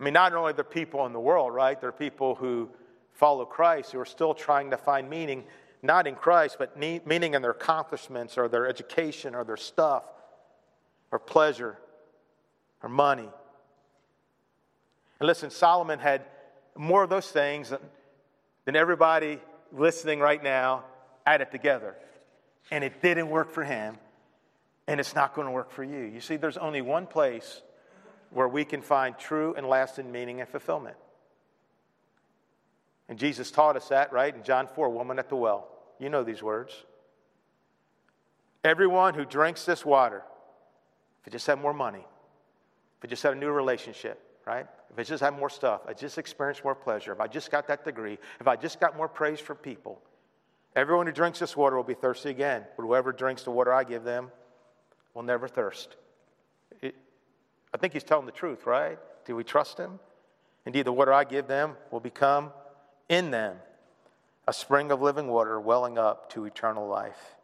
I 0.00 0.04
mean, 0.04 0.14
not 0.14 0.34
only 0.34 0.52
the 0.52 0.64
people 0.64 1.06
in 1.06 1.12
the 1.12 1.20
world, 1.20 1.54
right? 1.54 1.80
There 1.80 1.90
are 1.90 1.92
people 1.92 2.34
who 2.34 2.70
follow 3.12 3.44
Christ 3.44 3.92
who 3.92 4.00
are 4.00 4.04
still 4.04 4.34
trying 4.34 4.70
to 4.70 4.76
find 4.76 5.08
meaning, 5.08 5.44
not 5.86 6.06
in 6.06 6.14
Christ, 6.14 6.56
but 6.58 6.78
meaning 6.78 7.34
in 7.34 7.42
their 7.42 7.52
accomplishments 7.52 8.36
or 8.36 8.48
their 8.48 8.66
education 8.66 9.34
or 9.34 9.44
their 9.44 9.56
stuff 9.56 10.04
or 11.10 11.18
pleasure 11.18 11.78
or 12.82 12.88
money. 12.88 13.28
And 15.20 15.26
listen, 15.26 15.50
Solomon 15.50 15.98
had 15.98 16.24
more 16.76 17.02
of 17.02 17.10
those 17.10 17.30
things 17.30 17.72
than 18.64 18.76
everybody 18.76 19.40
listening 19.72 20.20
right 20.20 20.42
now 20.42 20.84
added 21.24 21.50
together. 21.50 21.96
And 22.70 22.84
it 22.84 23.00
didn't 23.00 23.30
work 23.30 23.52
for 23.52 23.64
him, 23.64 23.96
and 24.86 25.00
it's 25.00 25.14
not 25.14 25.34
going 25.34 25.46
to 25.46 25.52
work 25.52 25.70
for 25.70 25.84
you. 25.84 26.00
You 26.00 26.20
see, 26.20 26.36
there's 26.36 26.56
only 26.56 26.82
one 26.82 27.06
place 27.06 27.62
where 28.30 28.48
we 28.48 28.64
can 28.64 28.82
find 28.82 29.16
true 29.16 29.54
and 29.56 29.66
lasting 29.66 30.10
meaning 30.10 30.40
and 30.40 30.48
fulfillment. 30.48 30.96
And 33.08 33.18
Jesus 33.18 33.50
taught 33.50 33.76
us 33.76 33.88
that, 33.88 34.12
right? 34.12 34.34
In 34.34 34.42
John 34.42 34.66
4, 34.66 34.90
woman 34.90 35.18
at 35.18 35.28
the 35.28 35.36
well. 35.36 35.68
You 35.98 36.08
know 36.08 36.24
these 36.24 36.42
words. 36.42 36.72
Everyone 38.64 39.14
who 39.14 39.24
drinks 39.24 39.64
this 39.64 39.84
water, 39.84 40.22
if 41.20 41.28
it 41.28 41.30
just 41.30 41.46
had 41.46 41.60
more 41.60 41.72
money, 41.72 42.04
if 42.98 43.04
it 43.04 43.08
just 43.08 43.22
had 43.22 43.32
a 43.32 43.36
new 43.36 43.50
relationship, 43.50 44.20
right? 44.46 44.66
if 44.96 44.98
I 44.98 45.02
just 45.02 45.22
had 45.22 45.38
more 45.38 45.50
stuff, 45.50 45.82
I 45.86 45.92
just 45.92 46.16
experienced 46.16 46.64
more 46.64 46.74
pleasure, 46.74 47.12
if 47.12 47.20
I 47.20 47.26
just 47.26 47.50
got 47.50 47.68
that 47.68 47.84
degree, 47.84 48.18
if 48.40 48.48
I 48.48 48.56
just 48.56 48.80
got 48.80 48.96
more 48.96 49.08
praise 49.08 49.40
from 49.40 49.58
people, 49.58 50.00
everyone 50.74 51.06
who 51.06 51.12
drinks 51.12 51.38
this 51.38 51.54
water 51.54 51.76
will 51.76 51.84
be 51.84 51.94
thirsty 51.94 52.30
again. 52.30 52.64
But 52.76 52.84
whoever 52.84 53.12
drinks 53.12 53.42
the 53.42 53.50
water 53.50 53.74
I 53.74 53.84
give 53.84 54.04
them 54.04 54.30
will 55.12 55.22
never 55.22 55.48
thirst. 55.48 55.96
It, 56.80 56.94
I 57.74 57.76
think 57.76 57.92
he's 57.92 58.04
telling 58.04 58.24
the 58.24 58.32
truth, 58.32 58.64
right? 58.64 58.98
Do 59.26 59.36
we 59.36 59.44
trust 59.44 59.76
him? 59.76 59.98
Indeed, 60.64 60.86
the 60.86 60.92
water 60.92 61.12
I 61.12 61.24
give 61.24 61.46
them 61.46 61.76
will 61.90 62.00
become 62.00 62.52
in 63.08 63.30
them 63.30 63.56
a 64.46 64.52
spring 64.52 64.90
of 64.90 65.00
living 65.02 65.28
water 65.28 65.60
welling 65.60 65.98
up 65.98 66.30
to 66.32 66.44
eternal 66.44 66.86
life. 66.86 67.34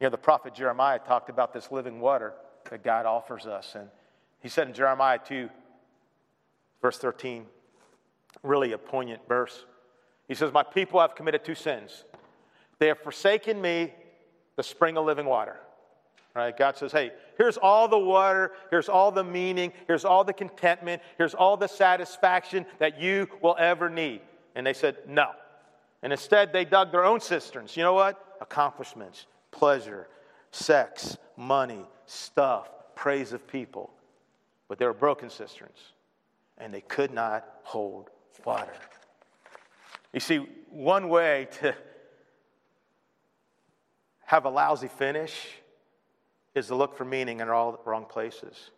You 0.00 0.06
know, 0.06 0.10
the 0.10 0.18
prophet 0.18 0.54
Jeremiah 0.54 0.98
talked 0.98 1.28
about 1.28 1.52
this 1.52 1.70
living 1.70 2.00
water 2.00 2.32
that 2.70 2.82
God 2.82 3.06
offers 3.06 3.46
us. 3.46 3.74
And 3.74 3.88
he 4.40 4.48
said 4.48 4.68
in 4.68 4.74
Jeremiah 4.74 5.18
2 5.24 5.50
Verse 6.82 6.98
13, 6.98 7.46
really 8.42 8.72
a 8.72 8.78
poignant 8.78 9.26
verse. 9.28 9.66
He 10.28 10.34
says, 10.34 10.52
My 10.52 10.62
people 10.62 11.00
have 11.00 11.14
committed 11.14 11.44
two 11.44 11.54
sins. 11.54 12.04
They 12.78 12.88
have 12.88 12.98
forsaken 13.00 13.60
me, 13.60 13.92
the 14.56 14.62
spring 14.62 14.96
of 14.96 15.04
living 15.04 15.26
water. 15.26 15.56
Right? 16.34 16.56
God 16.56 16.76
says, 16.76 16.92
Hey, 16.92 17.12
here's 17.36 17.58
all 17.58 17.88
the 17.88 17.98
water, 17.98 18.52
here's 18.70 18.88
all 18.88 19.12
the 19.12 19.24
meaning, 19.24 19.72
here's 19.86 20.04
all 20.04 20.24
the 20.24 20.32
contentment, 20.32 21.02
here's 21.18 21.34
all 21.34 21.56
the 21.56 21.66
satisfaction 21.66 22.64
that 22.78 22.98
you 23.00 23.28
will 23.42 23.56
ever 23.58 23.90
need. 23.90 24.22
And 24.54 24.66
they 24.66 24.72
said, 24.72 24.96
No. 25.06 25.32
And 26.02 26.12
instead, 26.12 26.52
they 26.52 26.64
dug 26.64 26.92
their 26.92 27.04
own 27.04 27.20
cisterns. 27.20 27.76
You 27.76 27.82
know 27.82 27.94
what? 27.94 28.36
Accomplishments, 28.40 29.26
pleasure, 29.50 30.08
sex, 30.50 31.18
money, 31.36 31.84
stuff, 32.06 32.70
praise 32.94 33.32
of 33.32 33.46
people. 33.46 33.92
But 34.68 34.78
they 34.78 34.86
were 34.86 34.94
broken 34.94 35.30
cisterns 35.30 35.78
and 36.58 36.72
they 36.72 36.80
could 36.80 37.12
not 37.12 37.46
hold 37.62 38.10
water. 38.44 38.72
You 40.12 40.20
see, 40.20 40.46
one 40.70 41.08
way 41.08 41.48
to 41.60 41.74
have 44.24 44.44
a 44.44 44.50
lousy 44.50 44.88
finish 44.88 45.48
is 46.54 46.68
to 46.68 46.74
look 46.74 46.96
for 46.96 47.04
meaning 47.04 47.40
in 47.40 47.48
all 47.48 47.72
the 47.72 47.78
wrong 47.84 48.04
places. 48.04 48.70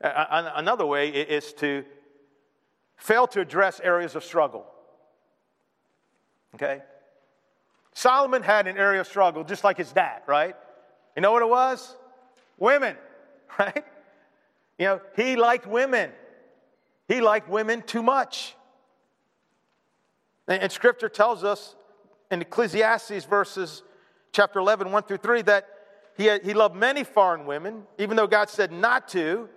Another 0.00 0.86
way 0.86 1.10
is 1.10 1.52
to 1.54 1.84
fail 2.96 3.26
to 3.28 3.40
address 3.40 3.80
areas 3.80 4.14
of 4.14 4.24
struggle. 4.24 4.66
Okay? 6.54 6.82
Solomon 7.94 8.42
had 8.42 8.66
an 8.66 8.76
area 8.76 9.00
of 9.00 9.06
struggle 9.06 9.44
just 9.44 9.64
like 9.64 9.76
his 9.76 9.92
dad, 9.92 10.22
right? 10.26 10.54
You 11.16 11.22
know 11.22 11.32
what 11.32 11.42
it 11.42 11.48
was? 11.48 11.96
Women, 12.58 12.96
right? 13.58 13.84
You 14.78 14.86
know, 14.86 15.00
he 15.16 15.36
liked 15.36 15.66
women. 15.66 16.10
He 17.08 17.20
liked 17.20 17.48
women 17.48 17.82
too 17.82 18.02
much. 18.02 18.54
And, 20.46 20.72
scripture 20.72 21.08
tells 21.08 21.44
us 21.44 21.76
in 22.30 22.40
Ecclesiastes 22.40 23.24
verses 23.24 23.82
chapter 24.32 24.58
11, 24.58 24.90
1 24.90 25.02
through 25.04 25.18
3, 25.18 25.42
that 25.42 25.68
he, 26.16 26.26
had, 26.26 26.42
he 26.44 26.54
loved 26.54 26.74
many 26.74 27.04
foreign 27.04 27.46
women, 27.46 27.84
even 27.98 28.16
though 28.16 28.26
God 28.26 28.48
said 28.48 28.72
not 28.72 29.08
to, 29.08 29.48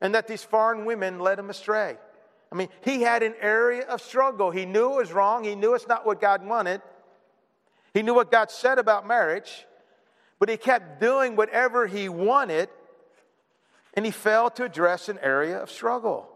and 0.00 0.14
that 0.14 0.26
these 0.26 0.42
foreign 0.42 0.84
women 0.84 1.18
led 1.18 1.38
him 1.38 1.50
astray. 1.50 1.96
I 2.54 2.56
mean, 2.56 2.68
he 2.82 3.02
had 3.02 3.24
an 3.24 3.34
area 3.40 3.82
of 3.82 4.00
struggle. 4.00 4.52
He 4.52 4.64
knew 4.64 4.92
it 4.92 4.96
was 4.96 5.12
wrong. 5.12 5.42
He 5.42 5.56
knew 5.56 5.74
it's 5.74 5.88
not 5.88 6.06
what 6.06 6.20
God 6.20 6.46
wanted. 6.46 6.80
He 7.92 8.02
knew 8.02 8.14
what 8.14 8.30
God 8.30 8.48
said 8.48 8.78
about 8.78 9.08
marriage, 9.08 9.66
but 10.38 10.48
he 10.48 10.56
kept 10.56 11.00
doing 11.00 11.34
whatever 11.34 11.88
he 11.88 12.08
wanted, 12.08 12.68
and 13.94 14.04
he 14.04 14.12
failed 14.12 14.54
to 14.56 14.64
address 14.64 15.08
an 15.08 15.18
area 15.20 15.60
of 15.60 15.68
struggle. 15.68 16.28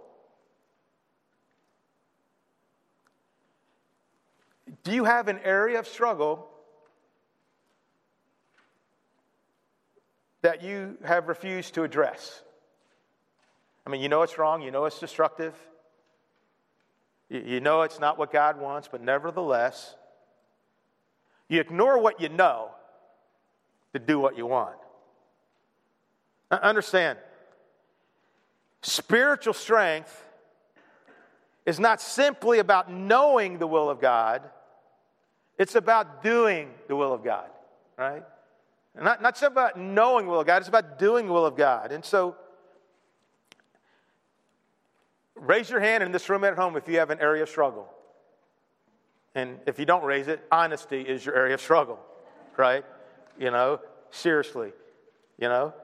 Do 4.83 4.93
you 4.93 5.05
have 5.05 5.29
an 5.29 5.39
area 5.45 5.79
of 5.79 5.87
struggle 5.87 6.49
that 10.43 10.65
you 10.65 10.99
have 11.05 11.29
refused 11.29 11.75
to 11.75 11.85
address? 11.85 12.43
I 13.87 13.91
mean, 13.91 14.01
you 14.01 14.09
know 14.09 14.23
it's 14.23 14.37
wrong, 14.37 14.63
you 14.63 14.73
know 14.73 14.85
it's 14.85 14.99
destructive, 14.99 15.55
you 17.29 17.61
know 17.61 17.83
it's 17.83 18.01
not 18.01 18.19
what 18.19 18.33
God 18.33 18.59
wants, 18.59 18.89
but 18.91 19.03
nevertheless, 19.03 19.95
you 21.49 21.61
ignore 21.61 21.99
what 21.99 22.21
you 22.21 22.29
know 22.29 22.71
to 23.93 23.99
do 23.99 24.19
what 24.19 24.37
you 24.37 24.47
want. 24.47 24.77
Understand, 26.51 27.19
spiritual 28.83 29.53
strength 29.53 30.25
is 31.67 31.79
not 31.79 32.01
simply 32.01 32.61
about 32.61 32.91
knowing 32.91 33.59
the 33.59 33.67
will 33.67 33.91
of 33.91 34.01
God, 34.01 34.43
it's 35.59 35.75
about 35.75 36.23
doing 36.23 36.71
the 36.87 36.97
will 36.97 37.13
of 37.13 37.23
God, 37.23 37.49
right? 37.99 38.23
Not, 38.99 39.21
not 39.21 39.43
about 39.43 39.79
knowing 39.79 40.25
the 40.25 40.33
will 40.33 40.41
of 40.41 40.47
God, 40.47 40.59
it's 40.59 40.69
about 40.69 40.99
doing 40.99 41.27
the 41.27 41.33
will 41.33 41.45
of 41.45 41.57
God. 41.57 41.93
And 41.93 42.03
so, 42.03 42.37
raise 45.41 45.71
your 45.71 45.81
hand 45.81 46.03
in 46.03 46.13
this 46.13 46.29
room 46.29 46.45
at 46.45 46.57
home 46.57 46.77
if 46.77 46.89
you 46.89 46.99
have 46.99 47.11
an 47.11 47.21
area 47.21 47.43
of 47.43 47.49
struggle. 47.49 47.89
And 49.35 49.59
if 49.67 49.79
you 49.79 49.87
don't 49.87 50.05
raise 50.05 50.29
it, 50.29 50.45
honesty 50.51 51.01
is 51.01 51.25
your 51.25 51.37
area 51.37 51.55
of 51.55 51.61
struggle, 51.61 51.99
right? 52.57 52.85
You 53.39 53.51
know, 53.51 53.81
seriously, 54.11 54.73
you 55.39 55.49
know. 55.49 55.75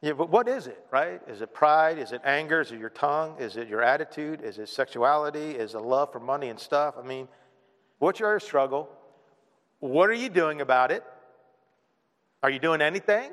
Yeah, 0.00 0.12
but 0.12 0.30
what 0.30 0.48
is 0.48 0.66
it, 0.66 0.84
right? 0.90 1.20
Is 1.26 1.40
it 1.40 1.52
pride? 1.52 1.98
Is 1.98 2.12
it 2.12 2.20
anger? 2.24 2.60
Is 2.60 2.70
it 2.70 2.78
your 2.78 2.90
tongue? 2.90 3.36
Is 3.40 3.56
it 3.56 3.66
your 3.66 3.82
attitude? 3.82 4.42
Is 4.42 4.58
it 4.58 4.68
sexuality? 4.68 5.52
Is 5.52 5.74
it 5.74 5.80
love 5.80 6.12
for 6.12 6.20
money 6.20 6.50
and 6.50 6.60
stuff? 6.60 6.94
I 6.98 7.02
mean, 7.02 7.26
what's 7.98 8.20
your 8.20 8.38
struggle? 8.38 8.88
What 9.80 10.08
are 10.10 10.14
you 10.14 10.28
doing 10.28 10.60
about 10.60 10.92
it? 10.92 11.02
Are 12.42 12.50
you 12.50 12.60
doing 12.60 12.80
anything? 12.80 13.32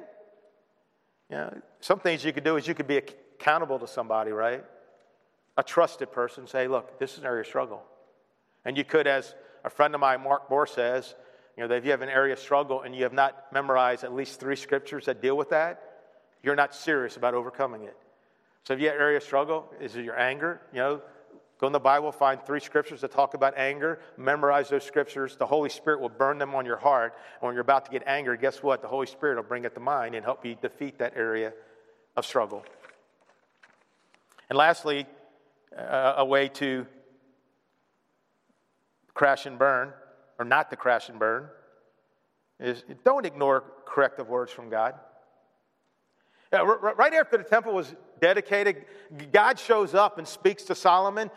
You 1.29 1.37
know, 1.37 1.61
some 1.81 1.99
things 1.99 2.23
you 2.23 2.33
could 2.33 2.43
do 2.43 2.55
is 2.57 2.67
you 2.67 2.73
could 2.73 2.87
be 2.87 2.97
accountable 2.97 3.79
to 3.79 3.87
somebody, 3.87 4.31
right? 4.31 4.63
A 5.57 5.63
trusted 5.63 6.11
person, 6.11 6.47
say, 6.47 6.67
look, 6.67 6.99
this 6.99 7.13
is 7.13 7.19
an 7.19 7.25
area 7.25 7.41
of 7.41 7.47
struggle. 7.47 7.81
And 8.65 8.77
you 8.77 8.83
could, 8.83 9.07
as 9.07 9.35
a 9.63 9.69
friend 9.69 9.93
of 9.95 10.01
mine, 10.01 10.21
Mark 10.21 10.49
Bohr, 10.49 10.67
says, 10.67 11.15
you 11.55 11.63
know, 11.63 11.69
that 11.69 11.75
if 11.75 11.85
you 11.85 11.91
have 11.91 12.01
an 12.01 12.09
area 12.09 12.33
of 12.33 12.39
struggle 12.39 12.81
and 12.81 12.95
you 12.95 13.03
have 13.03 13.13
not 13.13 13.53
memorized 13.53 14.03
at 14.03 14.13
least 14.13 14.39
three 14.39 14.57
scriptures 14.57 15.05
that 15.05 15.21
deal 15.21 15.37
with 15.37 15.49
that, 15.51 15.81
you're 16.43 16.55
not 16.55 16.75
serious 16.75 17.15
about 17.15 17.33
overcoming 17.33 17.83
it. 17.83 17.95
So 18.65 18.73
if 18.73 18.79
you 18.81 18.87
have 18.87 18.95
area 18.99 19.17
of 19.17 19.23
struggle, 19.23 19.71
is 19.79 19.95
it 19.95 20.03
your 20.03 20.19
anger? 20.19 20.59
You 20.73 20.79
know, 20.79 21.01
go 21.59 21.67
in 21.67 21.73
the 21.73 21.79
Bible, 21.79 22.11
find 22.11 22.41
three 22.41 22.59
scriptures 22.59 23.01
that 23.01 23.11
talk 23.11 23.33
about 23.33 23.57
anger, 23.57 23.99
memorize 24.17 24.69
those 24.69 24.83
scriptures. 24.83 25.37
The 25.37 25.45
Holy 25.45 25.69
Spirit 25.69 26.01
will 26.01 26.09
burn 26.09 26.37
them 26.37 26.53
on 26.53 26.65
your 26.65 26.77
heart. 26.77 27.13
And 27.35 27.47
when 27.47 27.53
you're 27.53 27.61
about 27.61 27.85
to 27.85 27.91
get 27.91 28.03
angry, 28.05 28.37
guess 28.37 28.61
what? 28.61 28.81
The 28.81 28.87
Holy 28.87 29.07
Spirit 29.07 29.37
will 29.37 29.43
bring 29.43 29.63
it 29.63 29.73
to 29.75 29.79
mind 29.79 30.15
and 30.15 30.25
help 30.25 30.45
you 30.45 30.55
defeat 30.61 30.99
that 30.99 31.13
area 31.15 31.53
of 32.17 32.25
struggle. 32.25 32.65
And 34.49 34.57
lastly, 34.57 35.05
a 35.75 36.25
way 36.25 36.47
to 36.49 36.85
crash 39.13 39.45
and 39.45 39.57
burn, 39.57 39.93
or 40.39 40.45
not 40.45 40.69
to 40.69 40.75
crash 40.75 41.09
and 41.09 41.19
burn, 41.19 41.47
is 42.59 42.83
don't 43.03 43.25
ignore 43.25 43.63
corrective 43.85 44.29
words 44.29 44.51
from 44.51 44.69
God. 44.69 44.95
Right 46.51 47.13
after 47.13 47.37
the 47.37 47.43
temple 47.43 47.73
was 47.73 47.93
dedicated, 48.21 48.85
God 49.33 49.59
shows 49.59 49.93
up 49.93 50.17
and 50.17 50.27
speaks 50.27 50.63
to 50.63 50.75
Solomon. 50.75 51.29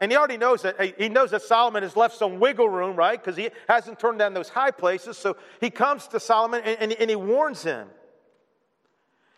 and 0.00 0.12
he 0.12 0.16
already 0.16 0.36
knows 0.36 0.62
that 0.62 0.98
he 0.98 1.08
knows 1.08 1.30
that 1.30 1.42
Solomon 1.42 1.82
has 1.82 1.96
left 1.96 2.16
some 2.16 2.38
wiggle 2.38 2.68
room, 2.68 2.96
right? 2.96 3.22
Because 3.22 3.36
he 3.36 3.50
hasn't 3.68 3.98
turned 3.98 4.18
down 4.18 4.34
those 4.34 4.48
high 4.48 4.70
places. 4.70 5.16
So 5.16 5.36
he 5.60 5.70
comes 5.70 6.06
to 6.08 6.20
Solomon 6.20 6.62
and, 6.64 6.92
and 6.92 7.08
he 7.08 7.16
warns 7.16 7.62
him. 7.62 7.88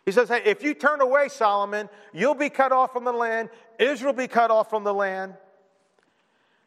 He 0.05 0.12
says, 0.12 0.28
Hey, 0.28 0.43
if 0.45 0.62
you 0.62 0.74
turn 0.74 1.01
away, 1.01 1.28
Solomon, 1.28 1.89
you'll 2.12 2.35
be 2.35 2.51
cut 2.51 2.72
off 2.72 2.93
from 2.93 3.05
the 3.05 3.12
land. 3.12 3.49
Israel 3.79 4.12
be 4.12 4.29
cut 4.29 4.51
off 4.51 4.70
from 4.70 4.85
the 4.85 4.95
land. 4.95 5.35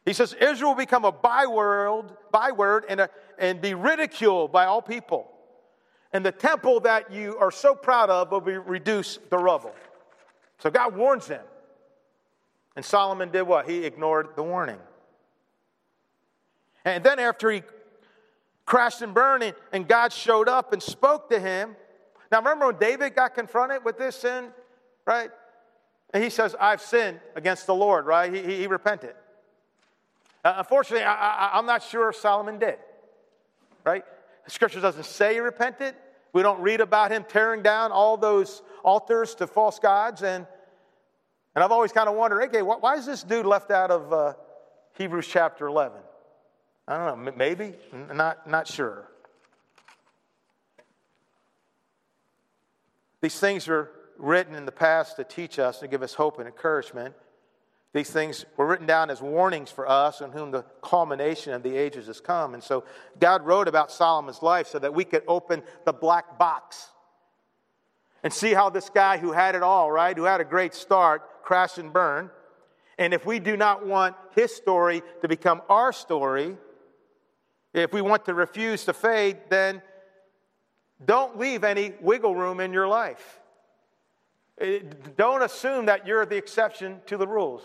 He 0.06 0.14
says, 0.14 0.34
Israel 0.34 0.72
will 0.72 0.78
become 0.78 1.06
a 1.06 1.12
byword, 1.12 2.12
byword 2.32 2.86
and, 2.88 3.02
a, 3.02 3.10
and 3.38 3.62
be 3.62 3.74
ridiculed 3.74 4.52
by 4.52 4.66
all 4.66 4.82
people 4.82 5.32
and 6.14 6.26
the 6.26 6.32
temple 6.32 6.80
that 6.82 7.12
you 7.12 7.38
are 7.38 7.52
so 7.52 7.76
proud 7.76 8.10
of 8.10 8.32
will 8.32 8.42
be 8.42 8.58
reduced 8.58 9.30
to 9.30 9.38
rubble. 9.38 9.76
So 10.60 10.70
God 10.70 10.96
warns 10.96 11.28
him. 11.28 11.44
And 12.76 12.86
Solomon 12.86 13.30
did 13.30 13.44
what? 13.44 13.68
He 13.70 13.86
ignored 13.86 14.30
the 14.36 14.44
warning. 14.44 14.80
And 16.86 17.04
then 17.04 17.20
after 17.20 17.52
he 17.52 17.64
crashed 18.66 19.02
and 19.02 19.14
burned, 19.14 19.54
and 19.74 19.88
God 19.88 20.14
showed 20.14 20.48
up 20.48 20.74
and 20.74 20.82
spoke 20.82 21.30
to 21.30 21.40
him. 21.40 21.76
Now 22.32 22.40
remember 22.40 22.68
when 22.68 22.78
David 22.78 23.16
got 23.16 23.36
confronted 23.36 23.84
with 23.84 23.98
this 23.98 24.16
sin, 24.16 24.50
right? 25.06 25.30
And 26.14 26.24
he 26.24 26.30
says, 26.30 26.56
I've 26.60 26.82
sinned 26.82 27.20
against 27.36 27.68
the 27.68 27.76
Lord, 27.76 28.06
right? 28.06 28.34
He, 28.34 28.42
he, 28.42 28.58
he 28.60 28.68
repented. 28.68 29.14
Uh, 30.44 30.56
unfortunately, 30.58 31.04
I, 31.06 31.52
I'm 31.54 31.66
not 31.66 31.84
sure 31.84 32.14
Solomon 32.14 32.60
did, 32.60 32.78
right? 33.84 34.06
The 34.46 34.52
scripture 34.52 34.80
doesn't 34.80 35.06
say 35.06 35.34
he 35.34 35.40
repented. 35.40 35.96
We 36.32 36.42
don't 36.42 36.62
read 36.62 36.82
about 36.82 37.12
him 37.12 37.26
tearing 37.28 37.62
down 37.62 37.92
all 37.92 38.16
those 38.16 38.62
altars 38.84 39.36
to 39.36 39.48
false 39.48 39.80
gods. 39.80 40.24
And, 40.24 40.46
and 41.56 41.64
I've 41.64 41.72
always 41.72 41.92
kind 41.92 42.08
of 42.08 42.16
wondered, 42.16 42.44
okay, 42.44 42.62
why 42.62 42.96
is 42.96 43.06
this 43.06 43.24
dude 43.24 43.46
left 43.46 43.72
out 43.72 43.92
of 43.92 44.14
uh, 44.14 44.34
Hebrews 44.98 45.28
chapter 45.28 45.68
11? 45.68 46.00
I 46.88 46.98
don't 46.98 47.26
know, 47.26 47.34
maybe? 47.36 47.74
Not, 48.14 48.50
not 48.50 48.68
sure. 48.68 49.10
These 53.20 53.40
things 53.40 53.68
are 53.68 53.90
written 54.18 54.56
in 54.56 54.66
the 54.66 54.72
past 54.72 55.16
to 55.18 55.24
teach 55.24 55.60
us 55.60 55.82
and 55.82 55.92
give 55.92 56.04
us 56.04 56.14
hope 56.14 56.40
and 56.40 56.48
encouragement. 56.48 57.16
These 57.94 58.10
things 58.12 58.46
were 58.58 58.68
written 58.68 58.86
down 58.86 59.10
as 59.10 59.22
warnings 59.22 59.72
for 59.72 59.90
us 59.90 60.22
in 60.22 60.32
whom 60.32 60.52
the 60.52 60.64
culmination 60.82 61.54
of 61.54 61.64
the 61.64 61.76
ages 61.76 62.08
has 62.08 62.20
come. 62.20 62.54
And 62.54 62.64
so 62.64 62.84
God 63.20 63.46
wrote 63.46 63.68
about 63.68 63.92
Solomon's 63.92 64.42
life 64.42 64.68
so 64.68 64.80
that 64.80 64.94
we 64.94 65.06
could 65.06 65.24
open 65.28 65.64
the 65.86 65.94
black 65.94 66.38
box 66.38 66.90
and 68.24 68.34
see 68.34 68.54
how 68.54 68.70
this 68.70 68.90
guy 68.90 69.18
who 69.18 69.32
had 69.32 69.56
it 69.56 69.64
all, 69.64 69.92
right, 69.92 70.16
who 70.18 70.26
had 70.26 70.42
a 70.42 70.46
great 70.46 70.74
start, 70.74 71.44
crashed 71.44 71.78
and 71.78 71.94
burned. 71.94 72.30
And 72.98 73.14
if 73.14 73.26
we 73.26 73.40
do 73.40 73.56
not 73.56 73.86
want 73.86 74.16
his 74.36 74.54
story 74.54 75.02
to 75.22 75.28
become 75.28 75.62
our 75.70 75.94
story, 75.94 76.58
if 77.74 77.94
we 77.94 78.02
want 78.02 78.26
to 78.26 78.34
refuse 78.34 78.86
to 78.86 78.94
fade, 78.94 79.38
then 79.50 79.82
don't 81.06 81.38
leave 81.38 81.64
any 81.64 81.94
wiggle 82.02 82.36
room 82.36 82.60
in 82.60 82.74
your 82.74 82.88
life. 82.88 83.40
Don't 85.16 85.44
assume 85.44 85.86
that 85.86 86.08
you're 86.08 86.26
the 86.26 86.38
exception 86.38 87.02
to 87.06 87.18
the 87.18 87.28
rules. 87.28 87.62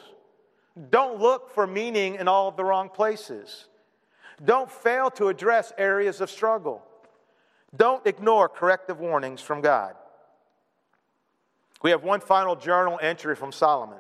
Don't 0.91 1.19
look 1.19 1.51
for 1.51 1.67
meaning 1.67 2.17
in 2.17 2.29
all 2.29 2.49
of 2.49 2.57
the 2.57 2.65
wrong 2.65 2.89
places. 2.89 3.69
Don't 4.45 4.71
fail 4.71 5.11
to 5.13 5.29
address 5.29 5.73
areas 5.79 6.21
of 6.21 6.31
struggle. 6.31 6.83
Don't 7.75 8.07
ignore 8.07 8.49
corrective 8.49 9.01
warnings 9.01 9.41
from 9.41 9.61
God. 9.61 9.95
We 11.83 11.91
have 11.91 12.05
one 12.05 12.21
final 12.21 12.57
journal 12.57 12.99
entry 13.03 13.35
from 13.35 13.53
Solomon. 13.53 13.99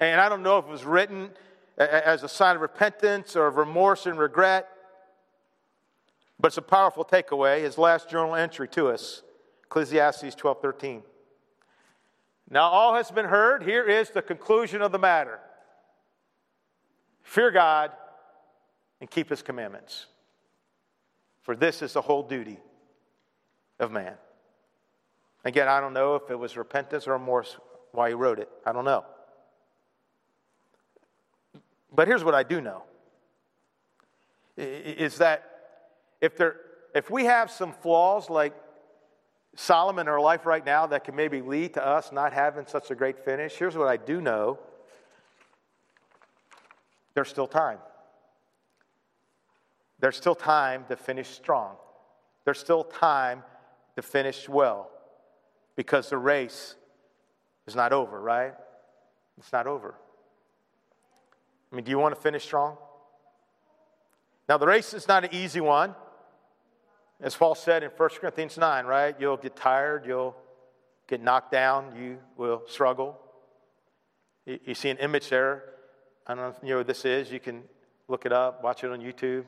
And 0.00 0.20
I 0.20 0.28
don't 0.28 0.42
know 0.42 0.58
if 0.58 0.64
it 0.64 0.70
was 0.70 0.84
written 0.84 1.30
as 1.78 2.22
a 2.22 2.28
sign 2.28 2.56
of 2.56 2.62
repentance 2.62 3.36
or 3.36 3.46
of 3.46 3.56
remorse 3.56 4.06
and 4.06 4.18
regret, 4.18 4.68
but 6.40 6.48
it's 6.48 6.56
a 6.56 6.62
powerful 6.62 7.04
takeaway. 7.04 7.62
His 7.62 7.78
last 7.78 8.10
journal 8.10 8.34
entry 8.34 8.68
to 8.68 8.88
us, 8.88 9.22
Ecclesiastes 9.64 10.34
12 10.34 10.60
13. 10.60 11.02
Now 12.52 12.68
all 12.68 12.94
has 12.96 13.10
been 13.10 13.24
heard. 13.24 13.62
Here 13.62 13.82
is 13.82 14.10
the 14.10 14.20
conclusion 14.20 14.82
of 14.82 14.92
the 14.92 14.98
matter. 14.98 15.40
Fear 17.22 17.50
God 17.50 17.92
and 19.00 19.10
keep 19.10 19.30
his 19.30 19.40
commandments. 19.40 20.04
For 21.40 21.56
this 21.56 21.80
is 21.80 21.94
the 21.94 22.02
whole 22.02 22.22
duty 22.22 22.58
of 23.80 23.90
man. 23.90 24.12
Again, 25.46 25.66
I 25.66 25.80
don't 25.80 25.94
know 25.94 26.14
if 26.14 26.30
it 26.30 26.38
was 26.38 26.58
repentance 26.58 27.08
or 27.08 27.14
remorse 27.14 27.56
why 27.92 28.10
he 28.10 28.14
wrote 28.14 28.38
it. 28.38 28.50
I 28.66 28.72
don't 28.72 28.84
know. 28.84 29.06
But 31.90 32.06
here's 32.06 32.22
what 32.22 32.34
I 32.34 32.42
do 32.42 32.60
know 32.60 32.82
is 34.58 35.16
that 35.16 35.42
if, 36.20 36.36
there, 36.36 36.56
if 36.94 37.10
we 37.10 37.24
have 37.24 37.50
some 37.50 37.72
flaws 37.72 38.28
like 38.28 38.52
Solomon 39.54 40.06
in 40.06 40.12
our 40.12 40.20
life 40.20 40.46
right 40.46 40.64
now 40.64 40.86
that 40.86 41.04
can 41.04 41.14
maybe 41.14 41.42
lead 41.42 41.74
to 41.74 41.86
us 41.86 42.10
not 42.10 42.32
having 42.32 42.66
such 42.66 42.90
a 42.90 42.94
great 42.94 43.18
finish, 43.18 43.54
here's 43.54 43.76
what 43.76 43.88
I 43.88 43.96
do 43.96 44.20
know 44.20 44.58
there's 47.14 47.28
still 47.28 47.46
time. 47.46 47.78
There's 50.00 50.16
still 50.16 50.34
time 50.34 50.84
to 50.88 50.96
finish 50.96 51.28
strong. 51.28 51.76
There's 52.44 52.58
still 52.58 52.84
time 52.84 53.42
to 53.96 54.02
finish 54.02 54.48
well 54.48 54.90
because 55.76 56.10
the 56.10 56.18
race 56.18 56.74
is 57.66 57.76
not 57.76 57.92
over, 57.92 58.20
right? 58.20 58.54
It's 59.38 59.52
not 59.52 59.66
over. 59.66 59.94
I 61.70 61.76
mean, 61.76 61.84
do 61.84 61.90
you 61.90 61.98
want 61.98 62.14
to 62.14 62.20
finish 62.20 62.44
strong? 62.44 62.76
Now, 64.48 64.58
the 64.58 64.66
race 64.66 64.92
is 64.92 65.08
not 65.08 65.24
an 65.24 65.34
easy 65.34 65.60
one. 65.60 65.94
As 67.22 67.36
Paul 67.36 67.54
said 67.54 67.84
in 67.84 67.90
1 67.90 68.08
Corinthians 68.20 68.58
9, 68.58 68.84
right? 68.84 69.14
You'll 69.18 69.36
get 69.36 69.54
tired, 69.54 70.04
you'll 70.04 70.34
get 71.06 71.22
knocked 71.22 71.52
down, 71.52 71.94
you 71.96 72.18
will 72.36 72.62
struggle. 72.66 73.16
You, 74.44 74.74
see 74.74 74.88
an 74.88 74.96
image 74.98 75.28
there. 75.28 75.62
I 76.26 76.34
don't 76.34 76.42
know 76.42 76.48
if 76.50 76.56
you 76.64 76.70
know 76.70 76.78
what 76.78 76.88
this 76.88 77.04
is. 77.04 77.30
You 77.30 77.38
can 77.38 77.62
look 78.08 78.26
it 78.26 78.32
up, 78.32 78.64
watch 78.64 78.82
it 78.82 78.90
on 78.90 79.00
YouTube. 79.00 79.44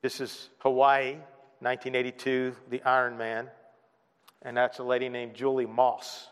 This 0.00 0.22
is 0.22 0.48
Hawaii, 0.60 1.16
1982, 1.60 2.56
the 2.70 2.82
Iron 2.82 3.18
Man. 3.18 3.50
And 4.40 4.56
that's 4.56 4.78
a 4.78 4.82
lady 4.82 5.10
named 5.10 5.34
Julie 5.34 5.66
Moss. 5.66 6.28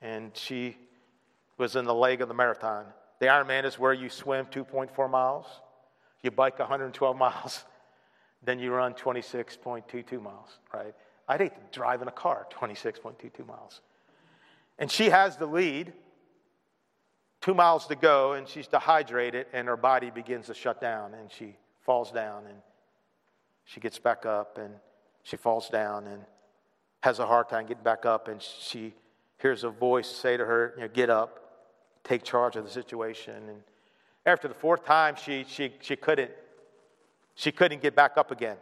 And 0.00 0.34
she 0.34 0.78
was 1.58 1.76
in 1.76 1.84
the 1.84 1.94
leg 1.94 2.22
of 2.22 2.28
the 2.28 2.34
marathon. 2.34 2.86
The 3.20 3.26
Ironman 3.26 3.66
is 3.66 3.78
where 3.78 3.92
you 3.92 4.08
swim 4.08 4.46
2.4 4.46 5.10
miles, 5.10 5.46
you 6.22 6.30
bike 6.30 6.58
112 6.58 7.16
miles, 7.18 7.64
then 8.44 8.58
you 8.58 8.72
run 8.72 8.94
26.22 8.94 10.20
miles, 10.20 10.58
right? 10.74 10.94
I'd 11.28 11.40
hate 11.40 11.54
to 11.54 11.60
drive 11.78 12.02
in 12.02 12.08
a 12.08 12.12
car 12.12 12.46
26.22 12.52 13.46
miles. 13.46 13.80
And 14.78 14.90
she 14.90 15.10
has 15.10 15.36
the 15.36 15.46
lead, 15.46 15.92
two 17.40 17.54
miles 17.54 17.86
to 17.86 17.94
go, 17.94 18.32
and 18.32 18.48
she's 18.48 18.66
dehydrated, 18.66 19.46
and 19.52 19.68
her 19.68 19.76
body 19.76 20.10
begins 20.10 20.46
to 20.46 20.54
shut 20.54 20.80
down, 20.80 21.14
and 21.14 21.30
she 21.30 21.56
falls 21.82 22.10
down, 22.10 22.46
and 22.46 22.58
she 23.64 23.80
gets 23.80 23.98
back 23.98 24.26
up, 24.26 24.58
and 24.58 24.74
she 25.22 25.36
falls 25.36 25.68
down, 25.68 26.06
and 26.06 26.22
has 27.02 27.18
a 27.18 27.26
hard 27.26 27.48
time 27.48 27.66
getting 27.66 27.82
back 27.82 28.06
up, 28.06 28.28
and 28.28 28.40
she 28.40 28.94
hears 29.38 29.64
a 29.64 29.70
voice 29.70 30.08
say 30.08 30.36
to 30.36 30.44
her, 30.44 30.72
you 30.76 30.82
know, 30.82 30.88
Get 30.88 31.10
up, 31.10 31.42
take 32.04 32.22
charge 32.22 32.56
of 32.56 32.64
the 32.64 32.70
situation. 32.70 33.34
And 33.48 33.62
after 34.24 34.48
the 34.48 34.54
fourth 34.54 34.84
time, 34.84 35.16
she, 35.16 35.44
she, 35.48 35.72
she, 35.80 35.96
couldn't, 35.96 36.30
she 37.34 37.52
couldn't 37.52 37.82
get 37.82 37.94
back 37.94 38.16
up 38.16 38.30
again. 38.30 38.56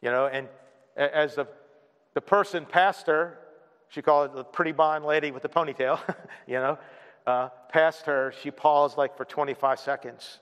You 0.00 0.10
know, 0.10 0.26
and 0.26 0.48
as 0.96 1.34
the, 1.34 1.46
the 2.14 2.20
person 2.20 2.66
passed 2.66 3.06
her, 3.06 3.38
she 3.88 4.02
called 4.02 4.30
it 4.30 4.36
the 4.36 4.44
pretty 4.44 4.72
blonde 4.72 5.04
lady 5.04 5.30
with 5.30 5.42
the 5.42 5.48
ponytail, 5.48 5.98
you 6.46 6.54
know, 6.54 6.78
uh, 7.26 7.48
past 7.70 8.06
her, 8.06 8.34
she 8.42 8.50
paused 8.50 8.98
like 8.98 9.16
for 9.16 9.24
25 9.24 9.78
seconds. 9.78 10.40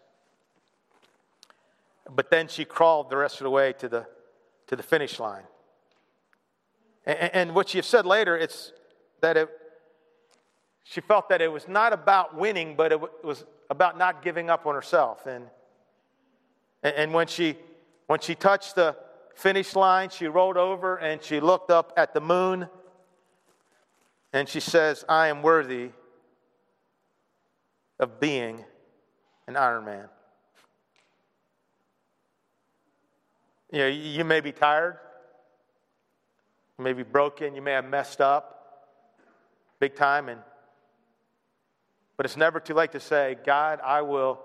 But 2.11 2.31
then 2.31 2.49
she 2.49 2.65
crawled 2.65 3.11
the 3.11 3.17
rest 3.17 3.41
of 3.41 3.45
the 3.45 3.51
way 3.51 3.73
to 3.75 3.89
the, 3.89 4.07
to 4.67 4.77
the 4.77 4.83
finish 4.83 5.21
line. 5.21 5.45
And, 7.07 7.35
and 7.35 7.55
what 7.55 7.69
she 7.69 7.81
said 7.83 8.07
later, 8.07 8.37
it's 8.37 8.73
that 9.21 9.37
it, 9.37 9.49
she 10.83 11.01
felt 11.01 11.29
that 11.29 11.41
it 11.41 11.53
was 11.53 11.69
not 11.69 11.93
about 11.93 12.37
winning, 12.37 12.75
but 12.75 12.91
it 12.91 13.01
was 13.25 13.45
about 13.71 13.97
not 13.97 14.23
giving 14.23 14.51
up 14.51 14.67
on 14.67 14.75
herself. 14.75 15.27
And, 15.27 15.47
and 16.83 17.15
when, 17.15 17.27
she, 17.27 17.57
when 18.07 18.21
she 18.21 18.35
touched 18.35 18.75
the 18.75 18.97
finish 19.35 19.75
line, 19.77 20.11
she 20.11 20.27
rolled 20.27 20.57
over 20.57 20.97
and 20.97 21.23
she 21.23 21.41
looked 21.41 21.71
up 21.71 21.93
at 21.97 22.15
the 22.15 22.21
moon 22.21 22.69
and 24.33 24.49
she 24.49 24.61
says, 24.61 25.05
I 25.09 25.29
am 25.29 25.43
worthy 25.43 25.91
of 27.99 28.19
being 28.19 28.65
an 29.47 29.57
Iron 29.57 29.85
Man. 29.85 30.09
You 33.71 33.79
know, 33.79 33.87
you 33.87 34.25
may 34.25 34.41
be 34.41 34.53
tired, 34.53 34.99
you 36.79 36.85
may 36.85 36.93
be 36.93 37.05
broken, 37.05 37.55
you 37.55 37.63
may 37.63 37.73
have 37.73 37.89
messed 37.89 38.21
up 38.21 38.59
big 39.81 39.97
time, 39.97 40.29
and 40.29 40.41
but 42.17 42.27
it's 42.27 42.37
never 42.37 42.61
too 42.61 42.75
late 42.75 42.93
to 42.93 43.01
say, 43.01 43.37
God, 43.45 43.81
I 43.83 44.03
will 44.03 44.41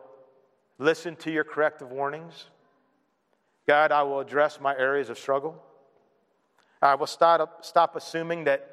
listen 0.80 1.16
to 1.18 1.32
your 1.32 1.44
corrective 1.44 1.92
warnings. 1.92 2.46
God, 3.68 3.92
I 3.92 4.04
will 4.04 4.20
address 4.20 4.60
my 4.62 4.76
areas 4.76 5.10
of 5.10 5.18
struggle. 5.18 5.62
I 6.82 6.96
will 6.96 7.08
stop, 7.08 7.66
stop 7.66 7.96
assuming 7.96 8.46
that 8.46 8.70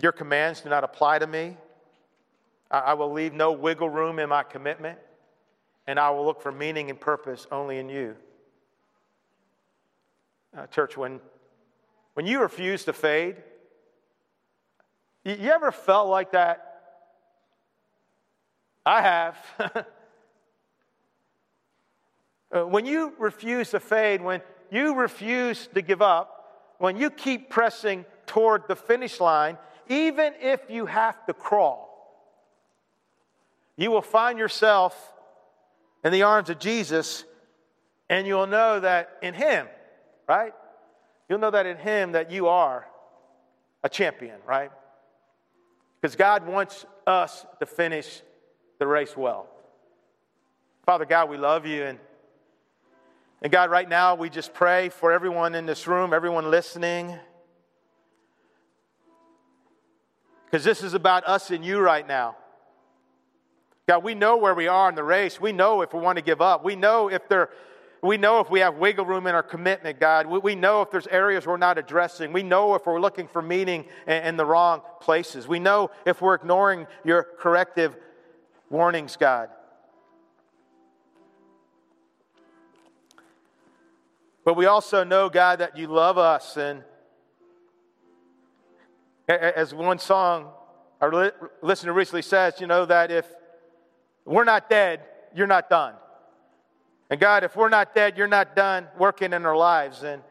your 0.00 0.12
commands 0.12 0.60
do 0.60 0.68
not 0.68 0.84
apply 0.84 1.18
to 1.18 1.26
me. 1.26 1.56
I 2.70 2.94
will 2.94 3.12
leave 3.12 3.32
no 3.32 3.52
wiggle 3.52 3.88
room 3.88 4.18
in 4.18 4.28
my 4.28 4.42
commitment, 4.42 4.98
and 5.86 6.00
I 6.00 6.10
will 6.10 6.24
look 6.24 6.42
for 6.42 6.50
meaning 6.50 6.90
and 6.90 7.00
purpose 7.00 7.46
only 7.52 7.78
in 7.78 7.88
you. 7.88 8.16
Uh, 10.56 10.66
church, 10.66 10.96
when, 10.96 11.20
when 12.14 12.26
you 12.26 12.40
refuse 12.40 12.84
to 12.84 12.92
fade, 12.92 13.36
you, 15.24 15.34
you 15.34 15.50
ever 15.50 15.70
felt 15.70 16.08
like 16.08 16.32
that 16.32 16.66
I 18.84 19.02
have. 19.02 19.86
Uh, 22.56 22.64
when 22.64 22.86
you 22.86 23.12
refuse 23.18 23.70
to 23.70 23.80
fade, 23.80 24.22
when 24.22 24.40
you 24.70 24.94
refuse 24.94 25.68
to 25.74 25.82
give 25.82 26.00
up, 26.00 26.74
when 26.78 26.96
you 26.96 27.10
keep 27.10 27.50
pressing 27.50 28.04
toward 28.26 28.66
the 28.66 28.76
finish 28.76 29.20
line, 29.20 29.58
even 29.88 30.32
if 30.40 30.60
you 30.70 30.86
have 30.86 31.26
to 31.26 31.34
crawl, 31.34 31.82
you 33.76 33.90
will 33.90 34.02
find 34.02 34.38
yourself 34.38 35.12
in 36.02 36.12
the 36.12 36.22
arms 36.22 36.48
of 36.48 36.58
Jesus, 36.58 37.24
and 38.08 38.26
you'll 38.26 38.46
know 38.46 38.80
that 38.80 39.18
in 39.22 39.34
Him, 39.34 39.66
right? 40.26 40.54
You'll 41.28 41.40
know 41.40 41.50
that 41.50 41.66
in 41.66 41.76
Him 41.76 42.12
that 42.12 42.30
you 42.30 42.48
are 42.48 42.86
a 43.84 43.88
champion, 43.90 44.36
right? 44.46 44.70
Because 46.00 46.16
God 46.16 46.46
wants 46.46 46.86
us 47.06 47.44
to 47.60 47.66
finish 47.66 48.22
the 48.78 48.86
race 48.86 49.14
well. 49.14 49.46
Father 50.86 51.04
God, 51.04 51.28
we 51.28 51.36
love 51.36 51.66
you. 51.66 51.84
And, 51.84 51.98
and 53.42 53.52
God, 53.52 53.70
right 53.70 53.88
now, 53.88 54.14
we 54.14 54.30
just 54.30 54.54
pray 54.54 54.88
for 54.88 55.12
everyone 55.12 55.54
in 55.54 55.66
this 55.66 55.86
room, 55.86 56.12
everyone 56.12 56.50
listening. 56.50 57.16
Because 60.46 60.64
this 60.64 60.82
is 60.82 60.94
about 60.94 61.26
us 61.26 61.50
and 61.50 61.64
you 61.64 61.78
right 61.78 62.06
now. 62.06 62.36
God, 63.86 64.02
we 64.02 64.14
know 64.14 64.36
where 64.36 64.54
we 64.54 64.68
are 64.68 64.88
in 64.88 64.94
the 64.94 65.04
race. 65.04 65.40
We 65.40 65.52
know 65.52 65.82
if 65.82 65.92
we 65.92 66.00
want 66.00 66.16
to 66.16 66.24
give 66.24 66.40
up. 66.40 66.64
We 66.64 66.76
know 66.76 67.08
if 67.08 67.28
there 67.28 67.50
we 68.02 68.16
know 68.16 68.40
if 68.40 68.50
we 68.50 68.60
have 68.60 68.76
wiggle 68.76 69.04
room 69.04 69.26
in 69.26 69.34
our 69.34 69.42
commitment, 69.42 69.98
God. 69.98 70.26
We, 70.26 70.54
know 70.54 70.82
if 70.82 70.90
there's 70.90 71.06
areas 71.06 71.46
we're 71.46 71.56
not 71.56 71.78
addressing. 71.78 72.32
We 72.32 72.42
know 72.42 72.74
if 72.74 72.86
we're 72.86 73.00
looking 73.00 73.26
for 73.26 73.42
meaning 73.42 73.86
in, 74.06 74.22
in 74.22 74.36
the 74.36 74.44
wrong 74.44 74.82
places. 75.00 75.48
We 75.48 75.58
know 75.58 75.90
if 76.04 76.20
we're 76.20 76.34
ignoring 76.34 76.86
your 77.04 77.26
corrective 77.38 77.96
warnings, 78.70 79.16
God. 79.16 79.48
But 84.46 84.54
we 84.54 84.66
also 84.66 85.02
know, 85.02 85.28
God, 85.28 85.58
that 85.58 85.76
you 85.76 85.88
love 85.88 86.18
us. 86.18 86.56
And 86.56 86.84
as 89.28 89.74
one 89.74 89.98
song 89.98 90.52
our 91.00 91.32
listener 91.62 91.92
recently 91.92 92.22
says, 92.22 92.54
you 92.60 92.68
know, 92.68 92.86
that 92.86 93.10
if 93.10 93.26
we're 94.24 94.44
not 94.44 94.70
dead, 94.70 95.00
you're 95.34 95.48
not 95.48 95.68
done. 95.68 95.94
And 97.10 97.20
God, 97.20 97.42
if 97.42 97.56
we're 97.56 97.68
not 97.68 97.92
dead, 97.92 98.16
you're 98.16 98.28
not 98.28 98.54
done 98.54 98.86
working 98.96 99.32
in 99.32 99.44
our 99.44 99.56
lives. 99.56 100.04
And, 100.04 100.22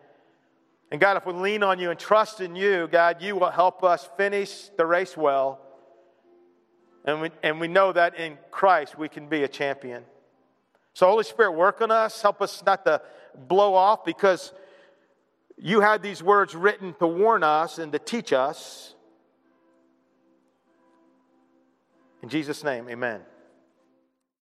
and 0.92 1.02
God, 1.02 1.18
if 1.18 1.26
we 1.26 1.34
lean 1.34 1.62
on 1.62 1.78
you 1.78 1.92
and 1.92 2.00
trust 2.00 2.40
in 2.40 2.56
you, 2.56 2.88
God, 2.90 3.22
you 3.22 3.36
will 3.36 3.52
help 3.52 3.84
us 3.84 4.10
finish 4.16 4.70
the 4.78 4.86
race 4.86 5.18
well 5.18 5.60
and 7.04 7.20
we, 7.22 7.32
and 7.44 7.60
we 7.60 7.68
know 7.68 7.92
that 7.92 8.16
in 8.18 8.38
Christ 8.50 8.98
we 8.98 9.10
can 9.10 9.28
be 9.28 9.44
a 9.44 9.48
champion. 9.48 10.06
So, 10.94 11.06
Holy 11.08 11.26
Spirit, 11.26 11.52
work 11.52 11.82
on 11.82 11.92
us. 11.92 12.22
Help 12.22 12.42
us 12.42 12.64
not 12.66 12.86
to 12.86 13.02
blow 13.48 13.74
off 13.74 14.06
because 14.06 14.54
you 15.58 15.82
had 15.82 16.02
these 16.02 16.22
words 16.22 16.56
written 16.56 16.94
to 17.00 17.08
warn 17.08 17.44
us 17.44 17.80
and 17.80 17.92
to 17.92 18.00
teach 18.00 18.34
us. 18.34 18.96
In 22.22 22.30
Jesus' 22.30 22.64
name, 22.64 22.90
amen. 22.90 23.22